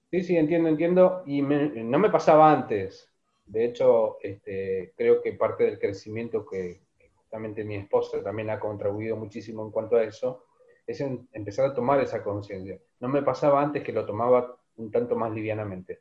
Sí, 0.10 0.24
sí, 0.24 0.36
entiendo, 0.36 0.70
entiendo. 0.70 1.24
Y 1.26 1.42
no 1.42 2.00
me 2.00 2.10
pasaba 2.10 2.52
antes. 2.52 3.10
De 3.46 3.66
hecho, 3.66 4.18
este, 4.22 4.94
creo 4.96 5.22
que 5.22 5.34
parte 5.34 5.66
del 5.66 5.80
crecimiento 5.80 6.46
que 6.46 6.82
justamente 7.16 7.64
mi 7.64 7.76
esposa 7.76 8.22
también 8.24 8.50
ha 8.50 8.60
contribuido 8.60 9.16
muchísimo 9.16 9.64
en 9.64 9.72
cuanto 9.72 9.96
a 9.96 10.04
eso, 10.04 10.46
es 10.86 11.00
empezar 11.00 11.66
a 11.66 11.74
tomar 11.74 12.02
esa 12.02 12.24
conciencia. 12.24 12.80
No 13.00 13.08
me 13.08 13.22
pasaba 13.22 13.62
antes 13.62 13.84
que 13.84 13.94
lo 13.94 14.06
tomaba 14.06 14.58
un 14.78 14.92
tanto 14.92 15.16
más 15.16 15.32
livianamente. 15.32 16.00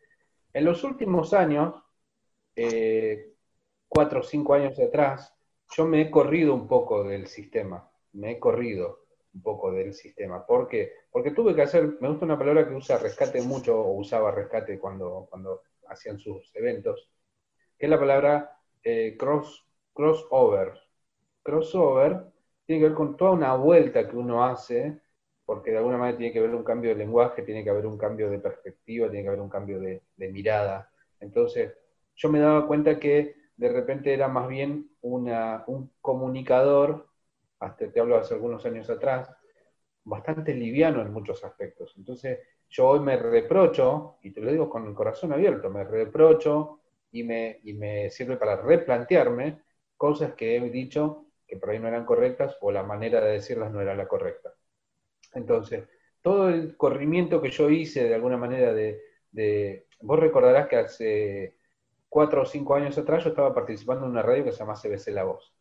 En 0.53 0.65
los 0.65 0.83
últimos 0.83 1.33
años, 1.33 1.75
eh, 2.57 3.35
cuatro 3.89 4.21
o 4.21 4.23
cinco 4.23 4.55
años 4.55 4.79
atrás, 4.81 5.33
yo 5.77 5.87
me 5.87 6.03
he 6.03 6.11
corrido 6.11 6.55
un 6.55 6.67
poco 6.67 7.05
del 7.05 7.27
sistema, 7.27 7.89
me 8.13 8.33
he 8.33 8.39
corrido 8.41 9.07
un 9.35 9.43
poco 9.43 9.73
del 9.73 9.95
sistema. 9.95 10.45
¿Por 10.47 10.69
qué? 10.69 10.93
Porque 11.11 11.31
tuve 11.33 11.55
que 11.55 11.63
hacer, 11.63 11.97
me 12.01 12.09
gusta 12.09 12.25
una 12.25 12.39
palabra 12.39 12.69
que 12.69 12.75
usa 12.75 12.99
rescate 12.99 13.43
mucho, 13.43 13.79
o 13.81 13.93
usaba 13.99 14.31
rescate 14.33 14.79
cuando, 14.79 15.27
cuando 15.31 15.63
hacían 15.89 16.19
sus 16.19 16.55
eventos, 16.55 17.11
que 17.79 17.87
es 17.87 17.91
la 17.91 17.99
palabra 18.01 18.59
eh, 18.85 19.17
cross, 19.19 19.67
crossover. 19.95 20.75
Crossover 21.43 22.27
tiene 22.67 22.83
que 22.83 22.89
ver 22.89 22.97
con 22.97 23.17
toda 23.17 23.33
una 23.33 23.55
vuelta 23.57 24.09
que 24.09 24.17
uno 24.17 24.45
hace, 24.45 25.01
porque 25.45 25.71
de 25.73 25.79
alguna 25.79 25.99
manera 25.99 26.19
tiene 26.19 26.33
que 26.33 26.39
haber 26.39 26.55
un 26.55 26.65
cambio 26.65 26.91
de 26.91 26.97
lenguaje, 26.97 27.43
tiene 27.43 27.65
que 27.65 27.71
haber 27.71 27.87
un 27.87 27.99
cambio 27.99 28.31
de 28.31 28.39
perspectiva, 28.39 29.09
tiene 29.09 29.25
que 29.25 29.29
haber 29.29 29.41
un 29.41 29.49
cambio 29.51 29.81
de, 29.81 30.03
de 30.17 30.29
mirada. 30.33 30.91
Entonces, 31.21 31.75
yo 32.15 32.29
me 32.29 32.39
daba 32.41 32.67
cuenta 32.67 32.99
que 33.01 33.37
de 33.57 33.69
repente 33.69 34.15
era 34.15 34.29
más 34.29 34.49
bien 34.49 34.91
una, 35.03 35.65
un 35.67 35.93
comunicador, 36.01 37.09
hasta 37.61 37.91
te 37.93 38.01
hablo 38.01 38.17
hace 38.17 38.35
algunos 38.35 38.65
años 38.67 38.91
atrás, 38.91 39.31
bastante 40.05 40.55
liviano 40.55 41.03
en 41.03 41.13
muchos 41.13 41.45
aspectos. 41.45 41.95
Entonces, 41.97 42.39
yo 42.69 42.89
hoy 42.89 43.01
me 43.01 43.17
reprocho, 43.17 44.19
y 44.23 44.33
te 44.33 44.41
lo 44.41 44.51
digo 44.51 44.71
con 44.71 44.87
el 44.87 44.95
corazón 44.95 45.33
abierto, 45.33 45.71
me 45.71 45.85
reprocho 45.85 46.81
y 47.13 47.23
me, 47.25 47.61
y 47.65 47.75
me 47.75 48.11
sirve 48.11 48.37
para 48.37 48.57
replantearme 48.63 49.63
cosas 49.97 50.35
que 50.35 50.57
he 50.57 50.71
dicho 50.71 51.27
que 51.47 51.57
por 51.57 51.71
ahí 51.71 51.79
no 51.79 51.89
eran 51.89 52.07
correctas 52.07 52.57
o 52.61 52.71
la 52.73 52.83
manera 52.85 53.21
de 53.21 53.33
decirlas 53.33 53.73
no 53.73 53.81
era 53.81 53.95
la 53.95 54.09
correcta. 54.09 54.55
Entonces, 55.35 55.89
todo 56.23 56.49
el 56.49 56.77
corrimiento 56.77 57.41
que 57.43 57.51
yo 57.51 57.71
hice 57.71 58.05
de 58.09 58.15
alguna 58.15 58.37
manera 58.37 58.73
de, 58.73 59.01
de 59.31 59.87
vos 60.03 60.19
recordarás 60.19 60.69
que 60.69 60.77
hace 60.77 61.57
cuatro 62.09 62.43
o 62.43 62.47
cinco 62.47 62.75
años 62.75 62.99
atrás 62.99 63.25
yo 63.25 63.31
estaba 63.31 63.55
participando 63.55 64.05
en 64.07 64.13
una 64.13 64.23
radio 64.23 64.45
que 64.45 64.53
se 64.53 64.59
llama 64.59 64.77
CBC 64.77 65.13
La 65.13 65.25
Voz. 65.25 65.55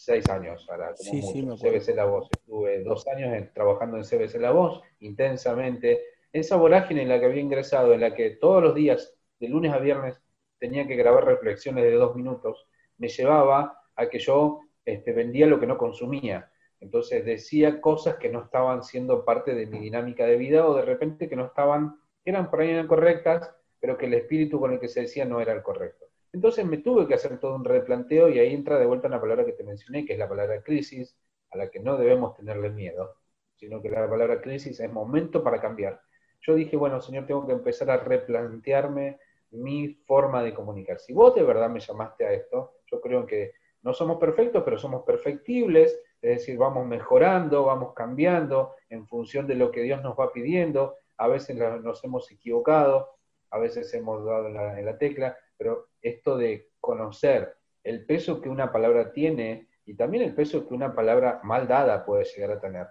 Seis 0.00 0.30
años 0.30 0.64
ahora, 0.70 0.94
como 0.96 1.32
mucho. 1.42 1.68
CBC 1.68 1.96
La 1.96 2.04
Voz. 2.04 2.28
Estuve 2.30 2.84
dos 2.84 3.04
años 3.08 3.52
trabajando 3.52 3.96
en 3.96 4.04
CBC 4.04 4.36
La 4.36 4.52
Voz, 4.52 4.80
intensamente. 5.00 6.00
Esa 6.32 6.54
vorágine 6.54 7.02
en 7.02 7.08
la 7.08 7.18
que 7.18 7.26
había 7.26 7.42
ingresado, 7.42 7.92
en 7.92 8.02
la 8.02 8.14
que 8.14 8.30
todos 8.30 8.62
los 8.62 8.76
días, 8.76 9.12
de 9.40 9.48
lunes 9.48 9.72
a 9.72 9.78
viernes, 9.78 10.22
tenía 10.60 10.86
que 10.86 10.94
grabar 10.94 11.24
reflexiones 11.24 11.82
de 11.82 11.94
dos 11.94 12.14
minutos, 12.14 12.68
me 12.96 13.08
llevaba 13.08 13.80
a 13.96 14.08
que 14.08 14.20
yo 14.20 14.60
este, 14.84 15.12
vendía 15.12 15.48
lo 15.48 15.58
que 15.58 15.66
no 15.66 15.76
consumía. 15.76 16.48
Entonces 16.78 17.24
decía 17.24 17.80
cosas 17.80 18.18
que 18.18 18.28
no 18.28 18.44
estaban 18.44 18.84
siendo 18.84 19.24
parte 19.24 19.52
de 19.52 19.66
mi 19.66 19.80
dinámica 19.80 20.26
de 20.26 20.36
vida 20.36 20.64
o 20.64 20.76
de 20.76 20.82
repente 20.82 21.28
que 21.28 21.34
no 21.34 21.46
estaban, 21.46 21.98
eran 22.24 22.50
por 22.50 22.60
ahí 22.60 22.86
correctas, 22.86 23.52
pero 23.80 23.98
que 23.98 24.06
el 24.06 24.14
espíritu 24.14 24.60
con 24.60 24.72
el 24.72 24.78
que 24.78 24.86
se 24.86 25.00
decía 25.00 25.24
no 25.24 25.40
era 25.40 25.52
el 25.54 25.62
correcto. 25.62 26.07
Entonces 26.32 26.64
me 26.64 26.78
tuve 26.78 27.06
que 27.06 27.14
hacer 27.14 27.38
todo 27.38 27.54
un 27.54 27.64
replanteo 27.64 28.28
y 28.28 28.38
ahí 28.38 28.54
entra 28.54 28.78
de 28.78 28.86
vuelta 28.86 29.08
una 29.08 29.20
palabra 29.20 29.44
que 29.44 29.52
te 29.52 29.64
mencioné, 29.64 30.04
que 30.04 30.12
es 30.12 30.18
la 30.18 30.28
palabra 30.28 30.62
crisis, 30.62 31.16
a 31.50 31.56
la 31.56 31.70
que 31.70 31.80
no 31.80 31.96
debemos 31.96 32.36
tenerle 32.36 32.70
miedo, 32.70 33.16
sino 33.56 33.80
que 33.80 33.90
la 33.90 34.08
palabra 34.08 34.40
crisis 34.40 34.78
es 34.80 34.92
momento 34.92 35.42
para 35.42 35.60
cambiar. 35.60 36.00
Yo 36.40 36.54
dije, 36.54 36.76
bueno, 36.76 37.00
Señor, 37.00 37.26
tengo 37.26 37.46
que 37.46 37.52
empezar 37.52 37.90
a 37.90 37.96
replantearme 37.96 39.18
mi 39.50 39.94
forma 40.06 40.42
de 40.42 40.54
comunicar. 40.54 40.98
Si 40.98 41.12
vos 41.12 41.34
de 41.34 41.42
verdad 41.42 41.70
me 41.70 41.80
llamaste 41.80 42.26
a 42.26 42.32
esto, 42.32 42.74
yo 42.86 43.00
creo 43.00 43.26
que 43.26 43.52
no 43.82 43.94
somos 43.94 44.18
perfectos, 44.18 44.62
pero 44.64 44.78
somos 44.78 45.04
perfectibles, 45.04 45.98
es 46.20 46.38
decir, 46.38 46.58
vamos 46.58 46.86
mejorando, 46.86 47.64
vamos 47.64 47.94
cambiando 47.94 48.74
en 48.88 49.06
función 49.06 49.46
de 49.46 49.54
lo 49.54 49.70
que 49.70 49.82
Dios 49.82 50.02
nos 50.02 50.18
va 50.18 50.32
pidiendo. 50.32 50.96
A 51.16 51.28
veces 51.28 51.56
nos 51.56 52.02
hemos 52.04 52.30
equivocado, 52.30 53.10
a 53.50 53.58
veces 53.58 53.92
hemos 53.94 54.24
dado 54.24 54.48
en 54.48 54.84
la, 54.84 54.98
tecla, 54.98 55.36
pero 55.56 55.87
esto 56.02 56.36
de 56.36 56.70
conocer 56.80 57.56
el 57.84 58.04
peso 58.04 58.40
que 58.40 58.48
una 58.48 58.72
palabra 58.72 59.12
tiene 59.12 59.68
y 59.84 59.94
también 59.94 60.22
el 60.24 60.34
peso 60.34 60.66
que 60.66 60.74
una 60.74 60.94
palabra 60.94 61.40
mal 61.44 61.66
dada 61.66 62.04
puede 62.04 62.24
llegar 62.24 62.52
a 62.52 62.60
tener, 62.60 62.86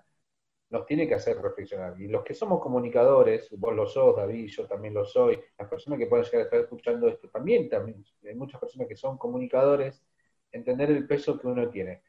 nos 0.69 0.85
tiene 0.85 1.07
que 1.07 1.15
hacer 1.15 1.39
reflexionar. 1.41 1.99
Y 2.01 2.07
los 2.07 2.23
que 2.23 2.33
somos 2.33 2.61
comunicadores, 2.61 3.49
vos 3.57 3.75
lo 3.75 3.85
sos, 3.85 4.15
David, 4.15 4.47
yo 4.47 4.65
también 4.67 4.93
lo 4.93 5.05
soy, 5.05 5.39
las 5.57 5.69
personas 5.69 5.99
que 5.99 6.07
pueden 6.07 6.25
llegar 6.25 6.41
a 6.41 6.43
estar 6.45 6.59
escuchando 6.59 7.07
esto 7.07 7.29
también, 7.29 7.69
también 7.69 8.03
hay 8.23 8.35
muchas 8.35 8.59
personas 8.59 8.87
que 8.87 8.95
son 8.95 9.17
comunicadores, 9.17 10.03
entender 10.51 10.89
el 10.91 11.07
peso 11.07 11.39
que 11.39 11.47
uno 11.47 11.69
tiene. 11.69 12.01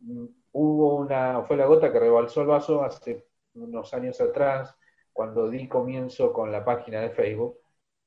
Mm, 0.00 0.26
hubo 0.52 0.96
una, 0.96 1.42
fue 1.44 1.56
la 1.56 1.66
gota 1.66 1.92
que 1.92 2.00
rebalsó 2.00 2.42
el 2.42 2.48
vaso 2.48 2.82
hace 2.82 3.26
unos 3.54 3.94
años 3.94 4.20
atrás, 4.20 4.76
cuando 5.12 5.48
di 5.48 5.68
comienzo 5.68 6.32
con 6.32 6.50
la 6.52 6.64
página 6.64 7.00
de 7.00 7.10
Facebook, 7.10 7.58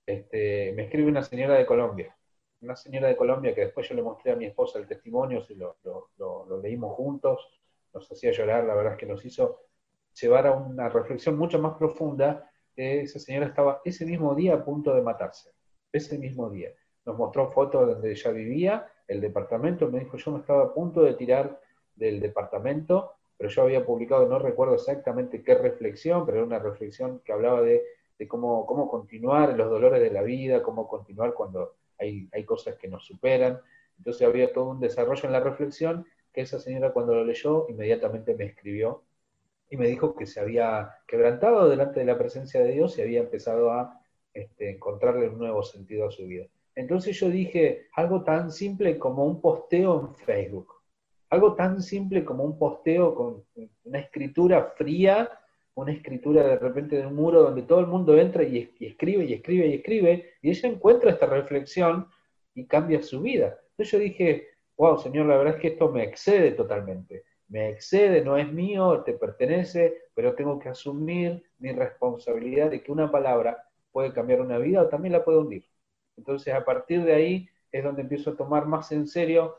este, 0.05 0.73
me 0.75 0.83
escribe 0.83 1.09
una 1.09 1.23
señora 1.23 1.55
de 1.55 1.65
Colombia, 1.65 2.15
una 2.61 2.75
señora 2.75 3.07
de 3.07 3.15
Colombia 3.15 3.53
que 3.53 3.61
después 3.61 3.87
yo 3.87 3.95
le 3.95 4.01
mostré 4.01 4.31
a 4.31 4.35
mi 4.35 4.45
esposa 4.45 4.79
el 4.79 4.87
testimonio, 4.87 5.43
y 5.47 5.55
lo, 5.55 5.77
lo, 6.17 6.61
leímos 6.61 6.95
juntos, 6.95 7.47
nos 7.93 8.11
hacía 8.11 8.31
llorar, 8.31 8.63
la 8.65 8.75
verdad 8.75 8.93
es 8.93 8.99
que 8.99 9.05
nos 9.05 9.23
hizo 9.25 9.61
llevar 10.19 10.47
a 10.47 10.51
una 10.51 10.89
reflexión 10.89 11.37
mucho 11.37 11.59
más 11.59 11.77
profunda. 11.77 12.49
esa 12.75 13.19
señora 13.19 13.47
estaba 13.47 13.81
ese 13.85 14.05
mismo 14.05 14.35
día 14.35 14.55
a 14.55 14.65
punto 14.65 14.93
de 14.93 15.01
matarse, 15.01 15.51
ese 15.91 16.17
mismo 16.17 16.49
día. 16.49 16.71
Nos 17.05 17.17
mostró 17.17 17.51
fotos 17.51 17.87
donde 17.87 18.11
ella 18.11 18.31
vivía, 18.31 18.91
el 19.07 19.21
departamento, 19.21 19.89
me 19.89 19.99
dijo, 19.99 20.17
yo 20.17 20.31
me 20.31 20.39
estaba 20.39 20.63
a 20.63 20.73
punto 20.73 21.03
de 21.03 21.13
tirar 21.13 21.61
del 21.95 22.19
departamento, 22.19 23.11
pero 23.37 23.49
yo 23.49 23.61
había 23.61 23.85
publicado, 23.85 24.27
no 24.27 24.39
recuerdo 24.39 24.75
exactamente 24.75 25.43
qué 25.43 25.55
reflexión, 25.55 26.25
pero 26.25 26.37
era 26.37 26.47
una 26.47 26.59
reflexión 26.59 27.19
que 27.23 27.31
hablaba 27.31 27.61
de 27.61 27.83
de 28.17 28.27
cómo, 28.27 28.65
cómo 28.65 28.89
continuar 28.89 29.55
los 29.55 29.69
dolores 29.69 30.01
de 30.01 30.11
la 30.11 30.21
vida, 30.21 30.63
cómo 30.63 30.87
continuar 30.87 31.33
cuando 31.33 31.75
hay, 31.99 32.45
cosas 32.45 32.75
que 32.77 32.87
nos 32.87 33.05
superan. 33.05 33.59
Entonces 33.97 34.27
había 34.27 34.51
todo 34.51 34.69
un 34.71 34.79
desarrollo 34.79 35.25
en 35.25 35.31
la 35.31 35.39
reflexión 35.39 36.05
que 36.33 36.41
esa 36.41 36.59
señora 36.59 36.91
cuando 36.91 37.15
lo 37.15 37.23
leyó 37.23 37.65
inmediatamente 37.69 38.35
me 38.35 38.45
escribió 38.45 39.03
y 39.69 39.77
me 39.77 39.87
dijo 39.87 40.15
que 40.15 40.25
se 40.25 40.39
había 40.39 40.95
quebrantado 41.07 41.69
delante 41.69 42.01
de 42.01 42.05
la 42.05 42.17
presencia 42.17 42.61
de 42.61 42.73
Dios 42.73 42.97
y 42.97 43.01
había 43.01 43.21
empezado 43.21 43.71
a 43.71 44.01
este, 44.33 44.69
encontrarle 44.69 45.29
un 45.29 45.37
nuevo 45.37 45.63
sentido 45.63 46.07
a 46.07 46.11
su 46.11 46.25
vida. 46.25 46.45
Entonces 46.75 47.17
yo 47.17 47.29
dije 47.29 47.87
algo 47.93 48.23
tan 48.23 48.51
simple 48.51 48.99
como 48.99 49.25
un 49.25 49.39
posteo 49.39 50.01
en 50.01 50.15
Facebook, 50.15 50.73
algo 51.29 51.55
tan 51.55 51.81
simple 51.81 52.25
como 52.25 52.43
un 52.43 52.59
posteo 52.59 53.15
con 53.15 53.43
una 53.85 53.99
escritura 53.99 54.73
fría 54.75 55.29
una 55.75 55.91
escritura 55.91 56.47
de 56.47 56.57
repente 56.57 56.97
de 56.97 57.05
un 57.05 57.15
muro 57.15 57.43
donde 57.43 57.61
todo 57.63 57.79
el 57.79 57.87
mundo 57.87 58.17
entra 58.17 58.43
y, 58.43 58.73
escribe 58.79 59.25
y 59.25 59.33
escribe 59.33 59.67
y 59.67 59.73
escribe, 59.75 60.33
y 60.41 60.49
ella 60.49 60.69
encuentra 60.69 61.11
esta 61.11 61.25
reflexión 61.25 62.07
y 62.53 62.65
cambia 62.65 63.01
su 63.01 63.21
vida. 63.21 63.59
Entonces 63.71 63.91
yo 63.91 63.99
dije, 63.99 64.47
wow, 64.77 64.97
Señor, 64.97 65.27
la 65.27 65.37
verdad 65.37 65.55
es 65.55 65.61
que 65.61 65.67
esto 65.69 65.89
me 65.91 66.03
excede 66.03 66.51
totalmente, 66.51 67.23
me 67.49 67.69
excede, 67.69 68.23
no 68.23 68.37
es 68.37 68.51
mío, 68.51 69.03
te 69.05 69.13
pertenece, 69.13 70.09
pero 70.13 70.33
tengo 70.33 70.57
que 70.59 70.69
asumir 70.69 71.43
mi 71.59 71.71
responsabilidad 71.73 72.71
de 72.71 72.81
que 72.81 72.91
una 72.91 73.11
palabra 73.11 73.61
puede 73.91 74.13
cambiar 74.13 74.41
una 74.41 74.57
vida 74.57 74.81
o 74.81 74.87
también 74.87 75.11
la 75.11 75.25
puede 75.25 75.39
hundir. 75.39 75.65
Entonces 76.17 76.53
a 76.53 76.63
partir 76.63 77.03
de 77.03 77.13
ahí 77.13 77.49
es 77.71 77.83
donde 77.83 78.01
empiezo 78.03 78.31
a 78.31 78.37
tomar 78.37 78.65
más 78.65 78.91
en 78.93 79.07
serio 79.07 79.57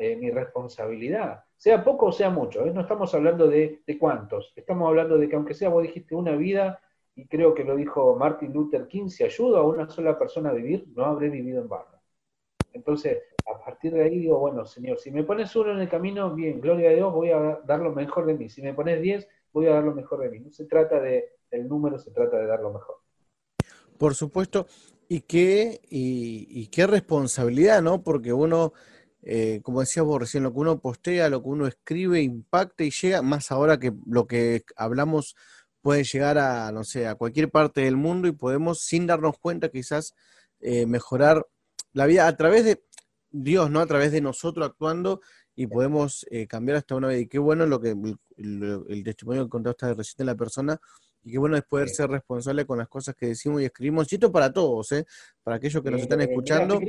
eh, 0.00 0.16
mi 0.16 0.30
responsabilidad 0.30 1.44
sea 1.62 1.84
poco 1.84 2.06
o 2.06 2.12
sea 2.12 2.28
mucho, 2.28 2.66
¿eh? 2.66 2.72
no 2.74 2.80
estamos 2.80 3.14
hablando 3.14 3.46
de, 3.46 3.84
cuántos, 4.00 4.52
estamos 4.56 4.88
hablando 4.88 5.16
de 5.16 5.28
que 5.28 5.36
aunque 5.36 5.54
sea, 5.54 5.68
vos 5.68 5.84
dijiste 5.84 6.12
una 6.12 6.32
vida, 6.32 6.80
y 7.14 7.28
creo 7.28 7.54
que 7.54 7.62
lo 7.62 7.76
dijo 7.76 8.16
Martin 8.16 8.52
Luther 8.52 8.88
King, 8.88 9.06
si 9.06 9.22
ayudo 9.22 9.58
a 9.58 9.62
una 9.62 9.88
sola 9.88 10.18
persona 10.18 10.50
a 10.50 10.54
vivir, 10.54 10.88
no 10.96 11.04
habré 11.04 11.28
vivido 11.28 11.62
en 11.62 11.68
vano. 11.68 12.02
Entonces, 12.72 13.22
a 13.46 13.64
partir 13.64 13.92
de 13.92 14.02
ahí 14.02 14.18
digo, 14.18 14.40
bueno, 14.40 14.66
Señor, 14.66 14.98
si 14.98 15.12
me 15.12 15.22
pones 15.22 15.54
uno 15.54 15.70
en 15.70 15.78
el 15.78 15.88
camino, 15.88 16.34
bien, 16.34 16.60
gloria 16.60 16.90
a 16.90 16.94
Dios, 16.94 17.12
voy 17.12 17.30
a 17.30 17.60
dar 17.64 17.78
lo 17.78 17.92
mejor 17.92 18.26
de 18.26 18.34
mí. 18.34 18.48
Si 18.48 18.60
me 18.60 18.74
pones 18.74 19.00
diez, 19.00 19.28
voy 19.52 19.66
a 19.66 19.74
dar 19.74 19.84
lo 19.84 19.94
mejor 19.94 20.18
de 20.18 20.30
mí. 20.30 20.40
No 20.40 20.50
se 20.50 20.64
trata 20.64 20.98
de 20.98 21.36
el 21.52 21.68
número, 21.68 21.96
se 21.96 22.10
trata 22.10 22.38
de 22.38 22.46
dar 22.46 22.58
lo 22.58 22.72
mejor. 22.72 22.96
Por 23.98 24.16
supuesto, 24.16 24.66
y 25.08 25.20
qué, 25.20 25.80
y, 25.88 26.66
qué 26.72 26.88
responsabilidad, 26.88 27.82
¿no? 27.82 28.02
Porque 28.02 28.32
uno, 28.32 28.72
eh, 29.22 29.60
como 29.62 29.80
decías 29.80 30.04
vos 30.04 30.20
recién, 30.20 30.42
lo 30.42 30.52
que 30.52 30.58
uno 30.58 30.80
postea, 30.80 31.28
lo 31.28 31.42
que 31.42 31.48
uno 31.48 31.66
escribe, 31.66 32.20
impacta 32.22 32.84
y 32.84 32.90
llega, 32.90 33.22
más 33.22 33.52
ahora 33.52 33.78
que 33.78 33.92
lo 34.06 34.26
que 34.26 34.64
hablamos 34.76 35.36
puede 35.80 36.04
llegar 36.04 36.38
a, 36.38 36.72
no 36.72 36.84
sé, 36.84 37.06
a 37.06 37.14
cualquier 37.14 37.50
parte 37.50 37.82
del 37.82 37.96
mundo 37.96 38.28
y 38.28 38.32
podemos, 38.32 38.80
sin 38.80 39.06
darnos 39.06 39.38
cuenta, 39.38 39.68
quizás 39.68 40.14
eh, 40.60 40.86
mejorar 40.86 41.46
la 41.92 42.06
vida 42.06 42.26
a 42.26 42.36
través 42.36 42.64
de 42.64 42.82
Dios, 43.30 43.70
¿no? 43.70 43.80
A 43.80 43.86
través 43.86 44.12
de 44.12 44.20
nosotros 44.20 44.66
actuando 44.66 45.20
y 45.54 45.66
podemos 45.66 46.26
eh, 46.30 46.46
cambiar 46.46 46.78
hasta 46.78 46.94
una 46.94 47.08
vida. 47.08 47.20
Y 47.20 47.26
qué 47.26 47.38
bueno 47.38 47.66
lo 47.66 47.80
que 47.80 47.90
el, 48.36 49.02
testimonio 49.04 49.44
que 49.44 49.50
contaste 49.50 49.94
recién 49.94 50.18
de 50.18 50.24
la 50.24 50.34
persona, 50.34 50.80
y 51.24 51.32
qué 51.32 51.38
bueno 51.38 51.56
es 51.56 51.62
poder 51.62 51.88
ser 51.88 52.10
responsable 52.10 52.66
con 52.66 52.78
las 52.78 52.88
cosas 52.88 53.14
que 53.14 53.26
decimos 53.26 53.62
y 53.62 53.66
escribimos. 53.66 54.10
Y 54.10 54.16
esto 54.16 54.32
para 54.32 54.52
todos, 54.52 54.90
¿eh? 54.92 55.06
Para 55.42 55.56
aquellos 55.56 55.82
que 55.82 55.90
nos 55.90 56.00
están 56.00 56.20
escuchando. 56.20 56.80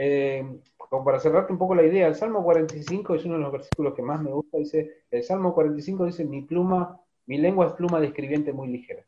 Eh, 0.00 0.60
como 0.76 1.04
para 1.04 1.18
cerrarte 1.18 1.52
un 1.52 1.58
poco 1.58 1.74
la 1.74 1.82
idea, 1.82 2.06
el 2.06 2.14
Salmo 2.14 2.44
45 2.44 3.16
es 3.16 3.24
uno 3.24 3.34
de 3.34 3.40
los 3.40 3.52
versículos 3.52 3.94
que 3.94 4.02
más 4.02 4.22
me 4.22 4.30
gusta. 4.30 4.58
Dice, 4.58 5.02
el 5.10 5.22
Salmo 5.22 5.52
45 5.54 6.06
dice, 6.06 6.24
mi 6.24 6.42
pluma 6.42 7.00
mi 7.28 7.36
lengua 7.36 7.66
es 7.66 7.72
pluma 7.74 8.00
de 8.00 8.06
escribiente 8.06 8.54
muy 8.54 8.68
ligera. 8.68 9.04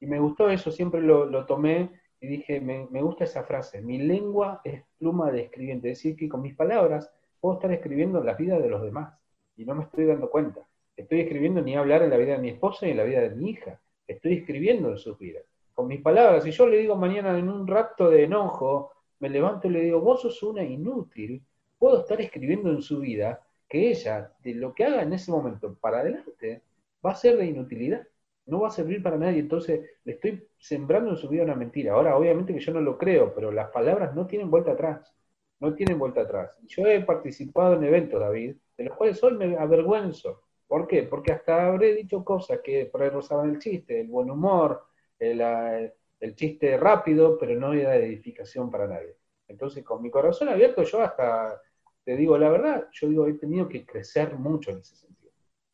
Y 0.00 0.06
me 0.06 0.18
gustó 0.18 0.48
eso, 0.48 0.70
siempre 0.70 1.02
lo, 1.02 1.44
tomé 1.44 1.90
y 2.20 2.26
dije, 2.26 2.58
me, 2.58 3.02
gusta 3.02 3.24
esa 3.24 3.44
frase, 3.44 3.82
mi 3.82 3.98
lengua 3.98 4.62
es 4.64 4.82
pluma 4.98 5.30
de 5.30 5.42
escribiente, 5.42 5.90
es 5.90 5.98
decir, 5.98 6.16
que 6.16 6.30
con 6.30 6.40
mis 6.40 6.56
palabras 6.56 7.12
puedo 7.38 7.56
estar 7.56 7.70
escribiendo 7.70 8.24
la 8.24 8.32
vida 8.32 8.58
de 8.58 8.70
los 8.70 8.82
demás 8.82 9.14
y 9.56 9.66
no 9.66 9.74
me 9.74 9.84
estoy 9.84 10.06
dando 10.06 10.30
cuenta. 10.30 10.66
Estoy 10.96 11.20
escribiendo 11.20 11.60
ni 11.60 11.76
hablar 11.76 12.02
en 12.02 12.10
la 12.10 12.16
vida 12.16 12.32
de 12.32 12.38
mi 12.38 12.48
esposa 12.48 12.86
ni 12.86 12.92
en 12.92 12.96
la 12.96 13.04
vida 13.04 13.20
de 13.20 13.30
mi 13.30 13.50
hija, 13.50 13.78
estoy 14.06 14.38
escribiendo 14.38 14.88
en 14.88 14.96
sus 14.96 15.18
vidas. 15.18 15.44
Con 15.74 15.86
mis 15.86 16.00
palabras, 16.00 16.44
si 16.44 16.50
yo 16.50 16.66
le 16.66 16.78
digo 16.78 16.96
mañana 16.96 17.38
en 17.38 17.50
un 17.50 17.66
rapto 17.66 18.08
de 18.08 18.24
enojo, 18.24 18.90
me 19.20 19.28
levanto 19.28 19.68
y 19.68 19.70
le 19.70 19.82
digo, 19.82 20.00
vos 20.00 20.22
sos 20.22 20.42
una 20.42 20.64
inútil, 20.64 21.42
puedo 21.78 22.00
estar 22.00 22.20
escribiendo 22.20 22.70
en 22.70 22.82
su 22.82 22.98
vida 23.00 23.46
que 23.68 23.90
ella, 23.90 24.32
de 24.42 24.54
lo 24.54 24.74
que 24.74 24.84
haga 24.84 25.02
en 25.02 25.12
ese 25.12 25.30
momento 25.30 25.74
para 25.74 26.00
adelante, 26.00 26.62
va 27.04 27.12
a 27.12 27.14
ser 27.14 27.36
de 27.36 27.46
inutilidad, 27.46 28.06
no 28.46 28.60
va 28.60 28.68
a 28.68 28.72
servir 28.72 29.02
para 29.02 29.16
nadie, 29.16 29.38
entonces 29.38 29.80
le 30.04 30.14
estoy 30.14 30.48
sembrando 30.58 31.10
en 31.10 31.16
su 31.16 31.28
vida 31.28 31.44
una 31.44 31.54
mentira. 31.54 31.92
Ahora, 31.92 32.16
obviamente 32.16 32.52
que 32.52 32.60
yo 32.60 32.72
no 32.72 32.80
lo 32.80 32.98
creo, 32.98 33.32
pero 33.34 33.52
las 33.52 33.70
palabras 33.70 34.14
no 34.14 34.26
tienen 34.26 34.50
vuelta 34.50 34.72
atrás, 34.72 35.14
no 35.60 35.74
tienen 35.74 35.98
vuelta 35.98 36.22
atrás. 36.22 36.50
Yo 36.66 36.86
he 36.86 37.00
participado 37.02 37.74
en 37.74 37.84
eventos, 37.84 38.18
David, 38.18 38.56
de 38.76 38.84
los 38.84 38.96
cuales 38.96 39.22
hoy 39.22 39.36
me 39.36 39.56
avergüenzo. 39.56 40.42
¿Por 40.66 40.86
qué? 40.86 41.04
Porque 41.04 41.32
hasta 41.32 41.66
habré 41.66 41.94
dicho 41.94 42.24
cosas 42.24 42.60
que 42.64 42.86
por 42.86 43.02
ahí 43.02 43.10
rozaban 43.10 43.50
el 43.50 43.58
chiste, 43.58 44.00
el 44.00 44.08
buen 44.08 44.30
humor, 44.30 44.84
el, 45.18 45.40
el 45.40 45.92
chiste 46.34 46.76
rápido, 46.76 47.38
pero 47.38 47.58
no 47.58 47.72
era 47.72 47.90
de 47.92 48.06
edificación 48.06 48.70
para 48.70 48.86
nadie. 48.86 49.16
Entonces, 49.48 49.84
con 49.84 50.02
mi 50.02 50.10
corazón 50.10 50.48
abierto, 50.48 50.82
yo 50.82 51.00
hasta, 51.00 51.60
te 52.04 52.16
digo 52.16 52.38
la 52.38 52.50
verdad, 52.50 52.88
yo 52.92 53.08
digo, 53.08 53.26
he 53.26 53.34
tenido 53.34 53.68
que 53.68 53.84
crecer 53.84 54.34
mucho 54.36 54.70
en 54.70 54.78
ese 54.78 54.96
sentido 54.96 55.10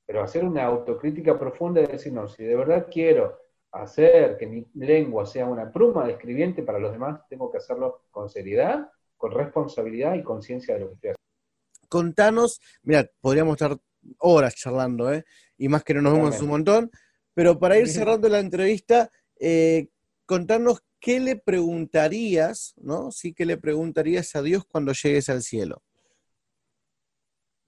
pero 0.06 0.22
hacer 0.22 0.44
una 0.44 0.64
autocrítica 0.64 1.36
profunda 1.38 1.82
y 1.82 1.86
decir, 1.86 2.12
no, 2.12 2.28
si 2.28 2.44
de 2.44 2.54
verdad 2.54 2.86
quiero 2.90 3.40
hacer 3.72 4.36
que 4.38 4.46
mi 4.46 4.64
lengua 4.74 5.26
sea 5.26 5.46
una 5.46 5.70
pluma 5.70 6.06
de 6.06 6.12
escribiente 6.12 6.62
para 6.62 6.78
los 6.78 6.92
demás, 6.92 7.20
tengo 7.28 7.50
que 7.50 7.58
hacerlo 7.58 8.04
con 8.12 8.30
seriedad, 8.30 8.88
con 9.16 9.32
responsabilidad 9.32 10.14
y 10.14 10.22
conciencia 10.22 10.74
de 10.74 10.80
lo 10.80 10.88
que 10.88 10.94
estoy 10.94 11.10
haciendo. 11.10 11.88
Contanos, 11.88 12.60
mira, 12.84 13.10
podríamos 13.20 13.54
estar 13.54 13.76
horas 14.18 14.54
charlando, 14.54 15.12
¿eh? 15.12 15.24
y 15.58 15.68
más 15.68 15.82
que 15.82 15.94
no 15.94 16.02
nos 16.02 16.14
vemos 16.14 16.40
un 16.40 16.48
montón, 16.48 16.90
pero 17.34 17.58
para 17.58 17.76
ir 17.76 17.88
cerrando 17.88 18.28
la 18.28 18.38
entrevista, 18.38 19.10
eh, 19.38 19.88
contanos 20.26 20.82
qué 21.00 21.20
le 21.20 21.36
preguntarías, 21.36 22.74
¿no? 22.76 23.10
Sí, 23.10 23.32
qué 23.32 23.46
le 23.46 23.56
preguntarías 23.56 24.34
a 24.36 24.42
Dios 24.42 24.64
cuando 24.66 24.92
llegues 24.92 25.28
al 25.28 25.42
cielo. 25.42 25.82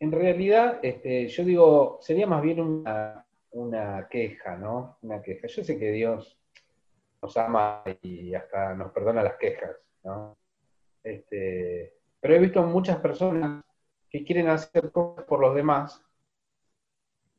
En 0.00 0.12
realidad, 0.12 0.78
este, 0.82 1.28
yo 1.28 1.44
digo, 1.44 1.98
sería 2.00 2.26
más 2.26 2.42
bien 2.42 2.60
una, 2.60 4.08
queja, 4.10 4.56
¿no? 4.56 4.98
Una 5.02 5.22
queja. 5.22 5.48
Yo 5.48 5.64
sé 5.64 5.78
que 5.78 5.90
Dios 5.90 6.38
nos 7.20 7.36
ama 7.36 7.82
y 8.02 8.34
hasta 8.34 8.74
nos 8.74 8.92
perdona 8.92 9.22
las 9.22 9.36
quejas, 9.36 9.76
¿no? 10.04 10.36
Este, 11.02 11.94
pero 12.20 12.34
he 12.34 12.38
visto 12.38 12.62
muchas 12.62 12.98
personas 12.98 13.64
que 14.10 14.24
quieren 14.24 14.48
hacer 14.48 14.90
cosas 14.92 15.24
por 15.24 15.40
los 15.40 15.54
demás 15.54 16.04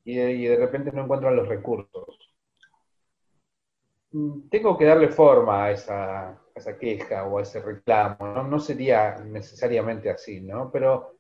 y 0.04 0.16
de, 0.16 0.58
repente 0.58 0.92
no 0.92 1.04
encuentran 1.04 1.36
los 1.36 1.48
recursos. 1.48 2.29
Mm, 4.12 4.50
tengo 4.50 4.78
que 4.78 4.86
darle 4.86 5.10
forma 5.10 5.66
a 5.66 5.72
esa, 5.72 6.40
queja 6.80 7.26
o 7.28 7.38
a 7.38 7.44
ese 7.44 7.62
reclamo, 7.62 8.18
¿no? 8.20 8.44
No 8.44 8.60
sería 8.60 9.18
necesariamente 9.18 10.10
así, 10.10 10.42
¿no? 10.42 10.72
Pero 10.72 11.16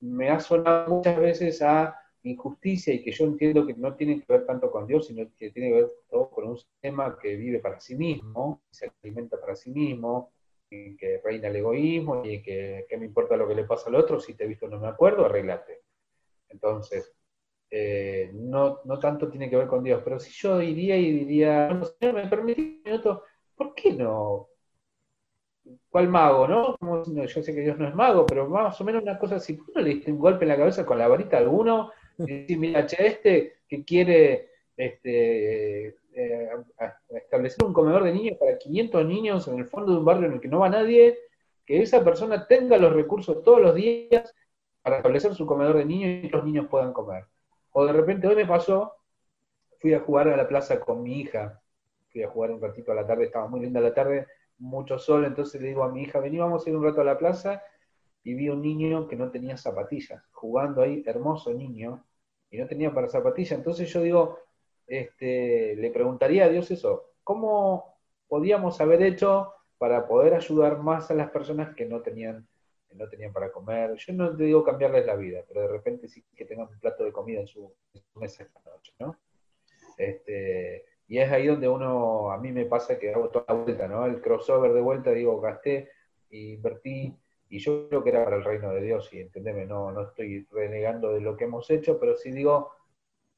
me 0.00 0.30
ha 0.30 0.40
sonado 0.40 0.96
muchas 0.96 1.18
veces 1.18 1.62
a 1.62 1.98
injusticia 2.24 2.94
y 2.94 3.02
que 3.02 3.12
yo 3.12 3.24
entiendo 3.24 3.66
que 3.66 3.74
no 3.74 3.94
tiene 3.94 4.20
que 4.20 4.32
ver 4.32 4.46
tanto 4.46 4.70
con 4.70 4.86
Dios, 4.86 5.06
sino 5.06 5.28
que 5.38 5.50
tiene 5.50 5.70
que 5.70 5.74
ver 5.82 5.90
todo 6.10 6.30
con 6.30 6.48
un 6.48 6.58
sistema 6.58 7.18
que 7.20 7.36
vive 7.36 7.58
para 7.58 7.80
sí 7.80 7.96
mismo, 7.96 8.62
se 8.70 8.90
alimenta 9.02 9.40
para 9.40 9.56
sí 9.56 9.70
mismo, 9.70 10.32
y 10.72 10.96
que 10.96 11.20
reina 11.22 11.48
el 11.48 11.56
egoísmo 11.56 12.24
y 12.24 12.42
que, 12.42 12.86
me 12.98 13.04
importa 13.04 13.36
lo 13.36 13.46
que 13.46 13.54
le 13.54 13.64
pasa 13.64 13.88
al 13.88 13.96
otro, 13.96 14.18
si 14.18 14.34
te 14.34 14.44
he 14.44 14.46
visto 14.46 14.68
no 14.68 14.80
me 14.80 14.88
acuerdo, 14.88 15.26
arreglate. 15.26 15.82
Entonces, 16.48 17.12
eh, 17.72 18.30
no, 18.34 18.80
no 18.84 18.98
tanto 18.98 19.28
tiene 19.28 19.50
que 19.50 19.56
ver 19.56 19.66
con 19.66 19.82
Dios, 19.82 20.02
pero 20.04 20.20
si 20.20 20.30
yo 20.32 20.60
iría 20.62 20.96
y 20.96 21.10
diría, 21.10 21.66
bueno, 21.68 21.84
señor, 21.86 22.14
me 22.14 22.28
permitís 22.28 22.76
un 22.76 22.82
minuto, 22.84 23.24
¿por 23.56 23.74
qué 23.74 23.92
no 23.94 24.48
¿Cuál 25.90 26.08
mago, 26.08 26.48
no? 26.48 26.76
Yo 27.26 27.42
sé 27.42 27.54
que 27.54 27.60
Dios 27.60 27.78
no 27.78 27.86
es 27.88 27.94
mago, 27.94 28.26
pero 28.26 28.48
más 28.48 28.80
o 28.80 28.84
menos 28.84 29.02
una 29.02 29.18
cosa 29.18 29.36
así. 29.36 29.54
¿Por 29.54 29.82
le 29.82 29.90
diste 29.90 30.10
un 30.10 30.18
golpe 30.18 30.44
en 30.44 30.48
la 30.48 30.56
cabeza 30.56 30.84
con 30.86 30.98
la 30.98 31.08
varita 31.08 31.36
a 31.36 31.40
alguno? 31.40 31.92
Y 32.18 32.40
decir, 32.40 32.58
mira, 32.58 32.86
che, 32.86 33.06
este 33.06 33.52
que 33.68 33.84
quiere 33.84 34.50
este, 34.76 35.88
eh, 36.14 36.48
establecer 37.10 37.64
un 37.64 37.72
comedor 37.72 38.04
de 38.04 38.12
niños 38.12 38.38
para 38.38 38.58
500 38.58 39.06
niños 39.06 39.48
en 39.48 39.58
el 39.58 39.66
fondo 39.66 39.92
de 39.92 39.98
un 39.98 40.04
barrio 40.04 40.26
en 40.26 40.34
el 40.34 40.40
que 40.40 40.48
no 40.48 40.60
va 40.60 40.68
nadie, 40.68 41.18
que 41.64 41.82
esa 41.82 42.02
persona 42.02 42.46
tenga 42.46 42.76
los 42.78 42.92
recursos 42.92 43.42
todos 43.42 43.60
los 43.60 43.74
días 43.74 44.34
para 44.82 44.96
establecer 44.96 45.34
su 45.34 45.46
comedor 45.46 45.76
de 45.78 45.84
niños 45.84 46.24
y 46.24 46.28
los 46.28 46.44
niños 46.44 46.66
puedan 46.68 46.92
comer. 46.92 47.24
O 47.72 47.84
de 47.86 47.92
repente 47.92 48.26
hoy 48.26 48.36
me 48.36 48.46
pasó, 48.46 48.94
fui 49.80 49.94
a 49.94 50.00
jugar 50.00 50.28
a 50.28 50.36
la 50.36 50.46
plaza 50.46 50.80
con 50.80 51.02
mi 51.02 51.20
hija, 51.20 51.60
fui 52.10 52.22
a 52.22 52.28
jugar 52.28 52.50
un 52.50 52.60
ratito 52.60 52.92
a 52.92 52.94
la 52.94 53.06
tarde, 53.06 53.24
estaba 53.24 53.48
muy 53.48 53.60
linda 53.60 53.80
la 53.80 53.94
tarde, 53.94 54.26
mucho 54.58 54.98
sol, 54.98 55.24
entonces 55.24 55.60
le 55.60 55.68
digo 55.68 55.82
a 55.82 55.90
mi 55.90 56.02
hija, 56.02 56.20
vení, 56.20 56.38
vamos 56.38 56.66
a 56.66 56.70
ir 56.70 56.76
un 56.76 56.84
rato 56.84 57.00
a 57.00 57.04
la 57.04 57.18
plaza, 57.18 57.62
y 58.22 58.34
vi 58.34 58.48
un 58.48 58.62
niño 58.62 59.08
que 59.08 59.16
no 59.16 59.30
tenía 59.30 59.56
zapatillas, 59.56 60.22
jugando 60.32 60.82
ahí, 60.82 61.02
hermoso 61.06 61.52
niño, 61.52 62.04
y 62.50 62.58
no 62.58 62.66
tenía 62.66 62.92
para 62.92 63.08
zapatillas. 63.08 63.58
Entonces 63.58 63.92
yo 63.92 64.02
digo, 64.02 64.38
este, 64.86 65.74
le 65.76 65.90
preguntaría 65.90 66.44
a 66.44 66.48
Dios 66.48 66.70
eso, 66.70 67.10
¿cómo 67.24 67.96
podíamos 68.28 68.80
haber 68.80 69.02
hecho 69.02 69.52
para 69.78 70.06
poder 70.06 70.34
ayudar 70.34 70.78
más 70.78 71.10
a 71.10 71.14
las 71.14 71.30
personas 71.30 71.74
que 71.74 71.86
no 71.86 72.02
tenían, 72.02 72.46
no 72.94 73.08
tenían 73.08 73.32
para 73.32 73.50
comer? 73.50 73.94
Yo 73.96 74.12
no 74.12 74.36
te 74.36 74.44
digo 74.44 74.64
cambiarles 74.64 75.06
la 75.06 75.16
vida, 75.16 75.44
pero 75.46 75.62
de 75.62 75.68
repente 75.68 76.08
sí 76.08 76.24
que 76.34 76.44
tengan 76.44 76.68
un 76.68 76.78
plato 76.78 77.04
de 77.04 77.12
comida 77.12 77.40
en 77.40 77.46
su, 77.46 77.72
mesa 78.14 78.44
esta 78.44 78.60
noche, 78.64 78.92
¿no? 78.98 79.18
Este, 79.96 80.84
y 81.08 81.18
es 81.18 81.30
ahí 81.30 81.46
donde 81.46 81.68
uno, 81.68 82.30
a 82.32 82.38
mí 82.38 82.52
me 82.52 82.64
pasa 82.64 82.98
que 82.98 83.12
hago 83.12 83.28
toda 83.28 83.44
la 83.48 83.54
vuelta, 83.54 83.88
¿no? 83.88 84.06
El 84.06 84.20
crossover 84.20 84.72
de 84.72 84.80
vuelta, 84.80 85.10
digo, 85.10 85.40
gasté, 85.40 85.90
invertí, 86.30 87.14
y 87.48 87.58
yo 87.58 87.88
creo 87.88 88.02
que 88.02 88.10
era 88.10 88.24
para 88.24 88.36
el 88.36 88.44
reino 88.44 88.72
de 88.72 88.80
Dios, 88.80 89.12
y 89.12 89.20
entendeme, 89.20 89.66
no, 89.66 89.92
no 89.92 90.08
estoy 90.08 90.46
renegando 90.50 91.12
de 91.12 91.20
lo 91.20 91.36
que 91.36 91.44
hemos 91.44 91.68
hecho, 91.70 92.00
pero 92.00 92.16
sí 92.16 92.30
digo, 92.30 92.72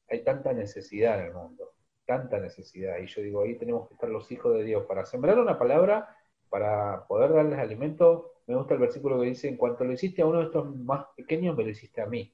hay 0.07 0.23
tanta 0.23 0.53
necesidad 0.53 1.19
en 1.19 1.25
el 1.27 1.33
mundo, 1.33 1.73
tanta 2.05 2.39
necesidad, 2.39 2.97
y 2.99 3.07
yo 3.07 3.21
digo, 3.21 3.41
ahí 3.41 3.55
tenemos 3.55 3.87
que 3.87 3.95
estar 3.95 4.09
los 4.09 4.31
hijos 4.31 4.55
de 4.55 4.63
Dios 4.63 4.85
para 4.85 5.05
sembrar 5.05 5.37
una 5.37 5.59
palabra, 5.59 6.15
para 6.49 7.05
poder 7.07 7.33
darles 7.33 7.59
alimento. 7.59 8.33
Me 8.47 8.55
gusta 8.55 8.75
el 8.75 8.79
versículo 8.79 9.19
que 9.19 9.27
dice, 9.27 9.47
en 9.47 9.57
cuanto 9.57 9.83
lo 9.83 9.93
hiciste 9.93 10.21
a 10.21 10.25
uno 10.27 10.39
de 10.39 10.45
estos 10.45 10.75
más 10.77 11.05
pequeños, 11.15 11.55
me 11.55 11.63
lo 11.63 11.69
hiciste 11.69 12.01
a 12.01 12.05
mí. 12.05 12.33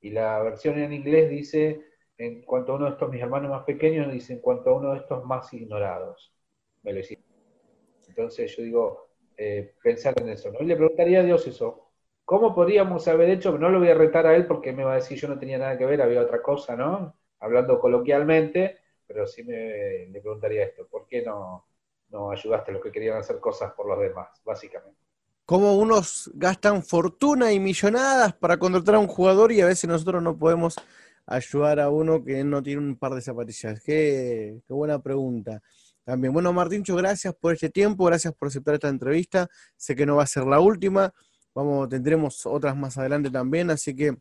Y 0.00 0.10
la 0.10 0.42
versión 0.42 0.78
en 0.78 0.92
inglés 0.92 1.30
dice, 1.30 1.82
en 2.18 2.42
cuanto 2.42 2.72
a 2.72 2.76
uno 2.76 2.86
de 2.86 2.92
estos 2.92 3.10
mis 3.10 3.22
hermanos 3.22 3.50
más 3.50 3.64
pequeños, 3.64 4.12
dice 4.12 4.34
en 4.34 4.40
cuanto 4.40 4.70
a 4.70 4.74
uno 4.76 4.92
de 4.92 4.98
estos 4.98 5.24
más 5.24 5.52
ignorados. 5.54 6.34
Me 6.82 6.92
lo 6.92 7.00
hiciste. 7.00 7.24
Entonces 8.08 8.54
yo 8.56 8.62
digo, 8.62 9.10
eh, 9.36 9.74
pensar 9.82 10.14
en 10.20 10.28
eso. 10.28 10.52
¿no? 10.52 10.60
Y 10.60 10.66
le 10.66 10.76
preguntaría 10.76 11.20
a 11.20 11.22
Dios 11.22 11.46
eso. 11.46 11.90
¿Cómo 12.24 12.54
podríamos 12.54 13.08
haber 13.08 13.30
hecho? 13.30 13.56
No 13.58 13.70
lo 13.70 13.78
voy 13.78 13.88
a 13.88 13.94
retar 13.94 14.26
a 14.26 14.36
él 14.36 14.46
porque 14.46 14.72
me 14.72 14.84
va 14.84 14.92
a 14.92 14.96
decir 14.96 15.18
yo 15.18 15.28
no 15.28 15.38
tenía 15.38 15.58
nada 15.58 15.78
que 15.78 15.86
ver, 15.86 16.02
había 16.02 16.20
otra 16.20 16.42
cosa, 16.42 16.76
¿no? 16.76 17.16
Hablando 17.40 17.80
coloquialmente, 17.80 18.78
pero 19.06 19.26
sí 19.26 19.42
me, 19.42 20.06
le 20.06 20.20
preguntaría 20.20 20.64
esto, 20.64 20.86
¿por 20.86 21.06
qué 21.06 21.22
no, 21.22 21.66
no 22.10 22.30
ayudaste 22.30 22.70
a 22.70 22.74
los 22.74 22.82
que 22.82 22.92
querían 22.92 23.18
hacer 23.18 23.40
cosas 23.40 23.72
por 23.72 23.86
los 23.86 23.98
demás, 23.98 24.28
básicamente? 24.44 24.98
Como 25.44 25.76
unos 25.76 26.30
gastan 26.34 26.82
fortuna 26.82 27.52
y 27.52 27.58
millonadas 27.58 28.34
para 28.34 28.58
contratar 28.58 28.96
a 28.96 28.98
un 29.00 29.08
jugador 29.08 29.52
y 29.52 29.60
a 29.60 29.66
veces 29.66 29.88
nosotros 29.88 30.22
no 30.22 30.38
podemos 30.38 30.76
ayudar 31.26 31.80
a 31.80 31.90
uno 31.90 32.24
que 32.24 32.44
no 32.44 32.62
tiene 32.62 32.82
un 32.82 32.96
par 32.96 33.14
de 33.14 33.20
zapatillas. 33.20 33.80
Qué, 33.82 34.60
qué 34.66 34.72
buena 34.72 35.00
pregunta. 35.00 35.60
También, 36.04 36.32
bueno, 36.32 36.52
Martincho, 36.52 36.96
gracias 36.96 37.34
por 37.34 37.52
este 37.52 37.70
tiempo, 37.70 38.04
gracias 38.04 38.34
por 38.34 38.48
aceptar 38.48 38.74
esta 38.74 38.88
entrevista. 38.88 39.48
Sé 39.76 39.94
que 39.94 40.06
no 40.06 40.16
va 40.16 40.24
a 40.24 40.26
ser 40.26 40.44
la 40.44 40.58
última, 40.58 41.12
vamos, 41.54 41.88
tendremos 41.88 42.46
otras 42.46 42.76
más 42.76 42.98
adelante 42.98 43.30
también, 43.30 43.70
así 43.70 43.94
que, 43.94 44.16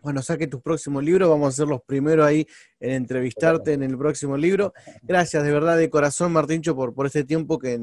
bueno, 0.00 0.22
saque 0.22 0.46
tus 0.46 0.62
próximos 0.62 1.02
libros, 1.02 1.28
vamos 1.28 1.48
a 1.48 1.56
ser 1.56 1.66
los 1.66 1.82
primeros 1.82 2.26
ahí 2.26 2.46
en 2.80 2.92
entrevistarte 2.92 3.72
en 3.72 3.82
el 3.82 3.98
próximo 3.98 4.36
libro. 4.36 4.72
Gracias 5.02 5.42
de 5.42 5.52
verdad, 5.52 5.76
de 5.76 5.90
corazón, 5.90 6.32
Martincho, 6.32 6.76
por, 6.76 6.94
por 6.94 7.06
este 7.06 7.24
tiempo 7.24 7.58
que 7.58 7.78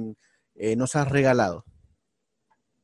eh, 0.56 0.76
nos 0.76 0.96
has 0.96 1.12
regalado. 1.12 1.66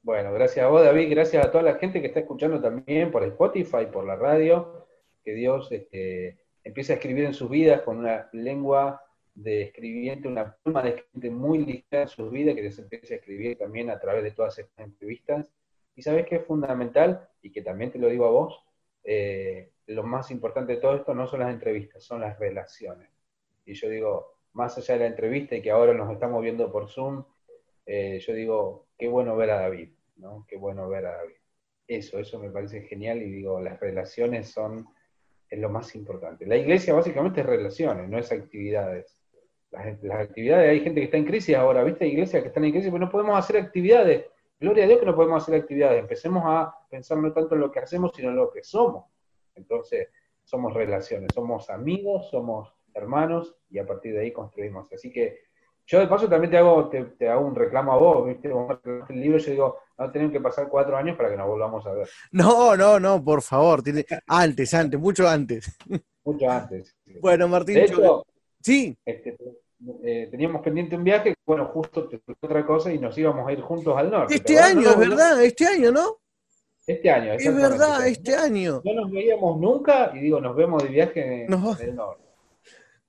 Bueno, 0.03 0.33
gracias 0.33 0.65
a 0.65 0.69
vos, 0.69 0.83
David, 0.83 1.11
gracias 1.11 1.45
a 1.45 1.51
toda 1.51 1.63
la 1.63 1.75
gente 1.75 2.01
que 2.01 2.07
está 2.07 2.21
escuchando 2.21 2.59
también 2.59 3.11
por 3.11 3.23
Spotify, 3.23 3.85
por 3.91 4.05
la 4.05 4.15
radio, 4.15 4.87
que 5.23 5.33
Dios 5.33 5.71
este, 5.71 6.39
empiece 6.63 6.93
a 6.93 6.95
escribir 6.95 7.25
en 7.25 7.33
sus 7.33 7.49
vidas 7.49 7.81
con 7.81 7.99
una 7.99 8.27
lengua 8.33 9.01
de 9.35 9.61
escribiente, 9.61 10.27
una 10.27 10.57
pluma 10.63 10.81
de 10.81 10.89
escribiente 10.89 11.29
muy 11.29 11.59
ligera 11.59 12.01
en 12.03 12.07
sus 12.07 12.31
vidas, 12.31 12.55
que 12.55 12.63
les 12.63 12.79
empiece 12.79 13.13
a 13.13 13.17
escribir 13.17 13.57
también 13.57 13.89
a 13.89 13.99
través 13.99 14.23
de 14.23 14.31
todas 14.31 14.57
estas 14.57 14.85
entrevistas. 14.85 15.51
Y 15.95 16.01
sabes 16.01 16.25
que 16.25 16.37
es 16.37 16.45
fundamental, 16.45 17.29
y 17.41 17.51
que 17.51 17.61
también 17.61 17.91
te 17.91 17.99
lo 17.99 18.09
digo 18.09 18.25
a 18.25 18.31
vos, 18.31 18.59
eh, 19.03 19.71
lo 19.87 20.03
más 20.03 20.31
importante 20.31 20.73
de 20.73 20.81
todo 20.81 20.95
esto 20.95 21.13
no 21.13 21.27
son 21.27 21.41
las 21.41 21.51
entrevistas, 21.51 22.03
son 22.03 22.21
las 22.21 22.37
relaciones. 22.39 23.09
Y 23.65 23.73
yo 23.73 23.89
digo, 23.89 24.33
más 24.53 24.77
allá 24.77 24.95
de 24.95 24.99
la 25.01 25.07
entrevista 25.07 25.55
y 25.55 25.61
que 25.61 25.71
ahora 25.71 25.93
nos 25.93 26.11
estamos 26.11 26.41
viendo 26.41 26.71
por 26.71 26.89
Zoom, 26.89 27.23
eh, 27.85 28.19
yo 28.19 28.33
digo, 28.33 28.87
qué 28.97 29.07
bueno 29.07 29.35
ver 29.35 29.51
a 29.51 29.61
David, 29.61 29.89
¿no? 30.17 30.45
Qué 30.47 30.57
bueno 30.57 30.87
ver 30.89 31.05
a 31.05 31.17
David. 31.17 31.35
Eso, 31.87 32.19
eso 32.19 32.39
me 32.39 32.49
parece 32.49 32.81
genial 32.81 33.21
y 33.21 33.29
digo, 33.29 33.59
las 33.59 33.79
relaciones 33.79 34.49
son 34.49 34.87
es 35.49 35.59
lo 35.59 35.69
más 35.69 35.93
importante. 35.95 36.45
La 36.45 36.55
iglesia 36.55 36.93
básicamente 36.93 37.41
es 37.41 37.45
relaciones, 37.45 38.07
no 38.07 38.17
es 38.17 38.31
actividades 38.31 39.21
las, 39.71 40.19
actividades, 40.19 40.69
hay 40.69 40.79
gente 40.81 40.99
que 40.99 41.05
está 41.05 41.17
en 41.17 41.25
crisis 41.25 41.55
ahora, 41.55 41.83
¿viste? 41.83 42.07
Iglesias 42.07 42.41
que 42.41 42.49
están 42.49 42.65
en 42.65 42.71
crisis, 42.71 42.91
pero 42.91 43.05
no 43.05 43.11
podemos 43.11 43.37
hacer 43.37 43.57
actividades. 43.57 44.25
Gloria 44.61 44.83
a 44.83 44.87
Dios 44.87 44.99
que 44.99 45.07
no 45.07 45.15
podemos 45.15 45.41
hacer 45.41 45.59
actividades. 45.59 45.99
Empecemos 45.99 46.43
a 46.45 46.71
pensar 46.87 47.17
no 47.17 47.33
tanto 47.33 47.55
en 47.55 47.61
lo 47.61 47.71
que 47.71 47.79
hacemos, 47.79 48.11
sino 48.15 48.29
en 48.29 48.35
lo 48.35 48.51
que 48.51 48.61
somos. 48.63 49.05
Entonces, 49.55 50.09
somos 50.43 50.71
relaciones, 50.75 51.29
somos 51.33 51.67
amigos, 51.71 52.29
somos 52.29 52.71
hermanos, 52.93 53.55
y 53.71 53.79
a 53.79 53.87
partir 53.87 54.13
de 54.13 54.21
ahí 54.21 54.31
construimos. 54.31 54.87
Así 54.93 55.11
que 55.11 55.39
yo 55.87 55.99
de 55.99 56.05
paso 56.05 56.29
también 56.29 56.51
te 56.51 56.59
hago, 56.59 56.89
te, 56.89 57.27
hago 57.27 57.43
un 57.43 57.55
reclamo 57.55 57.91
a 57.91 57.97
vos, 57.97 58.27
¿viste? 58.27 58.51
el 59.09 59.19
libro, 59.19 59.39
yo 59.39 59.51
digo, 59.51 59.77
no 59.97 60.11
tenemos 60.11 60.31
que 60.31 60.39
pasar 60.39 60.69
cuatro 60.69 60.95
años 60.95 61.17
para 61.17 61.31
que 61.31 61.37
nos 61.37 61.47
volvamos 61.47 61.83
a 61.87 61.93
ver. 61.93 62.07
No, 62.31 62.77
no, 62.77 62.99
no, 62.99 63.23
por 63.23 63.41
favor, 63.41 63.81
tiene, 63.81 64.05
antes, 64.27 64.75
antes, 64.75 64.99
mucho 64.99 65.27
antes. 65.27 65.75
Mucho 66.23 66.47
antes. 66.47 66.95
Bueno, 67.19 67.47
Martín, 67.47 67.83
sí. 68.61 68.95
Este, 69.03 69.35
eh, 70.03 70.27
teníamos 70.29 70.61
pendiente 70.61 70.95
un 70.95 71.03
viaje, 71.03 71.33
bueno, 71.45 71.65
justo 71.67 72.07
te 72.07 72.21
otra 72.41 72.65
cosa 72.65 72.93
y 72.93 72.99
nos 72.99 73.17
íbamos 73.17 73.47
a 73.47 73.51
ir 73.51 73.61
juntos 73.61 73.95
al 73.97 74.11
norte. 74.11 74.35
Este 74.35 74.59
año, 74.59 74.89
es 74.89 74.97
verdad, 74.97 75.43
este 75.43 75.65
año, 75.67 75.91
¿no? 75.91 76.17
Este 76.85 77.09
año, 77.09 77.33
Es 77.33 77.55
verdad, 77.55 78.07
este 78.07 78.35
año. 78.35 78.81
No 78.83 78.93
nos 78.93 79.11
veíamos 79.11 79.59
nunca 79.59 80.11
y 80.15 80.19
digo, 80.19 80.41
nos 80.41 80.55
vemos 80.55 80.83
de 80.83 80.89
viaje 80.89 81.45
en, 81.45 81.53
el 81.53 81.95
norte. 81.95 82.23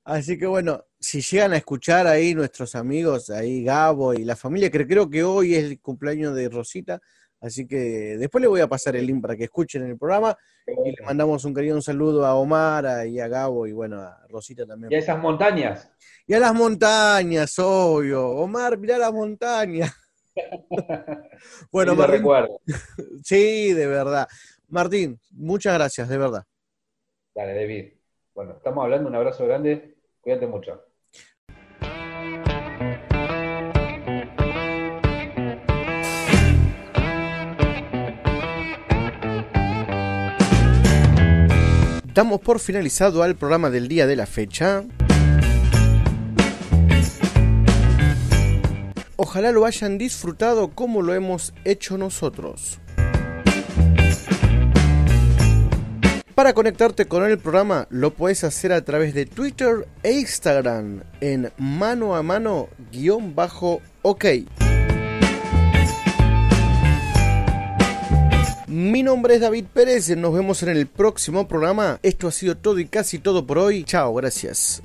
Así 0.05 0.37
que 0.37 0.47
bueno, 0.47 0.85
si 0.99 1.21
llegan 1.21 1.53
a 1.53 1.57
escuchar 1.57 2.07
ahí 2.07 2.35
nuestros 2.35 2.75
amigos, 2.75 3.31
ahí 3.31 3.63
Gabo 3.63 4.15
y 4.15 4.25
la 4.25 4.35
familia, 4.35 4.71
que 4.71 4.87
creo 4.87 5.09
que 5.09 5.23
hoy 5.23 5.55
es 5.55 5.65
el 5.65 5.81
cumpleaños 5.81 6.35
de 6.35 6.49
Rosita, 6.49 7.01
Así 7.43 7.67
que 7.67 8.17
después 8.19 8.41
le 8.41 8.47
voy 8.47 8.61
a 8.61 8.69
pasar 8.69 8.95
el 8.95 9.05
link 9.05 9.21
para 9.21 9.37
que 9.37 9.45
escuchen 9.45 9.83
el 9.83 9.99
programa 9.99 10.39
y 10.65 10.93
le 10.93 11.05
mandamos 11.05 11.45
un 11.45 11.59
un 11.59 11.83
saludo 11.83 12.25
a 12.25 12.37
Omar 12.37 13.07
y 13.09 13.19
a 13.19 13.27
Gabo 13.27 13.67
y 13.67 13.73
bueno, 13.73 14.01
a 14.01 14.25
Rosita 14.29 14.65
también. 14.65 14.93
Y 14.93 14.95
a 14.95 14.99
esas 14.99 15.19
montañas. 15.19 15.91
Y 16.25 16.35
a 16.35 16.39
las 16.39 16.55
montañas, 16.55 17.59
obvio. 17.59 18.29
Omar, 18.29 18.79
mirá 18.79 18.97
las 18.97 19.13
montañas. 19.13 19.93
bueno, 21.73 21.97
sí, 21.97 22.03
recuerdo. 22.03 22.61
sí, 23.25 23.73
de 23.73 23.87
verdad. 23.89 24.29
Martín, 24.69 25.19
muchas 25.33 25.75
gracias, 25.75 26.09
de 26.09 26.19
verdad. 26.19 26.45
Dale, 27.35 27.55
David. 27.55 27.93
Bueno, 28.37 28.53
estamos 28.53 28.85
hablando, 28.85 29.09
un 29.09 29.17
abrazo 29.17 29.45
grande, 29.47 29.97
cuídate 30.21 30.47
mucho. 30.47 30.81
Damos 42.15 42.41
por 42.41 42.61
finalizado 42.61 43.23
al 43.23 43.37
programa 43.37 43.71
del 43.71 43.89
día 43.89 44.07
de 44.07 44.17
la 44.17 44.27
fecha. 44.27 44.85
Ojalá 49.17 49.51
lo 49.51 49.65
hayan 49.65 49.97
disfrutado 49.97 50.73
como 50.73 51.01
lo 51.01 51.15
hemos 51.15 51.55
hecho 51.65 51.97
nosotros. 51.97 52.81
Para 56.35 56.53
conectarte 56.53 57.07
con 57.07 57.25
el 57.25 57.39
programa 57.39 57.87
lo 57.89 58.13
puedes 58.13 58.45
hacer 58.45 58.73
a 58.73 58.85
través 58.85 59.15
de 59.15 59.25
Twitter 59.25 59.87
e 60.03 60.13
Instagram 60.13 61.05
en 61.21 61.51
mano 61.57 62.15
a 62.15 62.23
mano 62.23 62.69
guion 62.91 63.35
bajo 63.35 63.81
ok. 64.03 64.25
Mi 68.73 69.03
nombre 69.03 69.35
es 69.35 69.43
David 69.43 69.67
Pérez, 69.71 70.17
nos 70.17 70.33
vemos 70.33 70.63
en 70.63 70.71
el 70.71 70.87
próximo 70.87 71.47
programa. 71.47 72.01
Esto 72.03 72.27
ha 72.27 72.33
sido 72.33 72.57
todo 72.57 72.79
y 72.79 72.87
casi 72.87 73.19
todo 73.19 73.47
por 73.47 73.59
hoy. 73.59 73.85
Chao, 73.85 74.15
gracias. 74.15 74.83